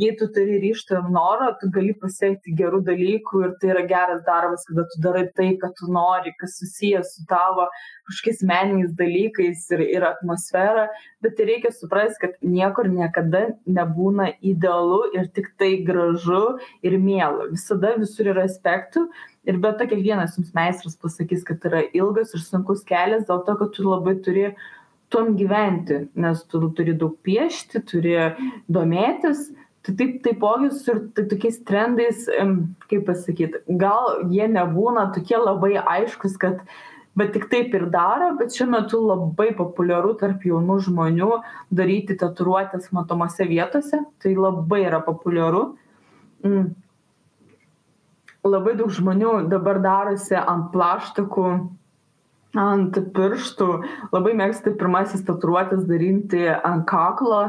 jei 0.02 0.14
tu 0.18 0.26
turi 0.34 0.58
ryžto 0.64 0.98
ir 0.98 1.10
noro 1.14 1.52
tu 1.60 1.70
gali 1.74 1.94
pasiekti 2.02 2.54
gerų 2.58 2.82
dalykų 2.88 3.44
ir 3.46 3.54
tai 3.60 3.70
yra 3.74 3.84
geras 3.92 4.24
darbas 4.26 4.66
kada 4.68 4.86
tu 4.90 5.02
darai 5.06 5.26
tai 5.38 5.52
ką 5.62 5.70
tu 5.78 5.90
nori 5.94 6.34
kas 6.40 6.58
susiję 6.58 7.04
su 7.06 7.26
tavo 7.30 7.68
kažkokiais 8.10 8.42
meniniais 8.50 8.96
dalykais 8.98 9.68
ir 9.76 9.84
ir 9.86 10.08
atmosfera. 10.10 10.88
Bet 11.22 11.38
tai 11.38 11.46
reikia 11.52 11.70
suprast 11.74 12.18
kad 12.22 12.34
niekur 12.42 12.90
niekada 12.90 13.54
nebūna 13.66 14.32
idealu 14.42 15.02
ir 15.14 15.30
tiktai 15.34 15.76
gražu 15.86 16.58
ir 16.82 16.98
miela 16.98 17.46
visada 17.52 17.94
visur 18.02 18.32
yra 18.34 18.48
aspektų 18.50 19.06
ir 19.48 19.60
be 19.62 19.70
to 19.78 19.86
kiekvienas 19.90 20.34
jums 20.38 20.50
meistras 20.56 20.98
pasakys 21.02 21.46
kad 21.46 21.62
yra 21.70 21.84
ilgas 22.00 22.34
ir 22.34 22.42
sunkus 22.42 22.82
kelias 22.88 23.24
dėl 23.30 23.44
to 23.46 23.54
kad 23.62 23.72
tu 23.76 23.86
labai 23.86 24.18
turi 24.26 24.48
tuom 25.12 25.34
gyventi, 25.38 26.02
nes 26.18 26.42
tu 26.50 26.60
turi 26.76 26.94
daug 26.98 27.16
piešti, 27.24 27.82
turi 27.88 28.14
domėtis. 28.68 29.48
Tai 29.86 29.94
taip, 29.96 30.18
taipogi 30.24 30.68
su 30.74 30.94
tai 31.16 31.24
tokiais 31.30 31.62
trendais, 31.64 32.26
kaip 32.90 33.06
pasakyti, 33.06 33.62
gal 33.80 34.24
jie 34.28 34.48
nebūna 34.50 35.06
tokie 35.14 35.38
labai 35.38 35.78
aiškus, 35.80 36.34
kad 36.40 36.64
bet 37.16 37.32
tik 37.34 37.46
taip 37.50 37.72
ir 37.74 37.86
daro, 37.92 38.32
bet 38.38 38.52
šiuo 38.54 38.66
metu 38.74 39.00
labai 39.00 39.48
populiaru 39.56 40.12
tarp 40.20 40.44
jaunų 40.46 40.76
žmonių 40.88 41.30
daryti 41.74 42.18
tatuiruotės 42.18 42.90
matomose 42.94 43.46
vietose, 43.48 44.02
tai 44.22 44.34
labai 44.36 44.84
yra 44.90 45.00
populiaru. 45.06 45.64
Mm. 46.44 46.68
Labai 48.46 48.76
daug 48.78 48.92
žmonių 48.94 49.32
dabar 49.50 49.80
darosi 49.82 50.36
ant 50.38 50.68
plaštakų 50.74 51.48
ant 52.56 52.96
pirštų. 53.14 53.68
Labai 54.14 54.32
mėgstu 54.38 54.72
pirmasis 54.78 55.24
tatuiruotes 55.26 55.84
daryti 55.88 56.46
ant 56.48 56.86
kaklo. 56.88 57.48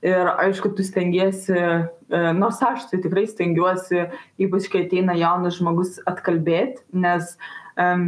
Ir 0.00 0.30
aišku 0.32 0.72
tu 0.72 0.84
stengiesi 0.86 1.52
e, 1.52 2.22
nors 2.32 2.62
aš 2.64 2.86
tai 2.88 3.02
tikrai 3.04 3.26
stengiuosi 3.28 4.06
ypač 4.40 4.70
kai 4.72 4.86
ateina 4.86 5.12
jaunas 5.12 5.58
žmogus 5.58 5.98
atkalbėt 6.08 6.78
nes 6.96 7.34
um, 7.76 8.06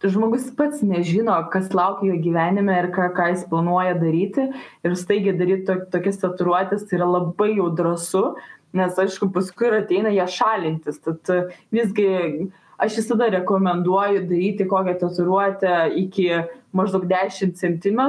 žmogus 0.00 0.46
pats 0.56 0.80
nežino 0.80 1.36
kas 1.52 1.74
laukia 1.76 2.14
jo 2.14 2.22
gyvenime 2.24 2.78
ir 2.80 2.88
ką 2.96 3.10
ką 3.12 3.28
jis 3.34 3.44
planuoja 3.50 3.98
daryti. 4.00 4.48
Ir 4.88 4.96
staigiai 4.96 5.36
daryt 5.36 5.66
to 5.68 5.76
tokias 5.92 6.16
tatuiruotes 6.22 6.88
tai 6.88 6.96
yra 7.02 7.10
labai 7.18 7.50
jau 7.58 7.68
drąsu 7.76 8.24
nes 8.72 8.96
aišku 9.04 9.28
paskui 9.32 9.68
ateina 9.82 10.12
ją 10.16 10.26
šalintis. 10.32 11.00
Tad 11.04 11.28
visgi 11.74 12.08
aš 12.78 13.00
visada 13.00 13.28
rekomenduoju 13.34 14.24
daryti 14.30 14.66
kokią 14.68 14.94
tatuiruotę 15.00 15.76
iki 15.98 16.30
maždaug 16.72 17.06
10 17.10 17.58
cm 17.58 18.00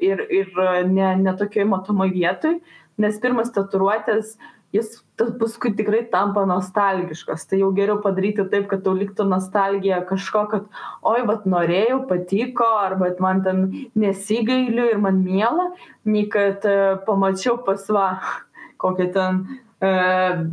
ir, 0.00 0.24
ir 0.28 0.54
ne, 0.86 1.16
ne 1.16 1.36
tokioj 1.36 1.68
matomoj 1.72 2.12
vietoj, 2.14 2.58
nes 3.00 3.20
pirmas 3.22 3.52
tatuiruotės 3.54 4.36
jis 4.74 5.00
paskui 5.18 5.72
tikrai 5.74 6.04
tampa 6.12 6.44
nostalgiškas. 6.46 7.46
Tai 7.50 7.58
jau 7.58 7.70
geriau 7.74 7.98
padaryti 8.04 8.44
taip, 8.52 8.68
kad 8.70 8.84
tau 8.84 8.94
liktų 8.94 9.26
nostalgija 9.28 10.02
kažko, 10.08 10.44
kad 10.52 10.68
oi, 11.02 11.24
vad 11.26 11.48
norėjau, 11.50 12.04
patiko, 12.10 12.68
arba 12.84 13.10
man 13.22 13.42
ten 13.46 13.64
nesigailiu 13.98 14.86
ir 14.92 15.02
man 15.02 15.24
miela, 15.24 15.70
nei 16.06 16.28
kad 16.30 16.66
uh, 16.68 17.00
pamačiau 17.06 17.58
pas 17.66 17.88
va 17.90 18.06
kokią 18.80 19.08
ten 19.16 19.42
uh, 19.82 20.46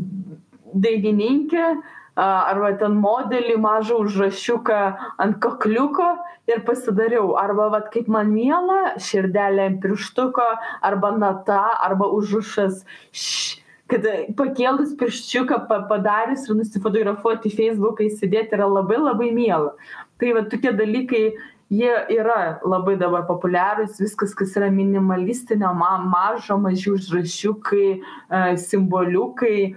dainininkę, 0.73 1.69
arba 2.17 2.71
ten 2.79 2.97
modelį 3.01 3.57
mažą 3.61 3.99
užrašiuką 4.05 4.79
ant 5.23 5.37
kakliuko 5.43 6.07
ir 6.49 6.63
pasidariau. 6.65 7.35
Arba 7.37 7.69
vat, 7.75 7.91
kaip 7.93 8.09
man 8.09 8.33
miela, 8.33 8.95
širdelė 8.97 9.69
ant 9.71 9.79
pirštuko, 9.83 10.47
arba 10.81 11.13
nata, 11.17 11.61
arba 11.85 12.09
užrašas 12.17 12.83
š, 13.11 13.61
kad 13.87 14.03
pakėlus 14.39 14.97
pirščiuką 14.99 15.61
padarius 15.69 16.49
ir 16.49 16.57
nusifotografuoti 16.59 17.51
į 17.51 17.55
feisbuką 17.61 18.09
įsidėti 18.09 18.57
yra 18.57 18.67
labai 18.67 18.99
labai 18.99 19.31
miela 19.35 19.77
tai 20.19 20.33
va 20.33 20.43
tokie 20.49 20.73
dalykai 20.73 21.23
jie 21.69 21.93
yra 22.15 22.59
labai 22.63 22.95
dabar 22.99 23.25
populiarūs 23.27 23.99
viskas 23.99 24.33
kas 24.37 24.55
yra 24.59 24.69
minimalistinio 24.71 25.73
ma 25.75 25.97
mažo 25.99 26.57
maži 26.57 26.93
užrašiukai 26.95 27.87
e, 27.91 27.99
simboliukai 28.63 29.57
e, 29.67 29.71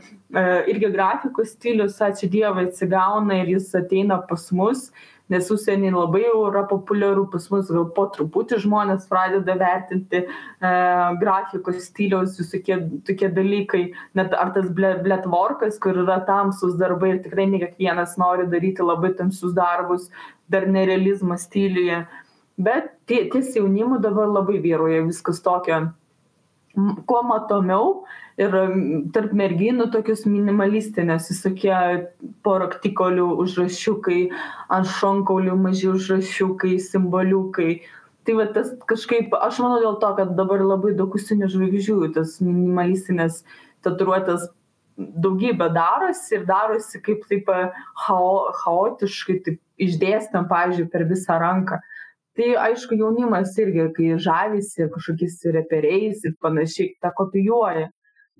irgi 0.71 0.93
grafikos 0.95 1.57
stilius 1.57 1.99
ačiū 2.07 2.31
dievui 2.31 2.69
atsigauna 2.69 3.41
ir 3.43 3.57
jis 3.57 3.73
ateina 3.83 4.21
pas 4.29 4.47
mus 4.53 4.91
nes 5.31 5.51
užsieny 5.55 5.91
labai 5.95 6.23
jau 6.25 6.41
yra 6.49 6.65
populiaru 6.71 7.27
pas 7.33 7.47
mus 7.53 7.71
gal 7.71 7.87
po 7.97 8.07
truputį 8.15 8.59
žmonės 8.65 9.07
pradeda 9.11 9.57
vertinti 9.61 10.23
e, 10.25 10.73
grafikos 11.23 11.79
stiliaus 11.87 12.39
visokie 12.41 12.81
tokie 13.07 13.31
dalykai 13.37 13.85
net 14.19 14.35
ar 14.35 14.53
tas 14.57 14.67
ble 14.81 14.97
bletvorkas 15.05 15.79
kur 15.83 16.03
yra 16.05 16.19
tamsūs 16.29 16.75
darbai 16.81 17.15
ir 17.15 17.23
tikrai 17.27 17.47
ne 17.53 17.63
kiekvienas 17.65 18.19
nori 18.23 18.49
daryti 18.51 18.87
labai 18.87 19.15
tamsius 19.23 19.55
darbus 19.57 20.11
dar 20.51 20.67
nerealizmo 20.67 21.39
stiliuje. 21.39 22.03
Bet 22.61 22.91
tie 23.09 23.25
ties 23.33 23.55
jaunimu 23.57 24.01
dabar 24.03 24.29
labai 24.29 24.59
vyrauja 24.61 25.07
viskas 25.07 25.41
tokio 25.41 25.87
kuo 27.07 27.23
matomiau 27.27 28.05
ir 28.41 28.55
tarp 29.15 29.33
merginų 29.37 29.91
tokios 29.95 30.25
minimalistinės 30.29 31.31
visokie 31.33 31.75
po 32.45 32.57
raktikolių 32.63 33.27
užrašiukai 33.45 34.21
ant 34.77 34.91
šonkaulių 34.99 35.57
maži 35.61 35.91
užrašiukai 35.93 36.77
simboliukai. 36.83 37.81
Tai 38.25 38.37
va 38.37 38.47
tas 38.55 38.73
kažkaip 38.91 39.35
aš 39.41 39.61
manau 39.65 39.81
dėl 39.83 39.99
to 40.01 40.15
kad 40.19 40.33
dabar 40.39 40.63
labai 40.65 40.95
daug 40.97 41.15
užsienio 41.17 41.49
žvaigždžių 41.53 42.13
tas 42.17 42.39
minimalistines 42.45 43.43
tatuiruotes 43.85 44.51
daugybė 44.99 45.71
darosi 45.73 46.37
ir 46.37 46.45
darosi 46.49 47.01
kaip 47.05 47.25
taip 47.31 47.49
chao 48.05 48.51
chaotiškai 48.63 49.39
taip 49.47 49.61
išdėstom 49.81 50.49
pavyzdžiui 50.51 50.91
per 50.93 51.07
visą 51.09 51.39
ranką 51.41 51.81
tai 52.41 52.55
aišku 52.57 52.97
jaunimas 52.97 53.53
irgi 53.61 53.87
kai 53.97 54.11
žavisi 54.27 54.89
kažkokiais 54.95 55.41
reperiais 55.57 56.25
ir 56.25 56.37
panašiai 56.41 56.95
tą 57.05 57.13
kopijuoja. 57.19 57.91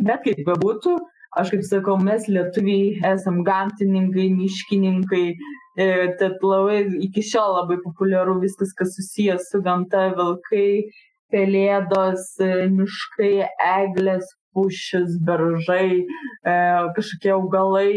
Bet 0.01 0.25
kaip 0.25 0.41
bebūtų 0.47 0.95
aš 1.37 1.53
kaip 1.53 1.67
sakau 1.69 1.99
mes 2.01 2.27
lietuviai 2.33 2.97
esam 3.13 3.43
gamtininkai 3.47 4.31
miškininkai 4.39 5.27
e, 5.29 5.87
tad 6.23 6.41
labai 6.43 6.81
iki 7.07 7.23
šiol 7.33 7.59
labai 7.61 7.79
populiaru 7.85 8.39
viskas 8.41 8.73
kas 8.79 8.97
susiję 8.97 9.37
su 9.45 9.61
gamta 9.67 10.09
vilkai 10.17 10.89
pelėdos 11.31 12.33
e, 12.41 12.51
miškai 12.79 13.35
eglės 13.69 14.33
pušys 14.57 15.19
beržai 15.27 15.89
e, 16.01 16.55
kažkokie 16.97 17.35
augalai 17.37 17.93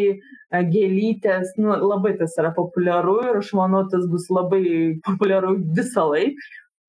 gėlytės 0.73 1.55
nu 1.57 1.77
labai 1.81 2.13
tas 2.19 2.35
yra 2.41 2.51
populiaru 2.57 3.19
ir 3.29 3.39
aš 3.39 3.53
manau 3.57 3.85
tas 3.89 4.05
bus 4.11 4.27
labai 4.29 4.65
populiaru 5.07 5.55
visąlaik 5.79 6.37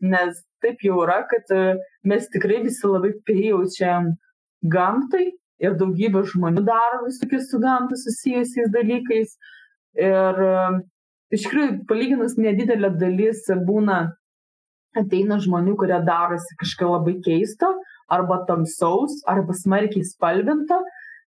nes 0.04 0.42
taip 0.64 0.84
jau 0.84 1.00
yra 1.06 1.22
kad 1.30 1.54
mes 2.04 2.28
tikrai 2.34 2.60
visi 2.66 2.90
labai 2.90 3.14
prijaučiam 3.24 4.12
gamtai 4.76 5.30
ir 5.62 5.76
daugybė 5.78 6.24
žmonių 6.32 6.64
daro 6.66 7.04
visokius 7.06 7.48
su 7.50 7.60
gamta 7.62 7.98
susijusiais 7.98 8.72
dalykais. 8.74 9.36
Ir 9.94 10.40
iš 11.34 11.46
tikrųjų, 11.46 11.84
palyginus 11.90 12.36
nedidelė 12.40 12.90
dalis 12.98 13.44
būna, 13.68 14.00
ateina 14.98 15.38
žmonių, 15.42 15.76
kurie 15.78 15.98
darosi 16.06 16.58
kažką 16.60 16.90
labai 16.90 17.16
keisto, 17.24 17.70
arba 18.12 18.42
tamsaus, 18.48 19.20
arba 19.30 19.56
smarkiai 19.56 20.04
spalvinto, 20.06 20.80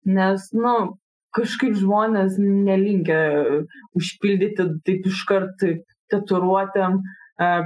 nes, 0.06 0.50
nu, 0.58 0.76
kažkaip 1.34 1.76
žmonės 1.80 2.38
nelinkia 2.40 3.20
užpildyti 3.98 4.68
taip 4.86 5.08
iškart 5.10 5.64
tatuiruotėm 6.14 7.00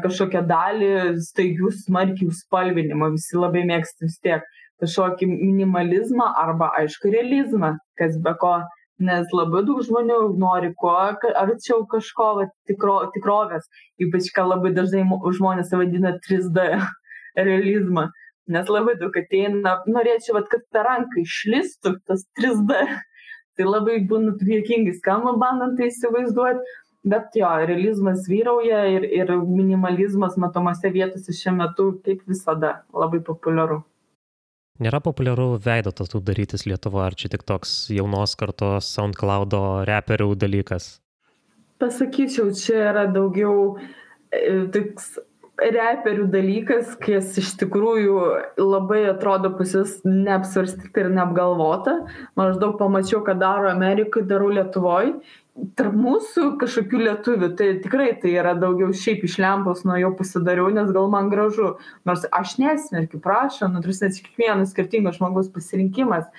kažkokią 0.03 0.45
dalį 0.47 0.91
staigių 1.25 1.73
smarkių 1.83 2.29
spalvinimo, 2.31 3.11
visi 3.15 3.35
labai 3.35 3.65
mėgsta 3.67 4.07
vis 4.07 4.15
tiek 4.23 4.45
kažkokį 4.81 5.27
minimalizmą 5.33 6.29
arba 6.39 6.71
aišku 6.79 7.11
realizmą 7.11 7.75
kas 7.99 8.15
be 8.23 8.31
ko 8.39 8.59
nes 8.99 9.29
labai 9.33 9.63
daug 9.65 9.81
žmonių 9.85 10.19
nori 10.41 10.71
kuo 10.81 10.93
arčiau 10.97 11.83
kažko 11.89 12.27
va, 12.39 12.45
tikro, 12.69 12.97
tikrovės, 13.13 13.67
ypač 14.01 14.31
ką 14.33 14.47
labai 14.47 14.73
dažnai 14.77 15.03
žmonės 15.37 15.73
vadina 15.73 16.15
3D 16.25 16.67
realizmą, 17.47 18.07
nes 18.51 18.71
labai 18.71 18.95
daug 18.99 19.15
ateina, 19.19 19.77
norėčiau, 19.89 20.37
va, 20.37 20.43
kad 20.51 20.65
ta 20.73 20.83
ranka 20.87 21.21
išlistų, 21.21 21.97
tas 22.07 22.25
3D, 22.39 22.81
tai 23.57 23.67
labai 23.67 23.99
būna 24.07 24.35
juokingai 24.39 24.95
skamba, 24.97 25.35
bandant 25.39 25.77
tai 25.79 25.89
įsivaizduoti, 25.91 26.77
bet 27.07 27.35
jo, 27.39 27.49
realizmas 27.69 28.27
vyrauja 28.29 28.85
ir, 28.91 29.05
ir 29.19 29.33
minimalizmas 29.47 30.37
matomose 30.39 30.91
vietose 30.93 31.35
šiuo 31.35 31.55
metu, 31.59 31.91
kaip 32.05 32.23
visada, 32.29 32.81
labai 32.95 33.21
populiaru. 33.23 33.81
Nėra 34.83 34.99
populiaru 35.01 35.55
veido 35.57 35.89
tatų 35.95 36.21
darytis 36.21 36.67
Lietuvoje, 36.69 37.05
ar 37.09 37.15
čia 37.17 37.31
tik 37.33 37.47
toks 37.49 37.87
jaunos 37.89 38.35
kartos 38.37 38.91
SoundCloud'o 38.93 39.61
reperių 39.89 40.35
dalykas? 40.37 40.99
Pasakyčiau, 41.81 42.51
čia 42.57 42.83
yra 42.91 43.07
daugiau 43.09 43.79
e, 44.29 44.67
toks 44.73 45.15
reperių 45.57 46.27
dalykas, 46.33 46.93
kas 47.01 47.33
iš 47.41 47.55
tikrųjų 47.61 48.19
labai 48.61 49.03
atrodo 49.09 49.51
pusis 49.57 49.97
neapsvarstyti 50.05 51.03
ir 51.03 51.11
neapgalvota. 51.15 51.99
Maždaug 52.39 52.77
pamačiau, 52.79 53.23
ką 53.25 53.37
daro 53.41 53.71
Amerikai, 53.71 54.25
darau 54.29 54.51
Lietuvoje 54.53 55.17
tarp 55.77 55.95
mūsų 55.97 56.51
kažkokių 56.61 56.99
lietuvių 57.01 57.49
tai 57.57 57.69
tikrai 57.81 58.11
tai 58.21 58.35
yra 58.37 58.53
daugiau 58.57 58.91
šiaip 58.93 59.23
iš 59.25 59.37
lempos 59.41 59.83
nuėjau 59.87 60.11
pasidariau 60.19 60.69
nes 60.73 60.91
gal 60.93 61.09
man 61.13 61.31
gražu. 61.31 61.73
Nors 62.05 62.27
aš 62.29 62.57
nesmerkiu 62.61 63.21
prašom 63.23 63.73
nu 63.73 63.81
ta 63.81 63.89
prasme 63.89 64.11
čia 64.13 64.25
kiekvieno 64.27 64.67
skirtingo 64.69 65.13
žmogaus 65.15 65.49
pasirinkimas. 65.53 66.29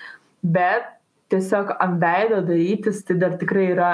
Bet 0.42 0.86
tiesiog 1.32 1.74
ant 1.82 1.98
veido 2.02 2.42
darytis 2.46 3.02
tai 3.08 3.18
dar 3.20 3.34
tikrai 3.40 3.72
yra 3.74 3.92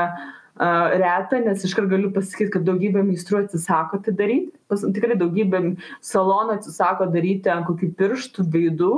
reta, 0.56 1.40
nes 1.42 1.64
iškart 1.66 1.88
galiu 1.90 2.12
pasakyti, 2.14 2.52
kad 2.54 2.64
daugybė 2.66 3.02
meistrų 3.02 3.40
atsisako 3.42 3.98
tai 4.04 4.12
daryti. 4.14 4.52
Pas, 4.70 4.84
tikrai 4.94 5.16
daugybė 5.18 5.74
salonų 6.04 6.58
atsisako 6.58 7.08
daryti 7.10 7.50
ant 7.50 7.66
kokių 7.66 7.90
pirštų, 7.98 8.44
veidų, 8.54 8.92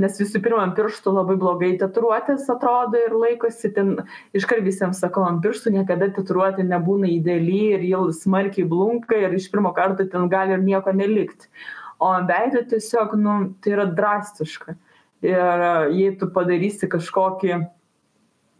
nes 0.00 0.16
visų 0.18 0.40
pirma, 0.42 0.62
ant 0.64 0.76
pirštų 0.78 1.12
labai 1.12 1.36
blogai 1.36 1.74
tatuiruotės 1.80 2.48
atrodo 2.52 2.96
ir 2.96 3.12
laikosi. 3.12 3.72
Ten 3.76 3.98
iškart 4.32 4.64
visiems 4.64 5.02
sakau, 5.04 5.26
ant 5.28 5.42
pirštų 5.44 5.74
niekada 5.76 6.08
tatuiruotė 6.16 6.64
nebūna 6.64 7.12
ideali 7.12 7.60
ir 7.76 7.84
jau 7.90 8.06
smarkiai 8.16 8.64
blunka 8.68 9.20
ir 9.20 9.36
iš 9.36 9.50
pirmo 9.52 9.74
karto 9.76 10.08
ten 10.08 10.32
gali 10.32 10.56
ir 10.56 10.64
nieko 10.64 10.96
nelikti. 10.96 11.52
O 12.00 12.08
ant 12.08 12.32
veido 12.32 12.64
tiesiog, 12.72 13.14
nu, 13.20 13.36
tai 13.62 13.76
yra 13.76 13.84
drastiška. 13.92 14.74
Ir 15.22 15.68
jei 15.94 16.16
tu 16.18 16.26
padarysi 16.34 16.88
kažkokį 16.90 17.60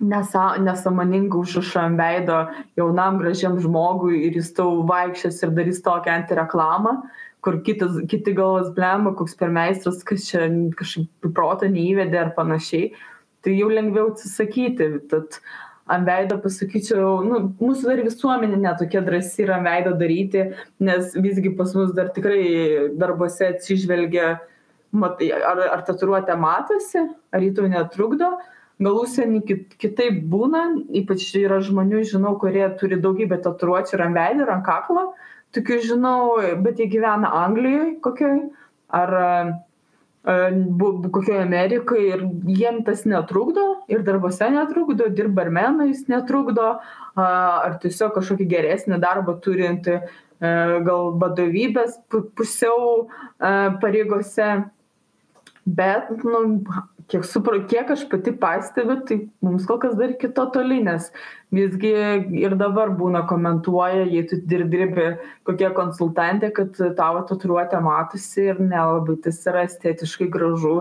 nesa 0.02 0.44
nesąmoningą 0.58 1.42
užrašą 1.46 1.80
ant 1.86 2.00
veido 2.00 2.38
jaunam 2.76 3.18
gražiam 3.22 3.58
žmogui 3.62 4.24
ir 4.28 4.38
jis 4.40 4.52
tau 4.56 4.82
vaikščios 4.88 5.42
ir 5.46 5.54
darys 5.58 5.82
tokią 5.86 6.16
antireklamą 6.20 6.96
kur 7.42 7.58
kitas 7.66 7.98
kiti 8.10 8.34
galvos 8.38 8.70
blemba 8.76 9.14
koks 9.18 9.34
per 9.38 9.50
meistras 9.50 10.02
kas 10.06 10.28
čia 10.30 10.46
kažkaip 10.78 11.28
į 11.28 11.32
protą 11.34 11.70
neįvedė 11.72 12.20
ar 12.20 12.30
panašiai. 12.36 12.92
Tai 13.42 13.54
jau 13.56 13.66
lengviau 13.72 14.12
atsisakyti. 14.12 14.86
Tad 15.10 15.40
ant 15.90 16.06
veido 16.06 16.38
pasakyčiau 16.44 17.16
nu 17.26 17.40
mūsų 17.58 17.90
dar 17.90 18.04
visuomenė 18.06 18.60
ne 18.62 18.74
tokia 18.78 19.02
drąsi 19.02 19.42
yra 19.46 19.58
ant 19.58 19.66
veido 19.66 19.96
daryti 19.98 20.46
nes 20.86 21.16
visgi 21.18 21.50
pas 21.58 21.74
mus 21.74 21.90
dar 21.96 22.12
tikrai 22.14 22.92
darbuose 23.00 23.48
atsižvelgia 23.50 24.36
matai 24.94 25.32
ar 25.34 25.64
ar 25.66 25.82
tatuiruotė 25.88 26.38
matosi 26.38 27.02
ar 27.34 27.42
ji 27.42 27.50
tau 27.58 27.66
netrukdo 27.74 28.30
gal 28.84 28.98
užsieny 29.02 29.42
kit 29.48 29.74
kitaip 29.82 30.22
būna 30.32 30.62
ypač 31.02 31.24
yra 31.40 31.60
žmonių 31.64 32.02
žinau 32.12 32.36
kurie 32.42 32.64
turi 32.80 32.98
daugybę 33.02 33.38
tatuiruočių 33.44 33.96
ir 33.98 34.04
ant 34.06 34.18
veido 34.18 34.46
ir 34.46 34.54
ant 34.56 34.66
kaklo 34.66 35.04
tokių 35.56 35.78
žinau 35.88 36.16
bet 36.64 36.80
jie 36.80 36.88
gyvena 36.92 37.30
anglijoj 37.42 37.94
kokioj 38.04 38.40
ar 39.02 39.14
bu 40.80 40.88
kokioj 41.14 41.40
amerikoj 41.42 42.02
ir 42.08 42.20
jiem 42.46 42.82
tas 42.86 43.04
netrukdo 43.10 43.64
ir 43.90 44.04
darbuose 44.06 44.50
netrukdo 44.54 45.08
dirbt 45.16 45.34
barmenais 45.34 46.04
netrukdo 46.12 46.68
ar 47.24 47.78
tiesiog 47.82 48.14
kažkokį 48.18 48.46
geresnį 48.52 49.00
darbą 49.02 49.34
turinti 49.42 49.98
gal 50.86 51.10
vadovybės 51.22 51.98
pusiau 52.38 53.08
pareigose 53.82 54.48
bet 55.66 56.10
nu 56.24 56.64
kiek 57.10 57.24
supra 57.26 57.60
kiek 57.68 57.90
aš 57.94 58.04
pati 58.10 58.32
pastebiu 58.32 58.96
tai 59.06 59.18
mums 59.44 59.66
kol 59.66 59.78
kas 59.82 59.94
dar 59.98 60.10
iki 60.14 60.30
to 60.34 60.44
toli 60.54 60.80
nes 60.82 61.10
visgi 61.54 61.92
ir 62.42 62.56
dabar 62.58 62.90
būna 62.98 63.24
komentuoja 63.30 64.06
jei 64.06 64.24
tu 64.28 64.38
dir 64.52 64.64
dirbi 64.72 65.06
kokia 65.48 65.70
konsultantė 65.76 66.52
kad 66.56 66.82
tavo 66.98 67.22
tatuiruotė 67.28 67.82
matosi 67.84 68.48
ir 68.52 68.60
nelabai 68.60 69.18
tas 69.24 69.40
yra 69.46 69.64
estetiškai 69.68 70.30
gražu 70.36 70.76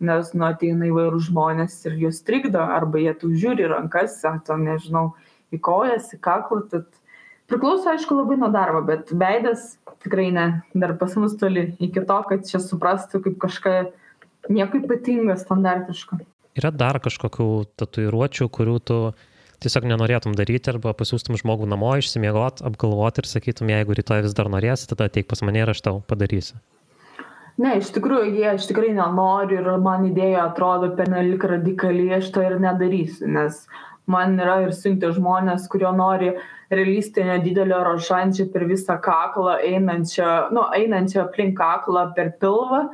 nes 0.00 0.32
nu 0.34 0.48
ateina 0.48 0.88
įvairūs 0.88 1.28
žmonės 1.28 1.78
ir 1.86 2.00
juos 2.06 2.22
trikdo 2.26 2.62
arba 2.62 3.02
jie 3.02 3.14
tau 3.18 3.30
žiūri 3.44 3.66
į 3.66 3.72
rankas 3.74 4.18
ar 4.28 4.40
ten 4.46 4.64
nežinau 4.68 5.12
į 5.52 5.60
kojas 5.62 6.12
į 6.16 6.20
kaklą 6.24 6.64
tad 6.72 6.88
priklauso 7.50 7.92
aišku 7.92 8.16
labai 8.16 8.38
nuo 8.40 8.48
darbo 8.54 8.82
bet 8.88 9.12
veidas 9.12 9.74
tikrai 10.02 10.30
ne 10.34 10.46
dar 10.74 10.96
pas 10.98 11.16
mus 11.20 11.36
toli 11.38 11.72
iki 11.78 12.06
to 12.08 12.22
kad 12.28 12.48
čia 12.48 12.62
suprastų 12.62 13.22
kaip 13.26 13.36
kažką 13.46 13.74
nieko 14.50 14.80
ypatingo 14.82 15.36
standartiško. 15.38 16.18
Yra 16.58 16.72
dar 16.74 16.98
kažkokių 17.00 17.48
tatuiruočių 17.80 18.48
kurių 18.52 18.78
tu 18.84 18.98
tiesiog 19.62 19.86
nenorėtum 19.88 20.34
daryti 20.36 20.72
arba 20.72 20.92
pasiūstum 20.98 21.38
žmogų 21.40 21.68
namo 21.70 21.94
išsimiegot 22.00 22.64
apgalvot 22.66 23.22
ir 23.22 23.28
sakytum 23.30 23.70
jeigu 23.72 23.96
rytoj 23.96 24.24
vis 24.26 24.36
dar 24.36 24.50
norėsi 24.52 24.90
tada 24.90 25.08
ateik 25.08 25.30
pas 25.30 25.42
mane 25.46 25.62
ir 25.62 25.72
aš 25.72 25.84
tau 25.86 26.02
padarysiu. 26.08 26.58
Ne 27.60 27.76
iš 27.78 27.92
tikrųjų 27.94 28.32
jei 28.32 28.48
aš 28.54 28.66
tikrai 28.70 28.90
nenoriu 28.96 29.60
ir 29.60 29.70
man 29.84 30.06
idėja 30.08 30.48
atrodo 30.48 30.90
pernelyg 30.96 31.44
radikali 31.44 32.08
aš 32.16 32.30
to 32.34 32.44
ir 32.44 32.58
nedarysiu 32.60 33.28
nes 33.30 33.62
man 34.10 34.38
yra 34.40 34.62
ir 34.64 34.72
siuntė 34.74 35.12
žmonės 35.14 35.68
kurie 35.72 35.90
nori 35.94 36.32
realistinio 36.72 37.36
didelio 37.44 37.82
rožančio 37.86 38.48
per 38.52 38.64
visą 38.70 38.96
kaklą 39.04 39.58
einančio 39.68 40.30
nu 40.56 40.64
einančio 40.74 41.26
aplink 41.26 41.58
kaklą 41.60 42.08
per 42.16 42.32
pilvą 42.40 42.86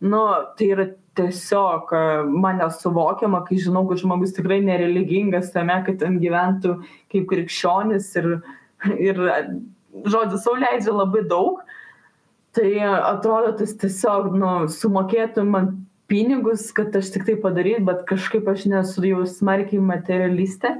nu 0.00 0.22
tai 0.58 0.70
yra 0.74 0.86
tiesiog 1.16 1.92
man 2.28 2.60
nesuvokiama 2.60 3.44
kai 3.46 3.56
žinau 3.62 3.86
kad 3.88 4.02
žmogus 4.02 4.34
tikrai 4.36 4.60
nereligingas 4.64 5.52
tame 5.54 5.78
kad 5.86 5.98
ten 6.02 6.18
gyventų 6.20 6.76
kaip 7.12 7.28
krikščionis 7.30 8.10
ir 8.20 8.28
ir 9.00 9.22
žodžiu 10.04 10.40
sau 10.42 10.54
leidžia 10.60 10.92
labai 10.92 11.24
daug. 11.28 11.62
Tai 12.56 12.70
atrodo 13.12 13.52
tas 13.58 13.74
tiesiog 13.80 14.30
nu 14.36 14.52
sumokėtų 14.72 15.44
man 15.48 15.72
pinigus 16.08 16.70
kad 16.76 16.94
aš 16.96 17.10
tik 17.14 17.26
tai 17.28 17.36
padaryt 17.40 17.84
bet 17.84 18.04
kažkaip 18.08 18.46
aš 18.48 18.68
nesu 18.72 19.04
jau 19.04 19.24
smarkiai 19.28 19.82
materialistė 19.82 20.76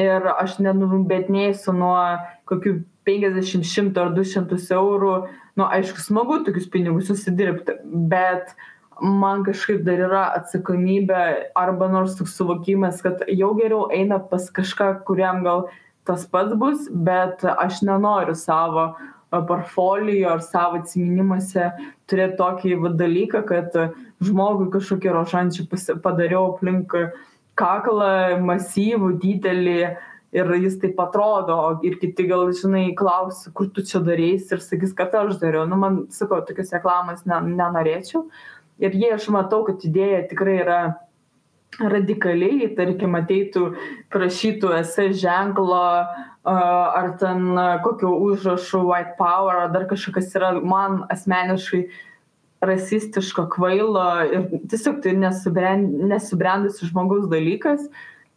ir 0.00 0.28
aš 0.34 0.58
nenubiednėsiu 0.64 1.74
nuo 1.76 1.96
kokių 2.50 2.78
penkiasdešim 3.04 3.64
šimto 3.68 4.04
ar 4.04 4.14
du 4.16 4.24
šimtus 4.26 4.70
eurų. 4.74 5.16
Nu 5.58 5.66
aišku 5.70 6.02
smagu 6.02 6.40
tokius 6.46 6.70
pinigus 6.72 7.12
užsidirbti 7.14 7.78
bet 8.10 8.54
man 9.00 9.44
kažkaip 9.46 9.82
dar 9.86 10.02
yra 10.06 10.24
atsakomybė 10.38 11.22
arba 11.58 11.88
nors 11.90 12.14
toks 12.18 12.36
suvokimas 12.38 13.02
kad 13.02 13.24
jau 13.28 13.52
geriau 13.58 13.88
eina 13.92 14.20
pas 14.30 14.46
kažką 14.54 15.04
kuriam 15.08 15.42
gal 15.46 15.66
tas 16.06 16.26
pats 16.30 16.54
bus 16.58 16.88
bet 16.90 17.44
aš 17.44 17.82
nenoriu 17.82 18.36
savo 18.38 18.92
portfolio 19.48 20.30
ar 20.36 20.42
savo 20.46 20.78
atsiminimuose 20.78 21.70
turėt 22.10 22.36
tokį 22.38 22.76
va 22.84 22.92
dalyką 22.94 23.42
kad 23.48 23.78
žmogui 24.22 24.70
kažkokį 24.74 25.14
rožančių 25.16 25.66
padariau 26.04 26.52
aplink 26.52 26.94
kaklą 27.58 28.40
masyvų 28.44 29.14
didelį 29.22 29.78
ir 30.34 30.50
jis 30.58 30.76
taip 30.82 30.98
atrodo. 31.00 31.78
Ir 31.86 31.98
kiti 32.02 32.26
gal 32.30 32.50
žinai 32.56 32.88
klaus 32.98 33.44
kur 33.54 33.70
tu 33.74 33.84
čia 33.86 34.02
dareisi 34.04 34.56
ir 34.56 34.62
sakys 34.64 34.94
kad 34.96 35.14
aš 35.14 35.38
dariau. 35.42 35.66
Nu 35.70 35.78
man 35.78 36.04
sakau 36.10 36.42
tokios 36.46 36.74
reklamos 36.74 37.24
ne 37.30 37.40
nenorėčiau. 37.54 38.26
Ir 38.82 38.94
jei 38.98 39.14
aš 39.14 39.30
matau 39.30 39.62
kad 39.66 39.82
idėja 39.86 40.24
tikrai 40.30 40.58
yra 40.64 40.80
radikaliai 41.78 42.68
tarkim 42.78 43.16
ateitų 43.18 43.64
prašytų 44.14 44.74
esė 44.78 45.08
ženklo 45.18 45.84
ar 46.44 47.08
ten 47.18 47.54
kokiu 47.86 48.10
užrašu 48.28 48.82
white 48.90 49.14
power 49.18 49.64
ar 49.64 49.72
dar 49.74 49.86
kažkas 49.90 50.34
yra. 50.36 50.52
Man 50.60 51.04
asmeniškai 51.10 51.86
rasistiško 52.68 53.46
kvailo 53.54 54.04
ir 54.28 54.48
tiesiog 54.70 55.00
tai 55.04 55.14
nesubren 55.18 55.86
nesubrendusių 56.10 56.90
žmogaus 56.90 57.28
dalykas 57.32 57.86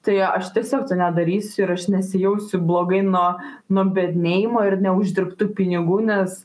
tai 0.07 0.19
aš 0.23 0.53
tiesiog 0.55 0.85
to 0.89 0.97
nedarysiu 0.99 1.65
ir 1.65 1.73
aš 1.75 1.87
nesijausiu 1.93 2.61
blogai 2.63 3.01
nuo 3.05 3.27
nuo 3.73 3.85
biednėjimo 3.97 4.63
ir 4.69 4.79
neuždirbtų 4.85 5.49
pinigų 5.57 5.99
nes 6.07 6.39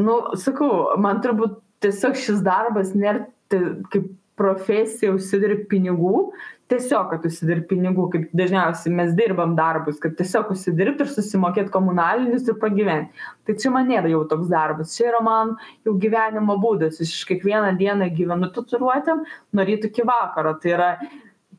nu 0.00 0.20
sakau 0.38 0.96
man 1.02 1.22
turbūt 1.24 1.58
tiesiog 1.84 2.18
šis 2.20 2.44
darbas 2.46 2.94
nėr 2.94 3.24
kaip 3.50 4.10
profesija 4.40 5.12
užsidirbt 5.16 5.68
pinigų 5.72 6.30
tiesiog 6.70 7.10
kad 7.12 7.26
užsidirbt 7.26 7.68
pinigų 7.70 8.06
kaip 8.14 8.34
dažniausiai 8.38 8.94
mes 8.94 9.12
dirbam 9.18 9.56
darbus 9.58 9.98
kad 10.02 10.16
tiesiog 10.18 10.52
užsidirbt 10.54 11.02
ir 11.04 11.10
susimokėt 11.10 11.72
komunalinius 11.74 12.48
ir 12.48 12.58
pragyvent 12.62 13.24
tai 13.46 13.56
čia 13.58 13.72
man 13.74 13.90
nėra 13.90 14.10
jau 14.12 14.22
toks 14.30 14.50
darbas 14.52 14.94
čia 14.96 15.10
yra 15.10 15.22
man 15.24 15.56
jau 15.86 15.96
gyvenimo 16.00 16.56
būdas. 16.60 17.00
Aš 17.02 17.24
kiekvieną 17.28 17.74
dieną 17.80 18.10
gyvenu 18.16 18.50
tatuiruotėm 18.54 19.24
nuo 19.26 19.66
ryto 19.66 19.90
iki 19.90 20.06
vakaro. 20.06 20.54
Tai 20.60 20.72
yra 20.76 20.90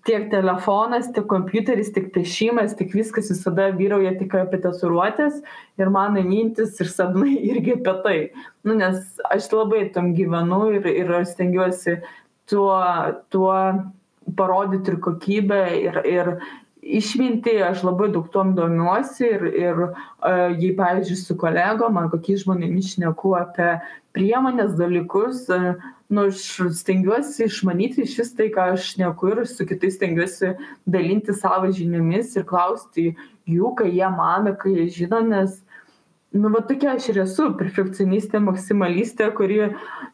tiek 0.07 0.29
telefonas 0.31 1.11
tiek 1.13 1.27
kompiuteris 1.29 1.91
tiek 1.93 2.09
piešimas 2.15 2.73
tik 2.77 2.95
viskas 2.97 3.29
visada 3.33 3.69
vyrauja 3.77 4.15
tik 4.19 4.33
apie 4.39 4.61
tatuiruotes 4.63 5.41
ir 5.81 5.93
mano 5.93 6.23
mintys 6.25 6.79
ir 6.81 6.89
sapnai 6.89 7.35
irgi 7.51 7.77
apie 7.79 7.95
tai. 8.05 8.19
Nu 8.65 8.77
nes 8.79 9.21
aš 9.29 9.49
labai 9.53 9.87
tam 9.95 10.13
gyvenu 10.17 10.63
ir 10.77 10.89
ir 10.95 11.17
aš 11.21 11.35
stengiuosi 11.35 11.99
tuo 12.49 12.77
tuo 13.29 13.55
parodyt 14.37 14.87
ir 14.87 14.99
kokybę 15.03 15.61
ir 15.79 16.01
ir 16.05 16.35
išmintį 16.81 17.55
aš 17.67 17.83
labai 17.85 18.09
daug 18.13 18.27
tuom 18.33 18.55
domiuosi 18.57 19.27
ir 19.27 19.43
ir 19.49 19.81
jei 20.57 20.71
pavyzdžiui 20.77 21.17
su 21.19 21.37
kolegom 21.37 21.99
ar 22.01 22.09
kokiais 22.13 22.45
žmonėmis 22.45 22.95
šneku 22.95 23.35
apie 23.37 23.75
priemones 24.17 24.73
dalykus 24.79 25.45
nu 26.11 26.25
aš 26.27 26.41
stengiuosi 26.81 27.45
išmanyti 27.47 28.05
išvis 28.07 28.33
tai 28.37 28.49
ką 28.55 28.71
aš 28.73 28.95
šneku 28.95 29.33
ir 29.35 29.43
su 29.47 29.67
kitais 29.69 29.99
stengiuosi 29.99 30.55
dalintis 30.97 31.43
savo 31.45 31.69
žiniomis 31.77 32.33
ir 32.35 32.47
klausti 32.49 33.11
jų 33.49 33.75
ką 33.77 33.87
jie 33.93 34.09
mano 34.17 34.55
ką 34.63 34.73
jie 34.73 34.89
žino 35.01 35.21
nes 35.29 35.61
nu 36.31 36.49
va 36.49 36.61
tokia 36.67 36.93
aš 36.95 37.09
ir 37.11 37.21
esu 37.25 37.49
perfekcionistė 37.59 38.39
maksimalistė 38.43 39.31
kuri 39.35 39.57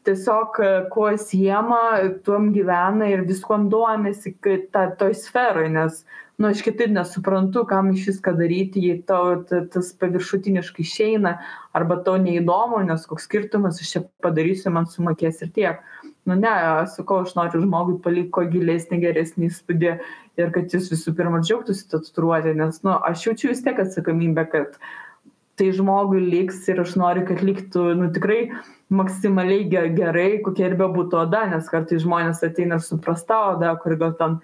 tiesiog 0.08 0.62
kuo 0.94 1.10
siema 1.22 1.82
tuom 2.26 2.50
gyvena 2.56 3.10
ir 3.12 3.26
viskuom 3.28 3.68
domisi 3.70 4.34
kad 4.42 4.66
ta 4.74 4.88
toj 4.98 5.14
sferoj 5.20 5.70
nes 5.76 6.02
nu 6.38 6.50
aš 6.50 6.62
kitaip 6.66 6.92
nesuprantu 6.94 7.66
kam 7.70 7.92
išvis 7.94 8.20
ką 8.26 8.34
daryti 8.38 8.82
jei 8.88 8.98
tau 9.12 9.38
ta 9.50 9.64
tas 9.74 9.94
paviršutiniškai 10.02 10.86
išeina 10.86 11.38
arba 11.78 12.02
tau 12.06 12.18
neįdomu 12.22 12.84
nes 12.90 13.06
koks 13.10 13.26
skirtumas 13.30 13.82
aš 13.82 13.94
čia 13.96 14.04
padarysiu 14.26 14.74
man 14.74 14.90
sumokės 14.90 15.42
ir 15.46 15.54
tiek. 15.54 15.82
Nu 16.28 16.36
ne 16.36 16.52
sakau 16.92 17.22
aš 17.24 17.34
noriu 17.38 17.62
žmogui 17.64 18.02
palikt 18.04 18.34
kuo 18.36 18.44
gilesnį 18.52 19.00
geresnį 19.06 19.50
įspūdį 19.50 19.92
ir 20.42 20.54
kad 20.54 20.74
jis 20.74 20.90
visų 20.92 21.14
pirma 21.18 21.40
džiaugtųsi 21.42 21.88
ta 21.90 22.02
tatuiruote 22.04 22.54
nes 22.58 22.82
nu 22.84 22.98
aš 23.10 23.30
jaučiu 23.30 23.54
vis 23.54 23.64
tiek 23.66 23.80
atsakomybę 23.86 24.46
kad 24.52 24.76
tai 25.58 25.72
žmogui 25.74 26.22
liks 26.22 26.62
ir 26.70 26.84
aš 26.84 26.94
noriu 27.02 27.26
kad 27.28 27.42
liktų 27.42 27.88
nu 27.98 28.12
tikrai 28.14 28.40
maksimaliai 28.94 29.66
ge 29.72 29.84
gerai 29.98 30.30
kokia 30.46 30.70
ir 30.70 30.78
bebūtų 30.80 31.24
oda 31.26 31.44
nes 31.52 31.68
kartais 31.72 32.04
žmonės 32.06 32.44
ateina 32.46 32.80
su 32.84 33.00
prasta 33.02 33.40
oda 33.56 33.74
kuri 33.82 33.98
gal 34.04 34.14
ten 34.20 34.38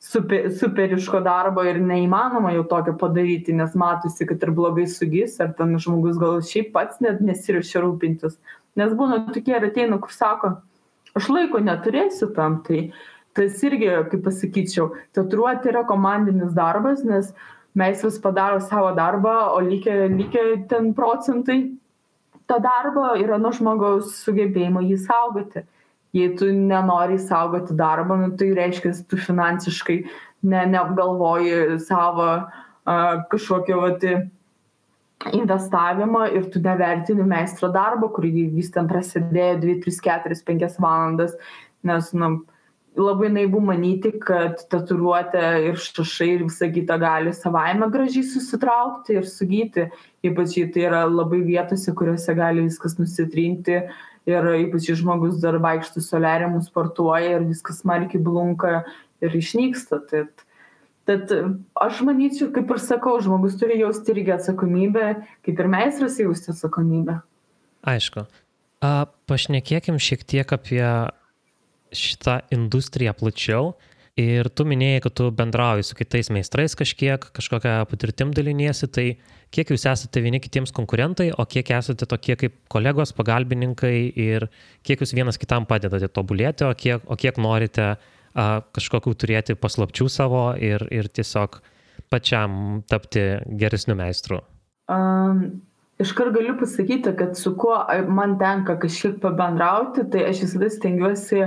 super 0.00 0.48
superiško 0.60 1.20
darbo 1.26 1.62
ir 1.68 1.82
neįmanoma 1.84 2.54
jau 2.54 2.64
tokio 2.70 2.94
padaryti 3.02 3.52
nes 3.56 3.74
matosi 3.76 4.26
kad 4.26 4.42
ir 4.46 4.54
blogai 4.56 4.86
sugis 4.88 5.36
ar 5.44 5.52
ten 5.58 5.76
žmogus 5.76 6.18
gal 6.22 6.40
šiaip 6.52 6.72
pats 6.76 7.02
net 7.04 7.20
nesiruošia 7.20 7.82
rūpintis. 7.84 8.38
Nes 8.80 8.94
būna 8.96 9.26
tokie 9.34 9.56
ir 9.58 9.66
ateina 9.68 9.98
kur 10.00 10.14
sako 10.14 10.54
aš 11.18 11.28
laiko 11.28 11.60
neturėsiu 11.60 12.30
tam. 12.36 12.62
Tai 12.64 12.86
tas 13.36 13.60
irgi 13.66 13.90
kaip 14.12 14.24
pasakyčiau 14.24 14.88
tatuiruotė 15.16 15.74
yra 15.74 15.84
komandinis 15.86 16.56
darbas 16.56 17.04
nes 17.04 17.34
meistras 17.74 18.18
padaro 18.18 18.60
savo 18.60 18.94
darbą 18.94 19.34
o 19.54 19.60
likę 19.60 20.08
likę 20.08 20.66
ten 20.68 20.94
procentai 20.94 21.60
to 22.46 22.58
darbo 22.60 23.12
yra 23.22 23.38
nuo 23.38 23.52
žmogaus 23.54 24.16
sugebėjimo 24.24 24.82
jį 24.82 24.98
saugoti. 25.04 25.62
Jei 26.16 26.32
tu 26.34 26.48
nenori 26.50 27.20
saugoti 27.22 27.76
darbo 27.78 28.16
nu 28.18 28.32
tai 28.36 28.50
reiškias 28.56 29.04
tu 29.06 29.16
finansiškai 29.16 30.00
ne 30.50 30.64
neapgalvoji 30.72 31.78
savo 31.86 32.28
a 32.90 32.96
kažkokio 33.30 33.80
vat 33.84 34.06
investavimo 35.36 36.24
ir 36.26 36.48
tu 36.50 36.62
nevertini 36.64 37.22
meistro 37.22 37.68
darbo 37.70 38.08
kurį 38.16 38.48
jis 38.58 38.72
ten 38.74 38.88
prasidėjo 38.90 39.60
dvi 39.62 39.76
tris 39.84 40.00
keturias 40.02 40.42
penkias 40.42 40.78
valandas 40.82 41.36
nes 41.84 42.10
nu 42.16 42.32
labai 42.98 43.30
naivu 43.30 43.60
manyti 43.62 44.12
kad 44.22 44.64
tatuiruotė 44.72 45.44
ir 45.68 45.78
šašai 45.78 46.28
ir 46.34 46.44
visa 46.48 46.68
kita 46.72 46.96
gali 47.00 47.32
savaime 47.36 47.86
gražiai 47.92 48.26
susitraukti 48.26 49.18
ir 49.20 49.28
sugyti. 49.30 49.86
Ypač 50.26 50.56
jei 50.58 50.70
tai 50.74 50.86
yra 50.88 51.04
labai 51.08 51.42
vietose 51.46 51.94
kuriose 51.96 52.34
gali 52.36 52.66
viskas 52.66 52.98
nusitrinti 52.98 53.78
ir 54.28 54.50
ypač 54.66 54.90
jei 54.90 54.98
žmogus 54.98 55.38
dar 55.42 55.60
vaikšto 55.62 56.02
soliariumu 56.04 56.60
sportuoja 56.66 57.38
ir 57.38 57.46
viskas 57.48 57.80
smarkiai 57.84 58.22
blunka 58.22 58.82
ir 59.22 59.38
išnyksta. 59.38 60.02
Tad 60.10 60.46
tad 61.08 61.32
aš 61.80 62.02
manyčiau 62.06 62.50
kaip 62.54 62.70
ir 62.70 62.82
sakau 62.82 63.16
žmogus 63.22 63.56
turi 63.58 63.80
jausti 63.80 64.12
irgi 64.14 64.34
atsakomybę 64.36 65.06
kaip 65.46 65.62
ir 65.62 65.70
meistras 65.70 66.18
jausti 66.20 66.52
atsakomybę. 66.52 67.20
Aišku. 67.86 68.26
A 68.84 68.90
pašnekėkim 69.28 69.98
šiek 70.00 70.22
tiek 70.28 70.52
apie 70.56 70.82
šitą 71.96 72.40
industriją 72.54 73.14
plačiau. 73.18 73.74
Ir 74.20 74.50
tu 74.52 74.66
minėjai, 74.66 75.00
kad 75.04 75.14
tu 75.16 75.28
bendrauji 75.32 75.86
su 75.86 75.96
kitais 75.96 76.28
meistrais 76.34 76.74
kažkiek, 76.76 77.22
kažkokią 77.36 77.76
patirtim 77.88 78.34
daliniesi, 78.36 78.88
tai 78.90 79.04
kiek 79.54 79.70
jūs 79.70 79.86
esate 79.88 80.20
vieni 80.20 80.40
kitiems 80.42 80.74
konkurentai, 80.76 81.30
o 81.32 81.46
kiek 81.48 81.70
esate 81.78 82.08
tokie 82.10 82.36
kaip 82.40 82.56
kolegos, 82.72 83.14
pagalbininkai 83.16 84.10
ir 84.10 84.48
kiek 84.86 85.00
jūs 85.00 85.14
vienas 85.16 85.38
kitam 85.40 85.66
padedate 85.70 86.10
tobulėti, 86.10 86.66
o 86.66 86.74
kiek, 86.74 87.06
o 87.06 87.16
kiek 87.16 87.38
norite 87.40 87.86
a, 87.94 87.96
kažkokių 88.74 89.14
turėti 89.14 89.56
paslapčių 89.56 90.10
savo 90.10 90.44
ir, 90.58 90.84
ir 90.90 91.08
tiesiog 91.08 91.60
pačiam 92.10 92.82
tapti 92.90 93.24
geresniu 93.62 93.94
meistru. 93.98 94.42
Um, 94.90 95.62
iškart 96.02 96.34
galiu 96.34 96.58
pasakyti, 96.58 97.14
kad 97.16 97.38
su 97.38 97.54
kuo 97.56 97.78
man 98.10 98.36
tenka 98.42 98.74
kažkiek 98.82 99.20
pabendrauti, 99.22 100.08
tai 100.10 100.26
aš 100.32 100.44
visada 100.48 100.70
stengiuosi 100.74 101.44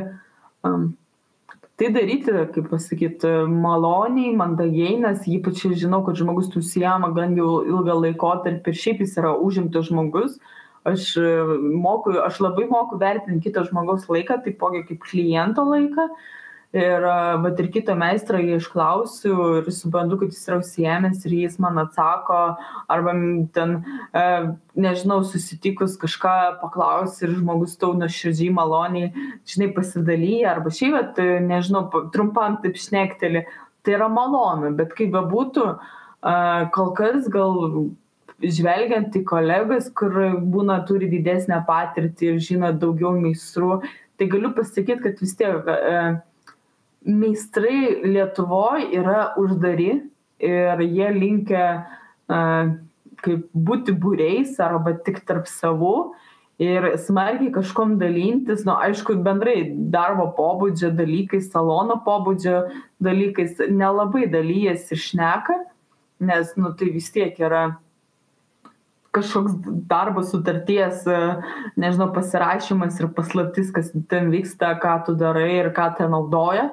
um, 0.68 0.92
tai 1.80 1.90
daryti, 1.96 2.34
kaip 2.56 2.70
pasakyti, 2.72 3.32
maloniai, 3.50 4.36
mandagiai, 4.40 4.98
nes 5.04 5.24
ypač 5.30 5.66
žinau, 5.80 6.04
kad 6.06 6.20
žmogus 6.20 6.52
užsijama 6.56 7.14
gan 7.16 7.38
jau 7.40 7.62
ilgą 7.66 7.98
laikotarpį 8.08 8.74
ir 8.74 8.84
šiaip 8.84 9.02
jis 9.06 9.18
yra 9.22 9.34
užimtas 9.38 9.90
žmogus. 9.90 10.38
Aš, 10.84 11.14
moku, 11.80 12.18
aš 12.20 12.42
labai 12.44 12.66
moku 12.68 12.98
vertinti 13.00 13.48
kito 13.48 13.62
žmogaus 13.70 14.10
laiką, 14.12 14.42
taipogi 14.44 14.84
kaip 14.90 15.06
kliento 15.08 15.64
laiką. 15.64 16.10
Uh, 16.12 16.32
ir 16.74 17.06
vat 17.44 17.60
ir 17.62 17.70
kito 17.74 17.94
meistro 17.98 18.40
jį 18.42 18.58
išklausiu 18.58 19.34
ir 19.60 19.70
suprantu 19.74 20.18
kad 20.22 20.34
jis 20.34 20.48
yra 20.50 20.58
užsiėmęs 20.62 21.26
ir 21.28 21.36
jis 21.44 21.60
man 21.62 21.78
atsako 21.84 22.40
arba 22.96 23.14
ten 23.54 23.76
e, 23.78 24.24
nežinau 24.86 25.20
susitikus 25.30 26.00
kažką 26.02 26.36
paklausi 26.64 27.28
ir 27.28 27.36
žmogus 27.38 27.78
tau 27.78 27.94
nuoširdžiai 28.00 28.56
maloniai 28.58 29.12
žinai 29.54 29.70
pasidalija 29.78 30.56
arba 30.56 30.74
šiaip 30.74 30.98
vat 30.98 31.22
nežinau 31.46 31.86
trumpam 32.16 32.58
taip 32.66 32.82
šnekteli 32.82 33.46
tai 33.86 34.00
yra 34.00 34.10
malonu 34.10 34.74
bet 34.80 34.98
kaip 34.98 35.14
bebūtų 35.14 35.68
e, 35.70 35.78
kol 36.74 36.96
kas 36.98 37.30
gal 37.30 37.60
žvelgiant 38.44 39.14
į 39.16 39.24
kolegas, 39.28 39.90
kur 39.96 40.16
būna 40.42 40.82
turi 40.88 41.08
didesnę 41.12 41.62
patirtį 41.68 42.34
ir 42.34 42.40
žino 42.44 42.74
daugiau 42.76 43.14
meistrų, 43.16 43.78
tai 44.20 44.28
galiu 44.32 44.52
pasakyti, 44.58 45.00
kad 45.06 45.22
vis 45.22 45.36
tiek 45.40 45.70
e, 45.70 46.00
meistrai 47.06 48.02
Lietuvoje 48.04 48.90
yra 49.00 49.34
uždari 49.40 49.92
ir 50.44 50.84
jie 50.84 51.10
linkia 51.16 51.68
kaip 53.24 53.48
būti 53.54 53.96
būreis 53.96 54.60
arba 54.64 54.96
tik 55.06 55.24
tarp 55.28 55.48
savų 55.48 56.14
ir 56.62 56.86
smarkiai 57.02 57.52
kažkom 57.54 57.98
dalintis, 58.00 58.64
nu, 58.68 58.76
aišku, 58.78 59.16
bendrai 59.26 59.74
darbo 59.94 60.30
pobūdžio 60.38 60.92
dalykais, 60.96 61.50
salono 61.52 61.98
pobūdžio 62.06 62.60
dalykais 63.04 63.64
nelabai 63.72 64.28
dalyjas 64.32 64.92
ir 64.94 65.02
šneka, 65.02 65.58
nes, 66.24 66.54
nu, 66.60 66.74
tai 66.78 66.92
vis 66.94 67.10
tiek 67.12 67.40
yra 67.42 67.66
kažkoks 69.14 69.56
darbo 69.90 70.24
sutarties, 70.26 71.04
nežinau, 71.80 72.10
pasirašymas 72.16 72.98
ir 73.02 73.12
paslaptis, 73.14 73.70
kas 73.74 73.92
ten 74.10 74.32
vyksta, 74.34 74.74
ką 74.82 74.98
tu 75.08 75.16
darai 75.20 75.52
ir 75.60 75.72
ką 75.76 75.92
ten 76.00 76.14
naudoja. 76.16 76.70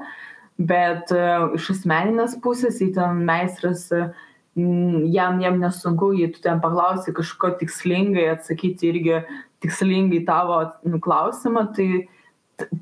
Bet 0.61 1.12
e, 1.14 1.20
iš 1.57 1.70
asmeninės 1.74 2.36
pusės, 2.45 2.80
jei 2.82 2.91
ten 2.93 3.22
meistras, 3.28 3.86
e, 3.97 4.11
jam, 4.57 5.38
jam 5.41 5.61
nesunku, 5.61 6.11
jei 6.18 6.28
tu 6.34 6.43
ten 6.45 6.61
paklausi 6.61 7.14
kažko 7.16 7.55
tikslingai, 7.61 8.26
atsakyti 8.34 8.91
irgi 8.91 9.20
tikslingai 9.64 10.20
tavo 10.28 10.61
klausimą, 11.05 11.64
tai, 11.76 12.05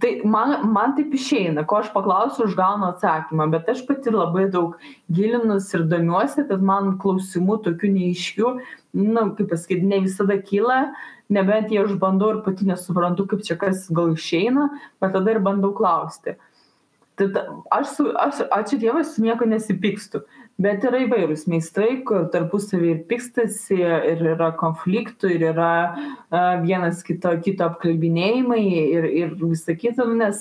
tai 0.01 0.11
man, 0.25 0.55
man 0.73 0.95
taip 0.97 1.13
išeina, 1.15 1.65
ko 1.69 1.79
aš 1.83 1.91
paklausiu, 1.95 2.47
aš 2.47 2.57
gaunu 2.59 2.89
atsakymą, 2.89 3.49
bet 3.53 3.69
aš 3.73 3.85
pati 3.89 4.13
labai 4.15 4.47
daug 4.53 4.77
gilinus 5.15 5.69
ir 5.77 5.87
domiuosi, 5.91 6.47
kad 6.49 6.65
man 6.65 6.97
klausimų 7.03 7.61
tokių 7.67 7.93
neiškių, 7.95 8.53
na, 8.99 9.07
nu, 9.23 9.25
kaip 9.39 9.51
pasakyti, 9.53 9.87
ne 9.89 10.03
visada 10.07 10.39
kyla, 10.43 10.81
nebent 11.33 11.73
jei 11.73 11.83
aš 11.85 11.95
bandau 12.01 12.33
ir 12.35 12.43
pati 12.47 12.69
nesuprantu, 12.69 13.29
kaip 13.31 13.45
čia 13.47 13.59
kas 13.61 13.87
gal 13.95 14.15
išeina, 14.17 14.69
bet 15.03 15.15
tada 15.17 15.35
ir 15.35 15.43
bandau 15.45 15.75
klausti. 15.77 16.39
Tai 17.19 17.31
ta, 17.35 17.45
aš, 17.75 17.95
su, 17.97 18.09
aš, 18.15 18.45
ačiū 18.55 18.79
Dievui, 18.79 19.05
su 19.05 19.25
nieko 19.25 19.49
nesipykstu. 19.49 20.23
Bet 20.59 20.83
yra 20.83 21.05
įvairūs 21.05 21.45
meistrai, 21.47 22.01
kur 22.03 22.25
tarpusavį 22.33 22.89
ir 22.91 23.03
pykstasi, 23.07 23.77
ir 23.79 24.23
yra 24.33 24.49
konfliktų, 24.59 25.31
ir 25.37 25.45
yra 25.53 25.75
uh, 25.95 26.57
vienas 26.65 27.05
kito, 27.07 27.31
kito 27.45 27.69
apkalbinėjimai, 27.69 28.65
ir, 28.67 29.07
ir 29.21 29.37
visa 29.39 29.77
kita, 29.79 30.03
nes 30.19 30.41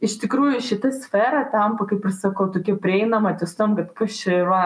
iš 0.00 0.14
tikrųjų 0.22 0.62
šita 0.64 0.94
sfera 0.96 1.42
tampa, 1.52 1.84
kaip 1.90 2.06
ir 2.08 2.14
sakau, 2.16 2.46
tokia 2.54 2.78
prieinama 2.80 3.34
ties 3.36 3.52
tam, 3.58 3.74
kad 3.76 3.90
kas 3.98 4.16
čia 4.22 4.38
yra, 4.38 4.62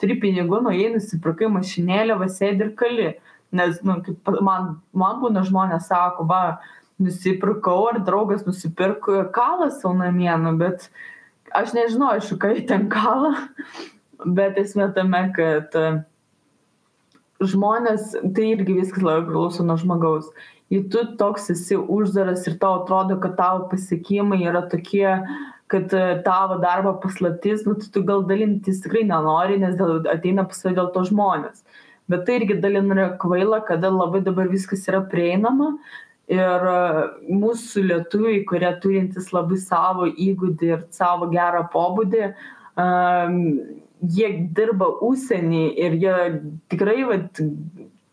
turi 0.00 0.16
pinigų, 0.22 0.62
nuo 0.64 0.72
jie 0.72 0.88
nusipirkai 0.94 1.52
mašinėlę, 1.52 2.16
vasėdį 2.22 2.66
ir 2.70 2.72
kali. 2.80 3.10
Nes, 3.52 3.82
nu, 3.84 3.98
kaip 4.04 4.32
man, 4.44 4.78
man 4.96 5.20
būna 5.20 5.44
žmonės 5.44 5.90
sako, 5.92 6.24
va, 6.32 6.40
nusipirkau, 6.96 7.82
ar 7.92 8.00
draugas 8.04 8.48
nusipirko 8.48 9.26
kalą 9.36 9.68
savo 9.76 9.92
namie, 10.00 10.32
nu, 10.40 10.56
bet 10.56 10.88
aš 11.52 11.76
nežinau, 11.76 12.14
aišku, 12.16 12.40
kai 12.40 12.64
ten 12.68 12.88
kalą, 12.92 13.34
bet 14.24 14.58
esmė 14.58 14.88
tame, 14.96 15.22
kad 15.36 15.74
e, 15.78 15.88
žmonės, 17.44 18.14
tai 18.34 18.52
irgi 18.54 18.78
viskas 18.80 19.04
labai 19.04 19.26
priklauso 19.26 19.66
nuo 19.66 19.78
žmogaus. 19.80 20.30
Jei 20.72 20.82
tu 20.92 21.04
toks 21.20 21.48
esi 21.54 21.78
uždaras 21.78 22.44
ir 22.48 22.58
tau 22.60 22.82
atrodo, 22.82 23.16
kad 23.22 23.38
tavo 23.38 23.68
pasiekimai 23.70 24.42
yra 24.44 24.66
tokie, 24.68 25.08
kad 25.72 25.94
e, 25.96 26.06
tavo 26.26 26.58
darbo 26.62 26.96
paslaptis, 27.02 27.64
nu, 27.68 27.76
tai 27.78 27.92
tu 27.94 28.02
gal 28.08 28.26
dalintis 28.28 28.82
tikrai 28.84 29.06
nenori, 29.08 29.60
nes 29.62 29.78
dėl, 29.78 30.02
ateina 30.12 30.44
pas 30.48 30.60
tave 30.64 30.76
dėl 30.76 30.92
to 30.96 31.06
žmonės. 31.08 31.64
Bet 32.08 32.24
tai 32.26 32.38
irgi 32.40 32.58
dalin 32.60 32.92
yra 32.92 33.10
kvaila, 33.20 33.62
kada 33.68 33.90
labai 33.92 34.22
dabar 34.24 34.48
viskas 34.48 34.86
yra 34.88 35.02
prieinama, 35.08 35.74
ir 36.28 36.68
e, 36.68 36.78
mūsų 37.32 37.84
lietuviai, 37.88 38.44
kurie 38.48 38.70
turintys 38.82 39.32
labai 39.32 39.58
savo 39.62 40.08
įgūdį 40.08 40.72
ir 40.74 40.86
savo 40.94 41.28
gerą 41.32 41.64
pobūdį, 41.72 42.32
um, 42.76 43.38
jie 44.02 44.28
dirba 44.54 44.90
užsienį 45.04 45.64
ir 45.78 45.96
jie 46.02 46.18
tikrai 46.72 47.02
vat, 47.08 47.40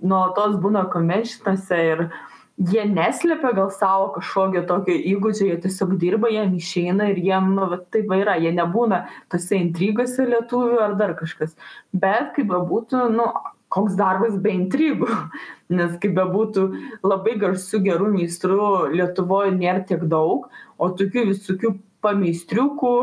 nuolatos 0.06 0.58
būna 0.62 0.86
konvenšinose 0.94 1.82
ir 1.92 2.08
jie 2.56 2.86
neslepia 2.88 3.52
gal 3.56 3.72
savo 3.74 4.12
kažkokio 4.16 4.64
tokio 4.70 4.96
įgūdžio, 4.96 5.50
jie 5.50 5.58
tiesiog 5.66 5.98
dirba, 6.00 6.32
jiem 6.32 6.56
išeina 6.56 7.10
ir 7.12 7.20
jiem, 7.20 7.52
nu, 7.58 7.68
va, 7.72 7.82
taip 7.92 8.12
yra, 8.16 8.38
jie 8.40 8.54
nebūna 8.56 9.04
tose 9.32 9.60
intrigose 9.60 10.28
lietuvių 10.30 10.80
ar 10.86 10.96
dar 11.00 11.16
kažkas. 11.20 11.58
Bet 11.92 12.32
kaip 12.38 12.48
bebūtų, 12.54 13.10
nu, 13.16 13.28
koks 13.76 13.98
darbas 14.00 14.38
be 14.40 14.54
intrigų, 14.56 15.10
nes 15.78 15.98
kaip 16.02 16.16
bebūtų 16.16 16.68
labai 17.04 17.36
garsių 17.42 17.82
gerų 17.90 18.14
meistrų 18.16 18.70
Lietuvoje 18.96 19.52
nėra 19.58 19.84
tiek 19.90 20.08
daug, 20.12 20.48
o 20.80 20.90
tokių 20.96 21.28
visokių 21.34 21.76
pameistriukų, 22.06 22.94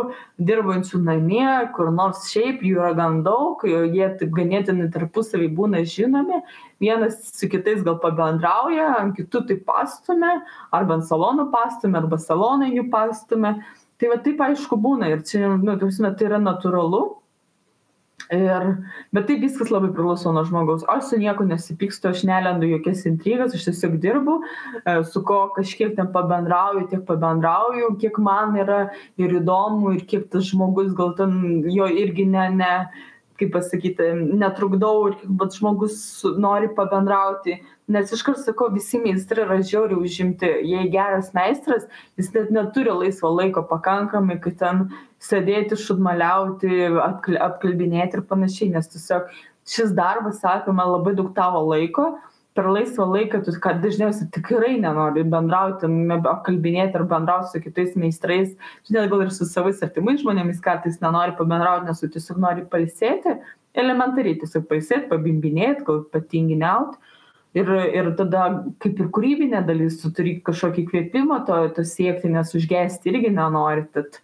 dirbančių 0.49 1.03
namie, 1.05 1.47
kur 1.77 1.91
nors 1.95 2.25
šiaip 2.31 2.63
jų 2.65 2.79
yra 2.79 2.93
gan 2.99 3.21
daug, 3.27 3.63
jie 3.67 4.09
taip 4.21 4.33
ganėtinai 4.37 4.89
tarpusavį 4.95 5.51
būna 5.59 5.85
žinomi, 5.89 6.43
vienas 6.83 7.19
su 7.35 7.51
kitais 7.53 7.83
gal 7.87 7.99
pabendrauja, 8.03 8.89
ant 9.03 9.17
kitų 9.19 9.47
taip 9.51 9.65
pastumė, 9.69 10.39
arba 10.75 10.99
ant 10.99 11.09
salonų 11.11 11.51
pastumė, 11.55 12.03
arba 12.03 12.21
salonai 12.23 12.73
jų 12.77 12.89
pastumė. 12.93 13.57
Tai 14.01 14.09
va 14.11 14.23
taip 14.23 14.41
aišku 14.43 14.79
būna 14.83 15.13
ir 15.13 15.27
čia, 15.27 15.53
nu, 15.63 15.77
tai 15.79 16.27
yra 16.27 16.41
natūralu 16.43 17.22
Ir, 18.33 18.65
bet 19.13 19.27
tai 19.29 19.35
viskas 19.43 19.69
labai 19.69 19.91
priklauso 19.93 20.31
nuo 20.33 20.41
žmogaus. 20.49 20.87
Aš 20.89 21.11
su 21.11 21.19
nieko 21.21 21.45
nesipykstu, 21.45 22.09
aš 22.15 22.23
nelendu 22.25 22.71
jokias 22.71 23.03
intrigas, 23.11 23.53
aš 23.53 23.67
tiesiog 23.67 23.99
dirbu, 24.01 24.39
e, 24.81 24.95
su 25.05 25.21
ko 25.29 25.43
kažkiek 25.53 25.93
ten 25.99 26.09
pabendrauju, 26.15 26.87
tiek 26.89 27.03
pabendrauju, 27.11 27.91
kiek 28.01 28.17
man 28.25 28.57
yra 28.57 28.81
ir 29.21 29.37
įdomu, 29.43 29.93
ir 29.99 30.07
kiek 30.09 30.31
tas 30.33 30.49
žmogus 30.49 30.95
gal 30.97 31.13
ten 31.19 31.35
jo 31.69 31.91
irgi 31.93 32.25
ne, 32.33 32.47
ne, 32.57 32.73
kaip 33.37 33.53
pasakyti, 33.53 34.09
netrukdau 34.41 35.11
ir 35.11 35.21
bet 35.29 35.59
žmogus 35.59 36.01
nori 36.41 36.73
pabendrauti. 36.73 37.61
Nes 37.91 38.13
iškart 38.15 38.39
sakau, 38.39 38.69
visi 38.71 39.01
meistrai 39.03 39.43
yra 39.43 39.59
žiauriai 39.59 39.99
užimti. 40.07 40.49
Jei 40.71 40.89
geras 40.93 41.33
meistras, 41.35 41.89
jis 42.21 42.31
net 42.35 42.53
neturi 42.55 42.95
laisvo 42.95 43.33
laiko 43.35 43.65
pakankamai, 43.67 44.39
kad 44.45 44.59
ten 44.61 44.85
sėdėti, 45.23 45.79
šudmaliauti, 45.79 46.85
apkalbinėti 47.49 48.21
ir 48.21 48.27
panašiai. 48.31 48.71
Nes 48.77 48.87
tiesiog 48.93 49.33
šis 49.69 49.97
darbas 49.99 50.45
apima 50.47 50.87
labai 50.87 51.17
daug 51.19 51.35
tavo 51.35 51.65
laiko 51.73 52.13
per 52.55 52.69
laisvą 52.69 53.07
laiką 53.09 53.41
tu 53.45 53.55
ką 53.65 53.73
dažniausiai 53.81 54.29
tikrai 54.35 54.75
nenori 54.81 55.25
bendrauti, 55.35 55.89
apkalbinėti 56.19 56.99
ar 56.99 57.07
bendrauti 57.09 57.53
su 57.53 57.63
kitais 57.65 57.95
meistrais, 57.97 58.53
tu 58.85 58.97
net 58.97 59.09
gal 59.11 59.25
ir 59.25 59.33
su 59.33 59.49
savais 59.49 59.81
artimais 59.85 60.21
žmonėmis 60.21 60.61
kartais 60.65 61.01
nenori 61.05 61.33
pabendrauti, 61.39 61.89
nes 61.89 62.03
tu 62.03 62.11
tiesiog 62.13 62.43
nori 62.45 62.67
palsėti, 62.75 63.39
elementariai 63.73 64.37
tiesiog 64.43 64.69
palsėti, 64.69 65.09
pabimbinėti, 65.13 65.87
gal 65.89 66.05
patinginiauti. 66.13 67.01
Ir 67.55 67.69
ir 67.69 68.11
tada 68.17 68.45
kaip 68.83 69.01
ir 69.01 69.11
kūrybinė 69.15 69.63
dalis 69.69 70.01
tu 70.03 70.13
turi 70.17 70.39
kažkokį 70.45 70.87
įkvėpimą 70.87 71.43
to 71.49 71.59
to 71.77 71.85
siekti 71.89 72.31
nes 72.33 72.55
užgesti 72.57 73.13
irgi 73.13 73.33
nenori 73.37 73.85
tad 73.93 74.19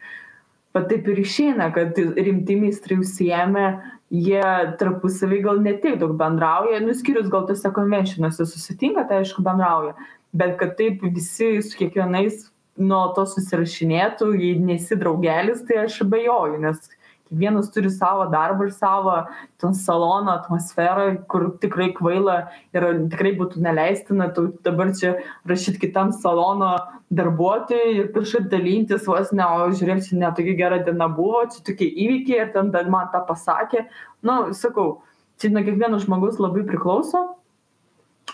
va 0.74 0.84
taip 0.88 1.08
ir 1.12 1.20
išeina 1.24 1.70
kad 1.74 1.98
rimti 1.98 2.56
meistrai 2.60 3.00
užsiėmę 3.02 3.66
jie 4.10 4.44
tarpusavy 4.80 5.42
gal 5.44 5.60
ne 5.64 5.74
tiek 5.82 5.98
daug 6.00 6.14
bendrauja 6.20 6.80
nu 6.84 6.94
išskyrus 6.94 7.28
gal 7.32 7.44
tuose 7.48 7.72
konvenšinuose 7.80 8.46
susitinka 8.48 9.04
tai 9.08 9.22
aišku 9.24 9.44
bendrauja 9.44 9.96
bet 10.32 10.56
kad 10.60 10.76
taip 10.80 11.04
visi 11.04 11.58
su 11.64 11.76
kiekvienais 11.80 12.46
nuolatos 12.78 13.34
susirašinėtų 13.36 14.32
jei 14.38 14.56
nesi 14.62 14.96
draugelis 14.96 15.64
tai 15.68 15.82
aš 15.84 16.02
abejoju 16.06 16.62
nes 16.62 16.88
kiekvienas 17.28 17.70
turi 17.74 17.90
savo 17.90 18.26
darbą 18.32 18.66
ir 18.68 18.72
savo 18.72 19.14
ten 19.60 19.74
salono 19.74 20.32
atmosferą 20.32 21.26
kur 21.28 21.50
tikrai 21.60 21.92
kvaila 21.96 22.38
ir 22.74 22.86
tikrai 23.12 23.34
būtų 23.38 23.62
neleistina 23.64 24.30
tau 24.34 24.48
dabar 24.64 24.92
čia 24.96 25.14
rašyt 25.48 25.78
kitam 25.80 26.12
salono 26.12 26.76
darbuotojui 27.10 27.94
ir 27.98 28.12
kažkaip 28.12 28.50
dalintis 28.52 29.06
vos 29.08 29.32
ne 29.32 29.44
o 29.44 29.68
žiūrėk 29.70 30.04
čia 30.08 30.18
ne 30.20 30.32
tokia 30.36 30.56
gera 30.56 30.80
diena 30.84 31.08
buvo 31.08 31.44
čia 31.52 31.64
tokie 31.64 31.88
įvykiai 31.88 32.42
ir 32.46 32.52
ten 32.52 32.70
dar 32.70 32.88
man 32.90 33.08
tą 33.12 33.24
pasakė. 33.28 33.86
Nu 34.22 34.52
sakau 34.52 35.02
čia 35.40 35.52
nuo 35.52 35.64
kiekvieno 35.64 36.00
žmogaus 36.02 36.40
labai 36.42 36.66
priklauso 36.68 37.38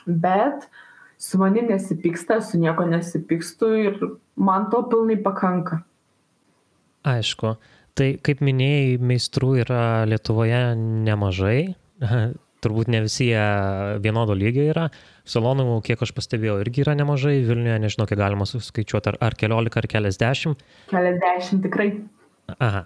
bet 0.06 0.68
su 1.18 1.38
manim 1.38 1.70
nesipyksta 1.70 2.40
su 2.42 2.58
niekuo 2.58 2.86
nesipykstu 2.86 3.70
ir 3.74 4.00
man 4.36 4.70
to 4.70 4.82
pilnai 4.90 5.22
pakanka. 5.22 5.82
Aišku 7.04 7.56
Tai 7.94 8.08
kaip 8.26 8.40
minėjai, 8.42 8.96
meistrų 8.98 9.52
yra 9.62 9.82
Lietuvoje 10.10 10.62
nemažai, 10.78 11.74
turbūt 12.64 12.90
ne 12.90 13.04
visi 13.04 13.28
jie 13.28 13.44
vienodo 14.02 14.34
lygio 14.34 14.64
yra. 14.72 14.88
Salonų, 15.28 15.78
kiek 15.86 16.02
aš 16.02 16.14
pastebėjau, 16.16 16.58
irgi 16.64 16.82
yra 16.84 16.96
nemažai, 16.98 17.36
Vilniuje 17.46 17.76
nežinau, 17.84 18.08
kiek 18.10 18.18
galima 18.18 18.48
suskaičiuoti, 18.48 19.12
ar, 19.12 19.20
ar 19.28 19.38
keliolika, 19.38 19.78
ar 19.80 19.88
keliasdešimt. 19.90 20.64
Keliasdešimt 20.90 21.64
tikrai. 21.68 21.88
Aha. 22.56 22.82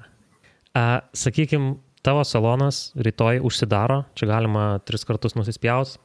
A, 0.76 0.84
sakykim, 1.16 1.78
tavo 2.04 2.26
salonas 2.28 2.90
rytoj 2.98 3.40
užsidaro, 3.48 4.02
čia 4.18 4.28
galima 4.30 4.68
tris 4.86 5.09
kartus 5.09 5.38
nusispjaus, 5.38 5.96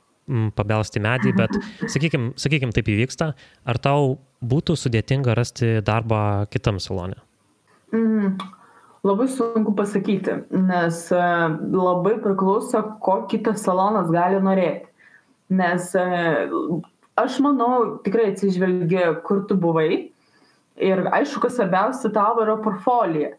pabelsti 0.55 1.03
medį, 1.03 1.35
bet 1.35 1.59
sakykim, 1.91 2.31
sakykim, 2.39 2.71
taip 2.71 2.87
įvyksta, 2.87 3.33
ar 3.67 3.83
tau 3.83 4.17
būtų 4.39 4.79
sudėtinga 4.79 5.35
rasti 5.35 5.75
darbą 5.83 6.47
kitam 6.53 6.79
salone? 6.79 7.19
Mm. 7.91 8.37
Labai 9.03 9.27
sunku 9.27 9.73
pasakyti, 9.75 10.37
nes 10.63 10.99
e, 11.11 11.23
labai 11.75 12.13
priklauso, 12.23 12.79
ko 13.03 13.17
kitas 13.27 13.65
salonas 13.65 14.07
gali 14.13 14.39
norėti. 14.39 14.87
Nes 15.51 15.89
e, 15.99 16.05
aš 17.19 17.35
manau, 17.43 17.97
tikrai 18.05 18.29
atsižvelgia, 18.31 19.09
kur 19.27 19.43
tu 19.49 19.57
buvai. 19.59 19.89
Ir 20.79 21.03
aišku, 21.11 21.43
kas 21.43 21.57
svarbiausia 21.59 22.13
tavo 22.15 22.45
yra 22.45 22.55
portfolija. 22.63 23.33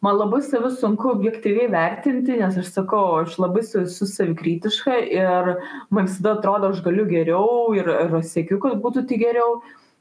Man 0.00 0.14
labai 0.16 0.44
savi 0.46 0.70
sunku 0.78 1.10
objektyviai 1.10 1.66
vertinti, 1.74 2.38
nes 2.38 2.62
aš 2.62 2.70
sakau, 2.78 3.18
aš 3.24 3.34
labai 3.42 3.66
esu 3.66 4.06
savikritiška 4.08 4.94
ir 5.10 5.50
man 5.90 6.06
visada 6.06 6.38
atrodo, 6.38 6.70
aš 6.70 6.80
galiu 6.86 7.04
geriau 7.10 7.74
ir, 7.76 7.90
ir 8.06 8.14
siekiu, 8.24 8.62
kad 8.62 8.78
būtų 8.80 9.08
tik 9.10 9.26
geriau. 9.26 9.58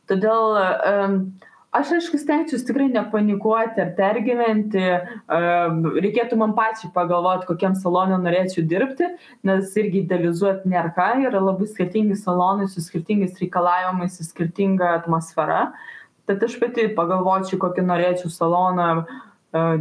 Todėl 0.07 0.61
aš 1.71 1.91
aišku 1.99 2.17
stengčiausi 2.17 2.65
tikrai 2.65 2.87
nepanikuoti 2.89 3.81
ar 3.83 3.91
pergyventi 3.97 4.81
reikėtų 5.29 6.39
man 6.41 6.55
pačiai 6.57 6.89
pagalvot 6.95 7.45
kokiam 7.49 7.75
salone 7.77 8.17
norėčiau 8.23 8.65
dirbti 8.69 9.11
nes 9.45 9.75
irgi 9.77 10.03
idealizuot 10.03 10.65
nėr 10.69 10.89
ką 10.97 11.11
yra 11.27 11.41
labai 11.43 11.69
skirtingi 11.69 12.17
salonai 12.17 12.67
su 12.71 12.81
skirtingais 12.81 13.37
reikalavimais 13.41 14.17
su 14.17 14.25
skirtinga 14.25 14.95
atmosfera. 14.97 15.69
Tad 16.29 16.43
aš 16.45 16.57
pati 16.61 16.87
pagalvočiau 16.97 17.61
kokį 17.61 17.85
norėčiau 17.85 18.33
saloną 18.33 18.89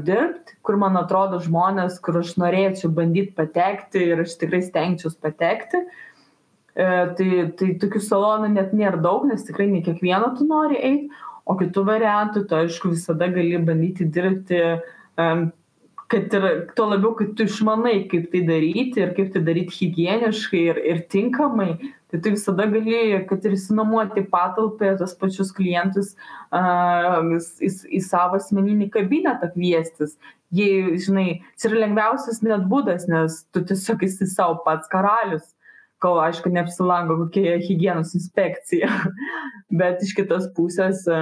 dirbt 0.05 0.55
kur 0.64 0.76
man 0.80 0.97
atrodo 0.97 1.41
žmonės 1.45 1.99
kur 2.05 2.20
aš 2.20 2.36
norėčiau 2.41 2.93
bandyt 2.93 3.34
patekti 3.36 4.05
ir 4.12 4.24
aš 4.24 4.36
tikrai 4.41 4.61
stengčiaus 4.64 5.16
patekti. 5.20 5.82
E, 6.78 6.84
tai 7.18 7.28
tai 7.59 7.72
tokių 7.82 8.01
salonų 8.05 8.53
net 8.55 8.76
nėr 8.76 9.01
daug 9.03 9.24
nes 9.28 9.43
tikrai 9.45 9.66
ne 9.72 9.80
kiekvieną 9.82 10.36
tu 10.39 10.47
nori 10.49 10.78
eit 10.78 11.24
o 11.49 11.57
kitu 11.57 11.84
variantu 11.84 12.44
tu 12.44 12.57
aišku 12.59 12.92
visada 12.92 13.30
gali 13.32 13.59
bandyti 13.70 14.05
dirbti 14.05 14.61
kad 16.09 16.32
ir 16.32 16.44
tuo 16.76 16.86
labiau, 16.88 17.12
kad 17.18 17.34
tu 17.36 17.44
išmanai, 17.44 18.07
kaip 18.09 18.30
tai 18.32 18.40
daryti 18.49 19.03
ir 19.05 19.12
kaip 19.16 19.32
tai 19.34 19.42
daryti 19.44 19.76
higieniškai 19.76 20.62
ir, 20.72 20.80
ir 20.92 21.03
tinkamai, 21.12 21.74
tai 22.09 22.20
tu 22.24 22.32
visada 22.32 22.64
gali, 22.72 23.01
kad 23.28 23.44
ir 23.44 23.57
įsinuomoti 23.59 24.24
patalpę, 24.32 24.94
tos 25.01 25.12
pačius 25.20 25.53
klientus 25.57 26.14
uh, 26.57 27.20
į, 27.61 27.70
į 27.99 28.01
savo 28.07 28.40
asmeninį 28.40 28.88
kabinetą 28.96 29.53
kviestis. 29.53 30.16
Jei, 30.57 30.96
žinai, 30.96 31.42
čia 31.61 31.68
yra 31.68 31.84
lengviausias 31.84 32.40
net 32.40 32.64
būdas, 32.70 33.05
nes 33.12 33.42
tu 33.53 33.61
tiesiog 33.68 34.07
esi 34.09 34.30
savo 34.32 34.62
pats 34.64 34.88
karalius 34.88 35.53
kol 36.03 36.20
aišku 36.22 36.51
neapsilanko 36.55 37.16
kokia 37.24 37.59
hygienos 37.62 38.14
inspekcija. 38.18 38.90
Bet 39.80 40.03
iš 40.07 40.14
kitos 40.18 40.49
pusės 40.57 41.05
e, 41.11 41.18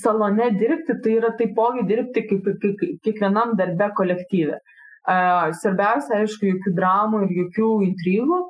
salone 0.00 0.50
dirbti 0.58 0.98
tai 1.02 1.18
yra 1.18 1.34
taipogi 1.38 1.84
dirbti 1.88 2.24
kaip, 2.28 2.48
kaip 2.62 2.84
kiekvienam 3.04 3.56
darbe 3.58 3.90
kolektyve. 3.98 4.60
E, 4.60 5.16
svarbiausia, 5.60 6.22
aišku, 6.22 6.48
jokių 6.54 6.74
dramų 6.78 7.24
ir 7.26 7.36
jokių 7.42 7.70
intrigų, 7.90 8.40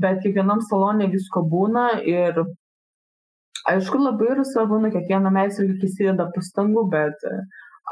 bet 0.00 0.22
kiekvienam 0.24 0.62
salone 0.68 1.10
visko 1.12 1.42
būna 1.44 1.90
ir 2.06 2.44
aišku, 3.68 3.98
labai 4.00 4.30
yra 4.36 4.44
svarbu, 4.46 4.80
nu, 4.84 4.92
kiekviena 4.94 5.32
meistrė 5.34 5.74
įsideda 5.74 6.30
pastangų, 6.34 6.86
bet 6.94 7.26
e, 7.28 7.40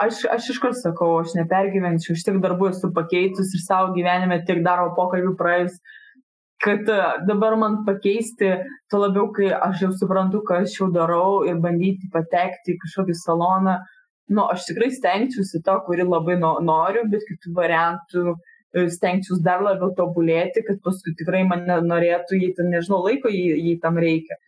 aš, 0.04 0.24
aš 0.32 0.52
iš 0.54 0.60
kur 0.62 0.76
sakau, 0.78 1.10
aš 1.22 1.34
nepergyvenčiau, 1.38 2.16
aš 2.16 2.24
tiek 2.26 2.38
darbų 2.44 2.70
esu 2.72 2.92
pakeitus 2.94 3.52
ir 3.52 3.64
savo 3.66 3.92
gyvenime 3.96 4.40
tiek 4.46 4.62
darbo 4.64 4.94
pokalbių 4.96 5.34
praėjus 5.40 5.80
kad 6.64 6.88
e, 6.88 6.98
dabar 7.26 7.56
man 7.56 7.82
pakeisti, 7.86 8.50
tuo 8.90 9.02
labiau, 9.04 9.30
kai 9.34 9.52
aš 9.54 9.84
jau 9.84 9.92
suprantu, 10.00 10.42
ką 10.48 10.62
aš 10.64 10.80
jau 10.80 10.90
darau 10.94 11.44
ir 11.46 11.60
bandyti 11.62 12.10
patekti 12.14 12.74
į 12.74 12.80
kažkokį 12.82 13.16
saloną, 13.22 13.78
nu, 14.34 14.44
aš 14.52 14.66
tikrai 14.68 14.90
stengčiausi 14.94 15.62
to, 15.64 15.76
kurį 15.86 16.08
labai 16.08 16.36
no, 16.40 16.56
noriu, 16.64 17.06
bet 17.12 17.24
kitų 17.28 17.54
variantų 17.60 18.24
e, 18.34 18.88
stengčiausi 18.96 19.44
dar 19.46 19.64
labiau 19.64 19.94
tobulėti, 19.96 20.64
kad 20.66 20.82
paskui 20.84 21.14
tikrai 21.20 21.44
mane 21.48 21.80
norėtų, 21.86 22.42
jei 22.42 22.52
ten 22.58 22.70
nežinau, 22.74 23.00
laiko 23.06 23.32
jei, 23.32 23.54
jei 23.70 23.78
tam 23.82 24.00
reikia. 24.02 24.38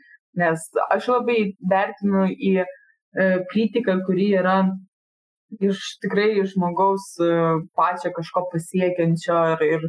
Nes 0.40 0.68
aš 0.90 1.08
labai 1.14 1.40
vertinu 1.70 2.28
į 2.30 2.54
e, 2.60 2.66
kritiką, 3.50 4.00
kuri 4.06 4.32
yra 4.38 4.60
iš 5.58 5.96
tikrai 6.02 6.32
žmogaus 6.46 7.16
e, 7.22 7.32
pačio 7.74 8.12
kažko 8.14 8.44
pasiekiančio 8.52 9.40
ir, 9.54 9.64
ir 9.78 9.88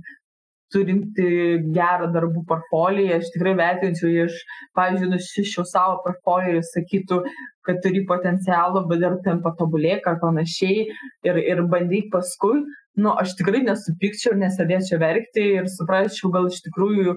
turinti 0.74 1.28
gerą 1.76 2.10
darbų 2.14 2.44
portfoliją, 2.50 3.20
aš 3.20 3.32
tikrai 3.36 3.54
vertinčiau, 3.60 4.12
iš, 4.26 4.38
pavyzdžiui, 4.78 5.12
nušiščiau 5.14 5.66
savo 5.68 6.00
portfoliją 6.06 6.60
ir 6.60 6.68
sakytų, 6.70 7.22
kad 7.68 7.82
turi 7.84 8.06
potencialą, 8.10 8.86
bet 8.90 9.04
dar 9.04 9.20
ten 9.26 9.42
patobulėk 9.46 10.08
ar 10.10 10.20
panašiai 10.24 10.88
ir, 11.28 11.42
ir 11.42 11.64
bandyk 11.72 12.10
paskui, 12.14 12.64
nu, 12.98 13.14
aš 13.22 13.38
tikrai 13.40 13.64
nesupykčiau 13.68 14.36
ir 14.36 14.44
nesėdėčiau 14.46 15.00
verkti 15.02 15.48
ir 15.62 15.72
suprasčiau, 15.72 16.32
gal 16.34 16.50
iš 16.52 16.62
tikrųjų 16.68 17.16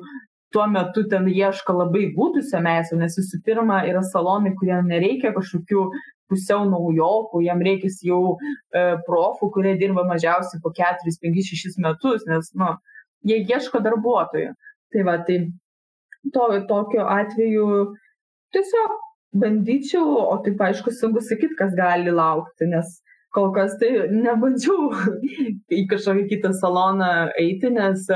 tuo 0.54 0.66
metu 0.70 1.02
ten 1.10 1.26
ieško 1.26 1.74
labai 1.74 2.08
būdusio 2.14 2.60
meistrų, 2.62 3.00
nes 3.00 3.16
visų 3.18 3.40
pirma 3.46 3.80
yra 3.88 4.04
salonai, 4.06 4.52
kurie 4.58 4.76
nereikia 4.86 5.32
kažkokių 5.34 5.88
pusiau 6.30 6.62
naujokų, 6.68 7.42
jam 7.44 7.62
reikės 7.66 7.98
jau 8.06 8.36
e, 8.36 8.84
profų, 9.08 9.50
kurie 9.56 9.74
dirba 9.80 10.06
mažiausiai 10.08 10.62
po 10.62 10.72
4, 10.76 11.16
5, 11.26 11.40
6 11.50 11.80
metus, 11.84 12.22
nes, 12.30 12.52
nu, 12.60 12.70
jie 13.24 13.40
ieško 13.48 13.80
darbuotojų. 13.84 14.52
Tai 14.94 15.06
va, 15.08 15.18
tai 15.26 15.40
to, 16.34 16.44
tokiu 16.68 17.02
atveju 17.02 17.68
tiesiog 18.54 18.94
bandyčiau, 19.34 20.06
o 20.30 20.36
taip 20.44 20.60
aišku, 20.62 20.92
sunku 20.94 21.22
sakyti, 21.24 21.56
kas 21.58 21.74
gali 21.74 22.12
laukti, 22.14 22.68
nes 22.70 23.00
kol 23.34 23.50
kas 23.54 23.74
tai 23.80 23.90
nebandžiau 24.14 24.92
į 25.74 25.84
kažkokį 25.90 26.26
kitą 26.30 26.52
saloną 26.54 27.10
eiti, 27.40 27.72
nes 27.74 28.06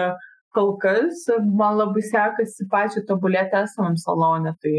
kol 0.54 0.76
kas 0.82 1.26
man 1.58 1.78
labai 1.80 2.04
sekasi 2.06 2.68
pačiu 2.70 3.02
tobulėti 3.08 3.58
esamam 3.64 3.98
salonė. 3.98 4.54
Tai 4.62 4.74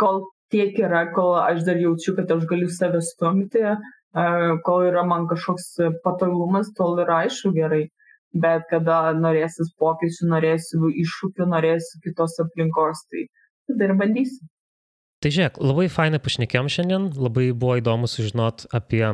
kol 0.00 0.22
tiek 0.50 0.78
yra, 0.80 1.06
kol 1.14 1.36
aš 1.42 1.64
dar 1.68 1.78
jaučiu, 1.78 2.16
kad 2.16 2.32
aš 2.32 2.48
galiu 2.48 2.70
save 2.72 3.02
stumti, 3.04 3.62
kol 4.66 4.86
yra 4.88 5.04
man 5.06 5.28
kažkoks 5.30 5.76
patogumas, 6.04 6.72
tol 6.76 6.98
yra 7.04 7.26
aišku 7.26 7.52
gerai 7.54 7.84
bet 8.32 8.66
kada 8.70 9.10
norėsis 9.16 9.72
pokyčių, 9.80 10.28
norėsiu 10.30 10.90
iššūkių, 11.02 11.48
norėsiu 11.50 12.00
kitos 12.04 12.38
aplinkos, 12.42 13.04
tai 13.10 13.26
tada 13.70 13.88
ir 13.88 13.96
bandysiu. 13.98 14.46
Tai 15.20 15.32
žiūrėk, 15.34 15.58
labai 15.60 15.88
fainai 15.92 16.20
pašnekėm 16.22 16.70
šiandien, 16.72 17.10
labai 17.12 17.50
buvo 17.52 17.76
įdomu 17.76 18.08
sužinot 18.08 18.64
apie 18.72 19.04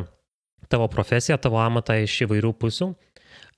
tavo 0.71 0.87
profesiją, 0.91 1.39
tavo 1.43 1.59
amatą 1.62 1.97
iš 2.05 2.21
įvairių 2.27 2.53
pusių. 2.61 2.93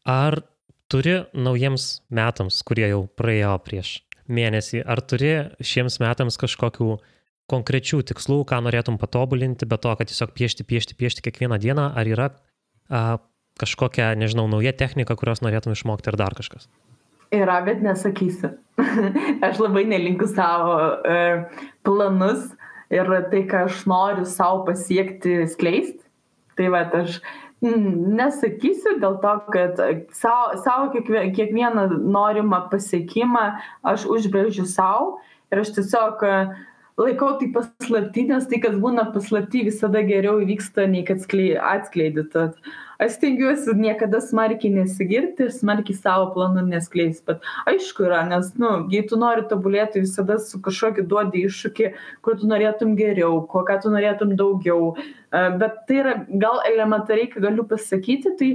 Ar 0.09 0.41
turi 0.89 1.21
naujiems 1.37 2.01
metams, 2.09 2.63
kurie 2.65 2.89
jau 2.89 3.05
praėjo 3.21 3.53
prieš 3.65 3.99
mėnesį. 4.29 4.83
Ar 4.85 5.03
turi 5.05 5.33
šiems 5.65 5.99
metams 6.03 6.39
kažkokių 6.41 6.97
konkrečių 7.49 8.03
tikslų, 8.11 8.43
ką 8.49 8.61
norėtum 8.65 8.99
patobulinti, 9.01 9.69
be 9.69 9.79
to, 9.81 9.95
kad 9.97 10.11
tiesiog 10.11 10.35
piešti, 10.37 10.67
piešti, 10.69 10.97
piešti 11.01 11.25
kiekvieną 11.25 11.61
dieną, 11.61 11.91
ar 11.97 12.09
yra 12.09 12.29
a, 12.29 13.19
kažkokia, 13.61 14.13
nežinau, 14.19 14.47
nauja 14.51 14.73
technika, 14.77 15.17
kurios 15.19 15.43
norėtum 15.45 15.75
išmokti 15.75 16.13
ar 16.13 16.19
dar 16.21 16.37
kažkas? 16.39 16.69
Yra, 17.35 17.59
bet 17.67 17.83
nesakysiu. 17.85 18.55
aš 19.47 19.59
labai 19.61 19.85
nelinku 19.91 20.29
savo 20.31 20.79
e, 21.05 21.19
planus 21.85 22.47
ir 22.95 23.11
tai, 23.33 23.43
ką 23.51 23.67
aš 23.67 23.83
noriu 23.91 24.25
savo 24.29 24.63
pasiekti, 24.69 25.43
skleisti. 25.51 26.01
Tai 26.59 26.71
va, 26.75 26.87
aš 27.03 27.21
nesakysiu 27.61 28.97
dėl 29.03 29.19
to, 29.23 29.35
kad 29.53 29.83
savo, 30.15 30.57
savo 30.63 30.89
kiekvieną 30.95 31.89
norimą 31.99 32.65
pasiekimą 32.73 33.45
aš 33.93 34.07
užbrėžiu 34.09 34.65
savo 34.71 35.19
ir 35.51 35.63
aš 35.65 35.75
tiesiog 35.77 36.23
uh, 36.27 36.57
laikau 36.99 37.39
tai 37.39 37.49
paslapty, 37.55 38.27
nes 38.29 38.47
tai, 38.51 38.61
kas 38.63 38.77
būna 38.83 39.09
paslapty, 39.15 39.63
visada 39.69 40.03
geriau 40.07 40.43
įvyksta, 40.43 40.89
nei 40.91 41.05
kad 41.07 41.23
atskleidi. 41.23 42.27
Tad 42.33 42.59
aš 42.99 43.15
stengiuosi 43.17 43.75
niekada 43.79 44.21
smarkiai 44.25 44.75
nesigirti 44.75 45.47
ir 45.47 45.55
smarkiai 45.55 45.97
savo 45.99 46.31
planų 46.35 46.65
neskleisti. 46.69 47.25
Bet 47.31 47.47
aišku 47.71 48.09
yra, 48.09 48.25
nes, 48.31 48.51
nu, 48.61 48.73
jei 48.93 49.05
tu 49.09 49.21
nori 49.21 49.47
tobulėti, 49.51 50.03
visada 50.05 50.39
su 50.43 50.61
kažkokiu 50.65 51.07
duodi 51.11 51.45
iššūkį, 51.49 51.93
kur 52.27 52.39
tu 52.41 52.51
norėtum 52.51 52.97
geriau, 52.99 53.41
ko 53.51 53.65
ką 53.69 53.79
tu 53.85 53.95
norėtum 53.95 54.35
daugiau. 54.39 54.93
Bet 55.31 55.83
tai 55.89 56.03
yra 56.03 56.15
gal 56.43 56.63
elementariai, 56.73 57.31
ką 57.33 57.45
galiu 57.45 57.67
pasakyti, 57.69 58.35
tai 58.41 58.53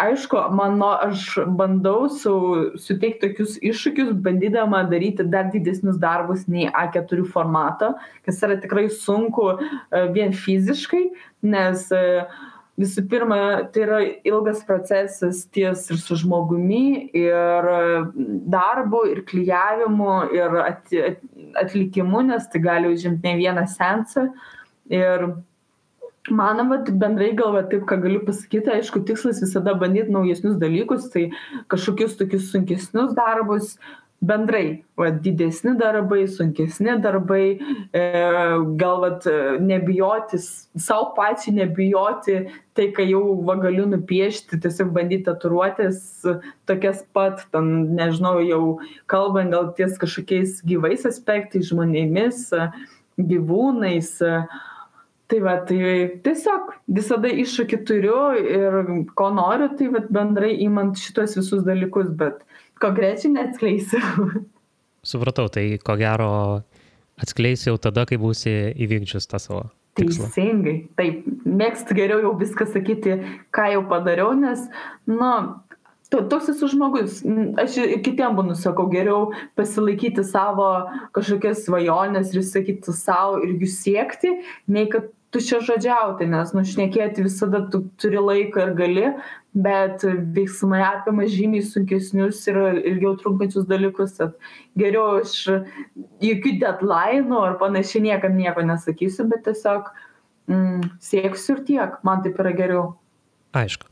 aišku 0.00 0.36
mano 0.56 0.90
aš 1.08 1.38
bandau 1.58 2.08
su 2.08 2.32
suteikt 2.80 3.20
tokius 3.24 3.56
iššūkius 3.70 4.12
bandydama 4.24 4.82
daryti 4.90 5.26
dar 5.34 5.50
didesnius 5.52 5.98
darbus 6.00 6.46
nei 6.48 6.68
a 6.72 6.86
keturių 6.94 7.26
formato 7.34 7.92
kas 8.28 8.40
yra 8.46 8.56
tikrai 8.62 8.86
sunku 8.94 9.50
e, 9.52 9.58
vien 10.14 10.32
fiziškai 10.44 11.02
nes 11.54 11.86
e, 11.92 12.04
visų 12.80 13.04
pirma 13.10 13.40
tai 13.72 13.84
yra 13.84 13.98
ilgas 14.26 14.62
procesas 14.66 15.44
ties 15.54 15.84
ir 15.92 16.00
su 16.00 16.16
žmogumi 16.22 17.10
ir 17.16 17.68
darbu 18.54 19.04
ir 19.12 19.22
klijavimu 19.28 20.16
ir 20.36 20.56
at 20.64 20.96
atlikimu 21.64 22.24
nes 22.30 22.48
tai 22.52 22.64
gali 22.64 22.90
užimt 22.94 23.22
ne 23.26 23.36
vieną 23.40 23.66
seansą. 23.68 24.30
Ir 24.90 25.30
man 26.30 26.68
vat 26.68 26.90
bendrai 27.00 27.30
gal 27.36 27.54
va 27.54 27.62
taip 27.70 27.86
ką 27.88 28.00
galiu 28.02 28.20
pasakyti 28.26 28.72
aišku 28.74 29.02
tikslas 29.08 29.40
visada 29.42 29.74
bandyt 29.74 30.10
naujesnius 30.12 30.58
dalykus 30.60 31.08
tai 31.12 31.30
kažkokius 31.72 32.18
tokius 32.20 32.50
sunkesnius 32.52 33.14
darbus 33.16 33.76
bendrai 34.20 34.84
va 35.00 35.08
didesni 35.10 35.72
darbai 35.80 36.26
sunkesni 36.28 36.96
darbai 37.00 37.44
e, 37.92 38.02
gal 38.82 39.00
vat 39.04 39.26
nebijoti 39.64 40.40
sau 40.40 41.12
pačiai 41.16 41.56
nebijoti 41.56 42.36
tai 42.76 42.90
ką 42.96 43.06
jau 43.08 43.22
va 43.48 43.56
galiu 43.62 43.86
nupiešti 43.88 44.60
tiesiog 44.60 44.92
bandyt 44.96 45.24
tatuiruotes 45.28 46.02
tokias 46.68 47.02
pat 47.16 47.46
ten 47.52 47.72
nežinau 47.96 48.38
jau 48.44 48.64
kalbant 49.06 49.56
gal 49.56 49.72
ties 49.76 49.96
kažkokiais 50.00 50.60
gyvais 50.68 51.08
aspektais 51.08 51.72
žmonėmis 51.72 52.50
gyvūnais. 53.18 54.18
Tai 55.30 55.38
va 55.44 55.52
tai 55.62 55.80
tiesiog 56.26 56.72
visada 56.90 57.30
iššūkį 57.30 57.78
turiu 57.86 58.22
ir 58.34 58.78
ko 59.14 59.28
noriu 59.30 59.68
tai 59.78 59.86
vat 59.94 60.08
bendrai 60.10 60.56
imant 60.64 60.98
šituos 60.98 61.36
visus 61.38 61.62
dalykus 61.62 62.10
bet 62.18 62.40
konkrečiai 62.82 63.34
neatskleisiu 63.36 64.00
supratau 65.02 65.48
tai 65.48 65.78
ko 65.84 65.96
gero 65.96 66.30
atskleisi 67.20 67.70
jau 67.70 67.78
tada 67.80 68.06
kai 68.08 68.18
būsi 68.20 68.52
įvykdžius 68.80 69.28
tą 69.30 69.40
savo 69.40 69.64
tikslą. 69.98 70.28
Teisingai, 70.30 70.76
taip, 70.96 71.24
mėgstu 71.44 71.96
geriau 71.98 72.22
jau 72.24 72.36
viską 72.40 72.68
sakyti, 72.70 73.18
ką 73.54 73.66
jau 73.74 73.82
padariau, 73.90 74.32
nes, 74.38 74.62
na, 75.08 75.30
nu, 76.10 76.20
toks 76.30 76.52
esu 76.54 76.70
žmogus. 76.70 77.20
Aš 77.60 77.80
ir 77.82 78.00
kitiem 78.06 78.36
būnu 78.38 78.56
sakau, 78.58 78.88
geriau 78.92 79.30
pasilaikyti 79.58 80.24
savo 80.26 80.70
kažkokias 81.16 81.64
svajonės 81.66 82.34
ir 82.34 82.46
sakyti 82.46 82.94
savo 82.96 83.42
ir 83.44 83.56
jų 83.58 83.72
siekti, 83.74 84.36
nei 84.70 84.88
kad 84.90 85.10
tuščiažodžiauti 85.34 86.26
nes 86.30 86.50
nu 86.56 86.64
šnekėti 86.66 87.22
visada 87.22 87.62
tu 87.70 87.84
turi 88.02 88.18
laiko 88.22 88.64
ir 88.64 88.72
gali 88.78 89.04
bet 89.54 90.04
veiksmai 90.34 90.80
apima 90.86 91.26
žymiai 91.30 91.64
sunkesnius 91.66 92.42
ir 92.50 92.58
ilgiau 92.92 93.16
trunkančius 93.18 93.66
dalykus. 93.70 94.14
Tad 94.18 94.36
geriau 94.78 95.20
aš 95.20 95.36
jokių 96.22 96.54
dedlainų 96.62 97.40
ar 97.48 97.56
panašiai 97.62 98.04
niekam 98.10 98.38
nieko 98.38 98.62
nesakysiu 98.66 99.26
bet 99.30 99.44
tiesiog 99.48 99.90
mm, 100.50 100.92
sieksiu 101.02 101.56
ir 101.56 101.64
tiek. 101.72 101.98
Man 102.06 102.22
taip 102.26 102.38
yra 102.42 102.54
geriau. 102.54 102.84
Aišku. 103.56 103.90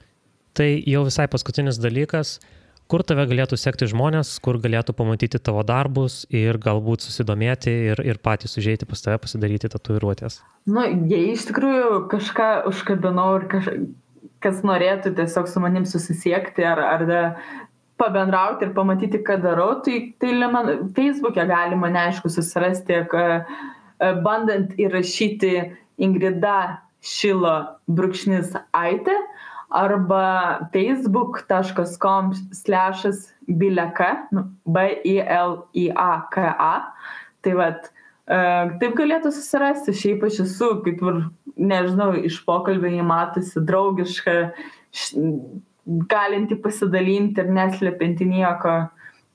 Tai 0.58 0.70
jau 0.86 1.02
visai 1.06 1.26
paskutinis 1.30 1.82
dalykas. 1.82 2.38
Kur 2.88 3.02
tave 3.04 3.26
galėtų 3.28 3.58
sekti 3.60 3.84
žmonės, 3.90 4.30
kur 4.40 4.56
galėtų 4.64 4.94
pamatyti 4.96 5.36
tavo 5.44 5.60
darbus 5.66 6.22
ir 6.32 6.56
galbūt 6.56 7.04
susidomėti 7.04 7.74
ir, 7.90 8.00
ir 8.00 8.20
patys 8.24 8.56
užėjti 8.56 8.88
pas 8.88 9.02
tave 9.04 9.18
pasidaryti 9.20 9.68
tatuiruotės? 9.74 10.38
Nu, 10.64 10.86
jei 11.10 11.34
iš 11.34 11.44
tikrųjų 11.50 12.06
kažką 12.08 12.46
užkabinau 12.70 13.26
ir 13.42 13.44
kaž... 13.52 13.68
kas 14.44 14.62
norėtų 14.66 15.14
tiesiog 15.18 15.48
su 15.50 15.62
manim 15.62 15.86
susisiekti 15.88 16.66
ar, 16.66 16.82
ar 16.82 17.04
de, 17.08 17.22
pabendrauti 17.98 18.66
ir 18.66 18.74
pamatyti, 18.76 19.18
ką 19.26 19.40
darau, 19.42 19.82
tai, 19.82 20.14
tai 20.22 20.30
man 20.52 20.66
Facebook'e 20.96 21.44
galima 21.48 21.88
neaišku 21.90 22.28
susirasti, 22.30 22.94
tiek 22.94 23.08
bandant 24.22 24.68
įrašyti 24.78 25.54
Ingrida 25.98 26.78
Šilo 27.02 27.56
brūkšnis 27.90 28.54
Aitė 28.76 29.16
arba 29.74 30.68
facebook.com 30.72 32.32
slešas 32.54 33.32
bileka, 33.48 34.28
nu, 34.32 34.42
B-I-L-I-A-K-A. 34.64 36.74
Tai 37.42 37.54
vad, 37.54 37.74
e, 37.74 37.78
taip 38.28 38.92
galėtų 38.98 39.32
susirasti, 39.32 39.94
šiaip 39.96 40.26
aš 40.28 40.42
esu, 40.44 40.74
kaip 40.84 41.00
ir, 41.00 41.22
nežinau, 41.56 42.12
iš 42.28 42.42
pokalbio 42.44 42.90
jį 42.92 43.06
matosi 43.08 43.62
draugiška, 43.64 44.36
galinti 46.12 46.58
pasidalinti 46.60 47.42
ir 47.42 47.52
neslėpinti 47.56 48.28
nieko. 48.28 48.76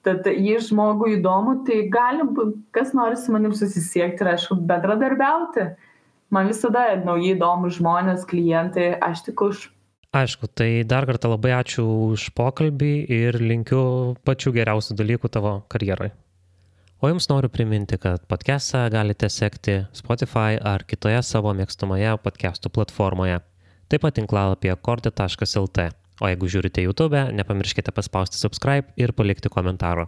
Tad 0.04 0.28
jei 0.28 0.60
žmogui 0.60 1.16
įdomu, 1.18 1.62
tai 1.68 1.86
galim, 1.90 2.34
kas 2.76 2.92
nori 2.94 3.16
su 3.18 3.32
manim 3.34 3.54
susisiekti 3.56 4.26
ir, 4.26 4.34
aišku, 4.34 4.60
bendradarbiauti. 4.68 5.70
Man 6.34 6.50
visada 6.50 6.90
nauji 7.00 7.36
įdomus 7.38 7.78
žmonės, 7.78 8.26
klientai, 8.30 8.92
aš 9.00 9.24
tik 9.30 9.46
už. 9.46 9.70
Aišku, 10.14 10.50
tai 10.54 10.84
dar 10.86 11.08
kartą 11.10 11.32
labai 11.32 11.56
ačiū 11.56 11.86
už 12.12 12.28
pokalbį 12.38 12.92
ir 13.10 13.40
linkiu 13.42 13.82
pačių 14.28 14.54
geriausių 14.60 14.98
dalykų 15.00 15.32
tavo 15.34 15.56
karjerai. 15.72 16.12
O 17.04 17.10
jums 17.12 17.26
noriu 17.28 17.50
priminti, 17.52 17.98
kad 18.00 18.22
podcastą 18.32 18.86
galite 18.88 19.28
sekti 19.30 19.74
Spotify 19.92 20.56
ar 20.56 20.86
kitoje 20.88 21.18
savo 21.28 21.52
mėgstamoje 21.52 22.14
podcastų 22.24 22.72
platformoje. 22.78 23.42
Taip 23.92 24.06
pat 24.06 24.16
tinklalapyje 24.16 24.78
korti.lt. 24.88 25.90
O 26.24 26.32
jeigu 26.32 26.52
žiūrite 26.56 26.86
YouTube, 26.88 27.26
nepamirškite 27.36 27.92
paspausti 27.92 28.40
subscribe 28.40 28.96
ir 28.96 29.12
palikti 29.12 29.52
komentarą. 29.52 30.08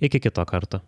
Iki 0.00 0.24
kito 0.24 0.48
karto. 0.48 0.80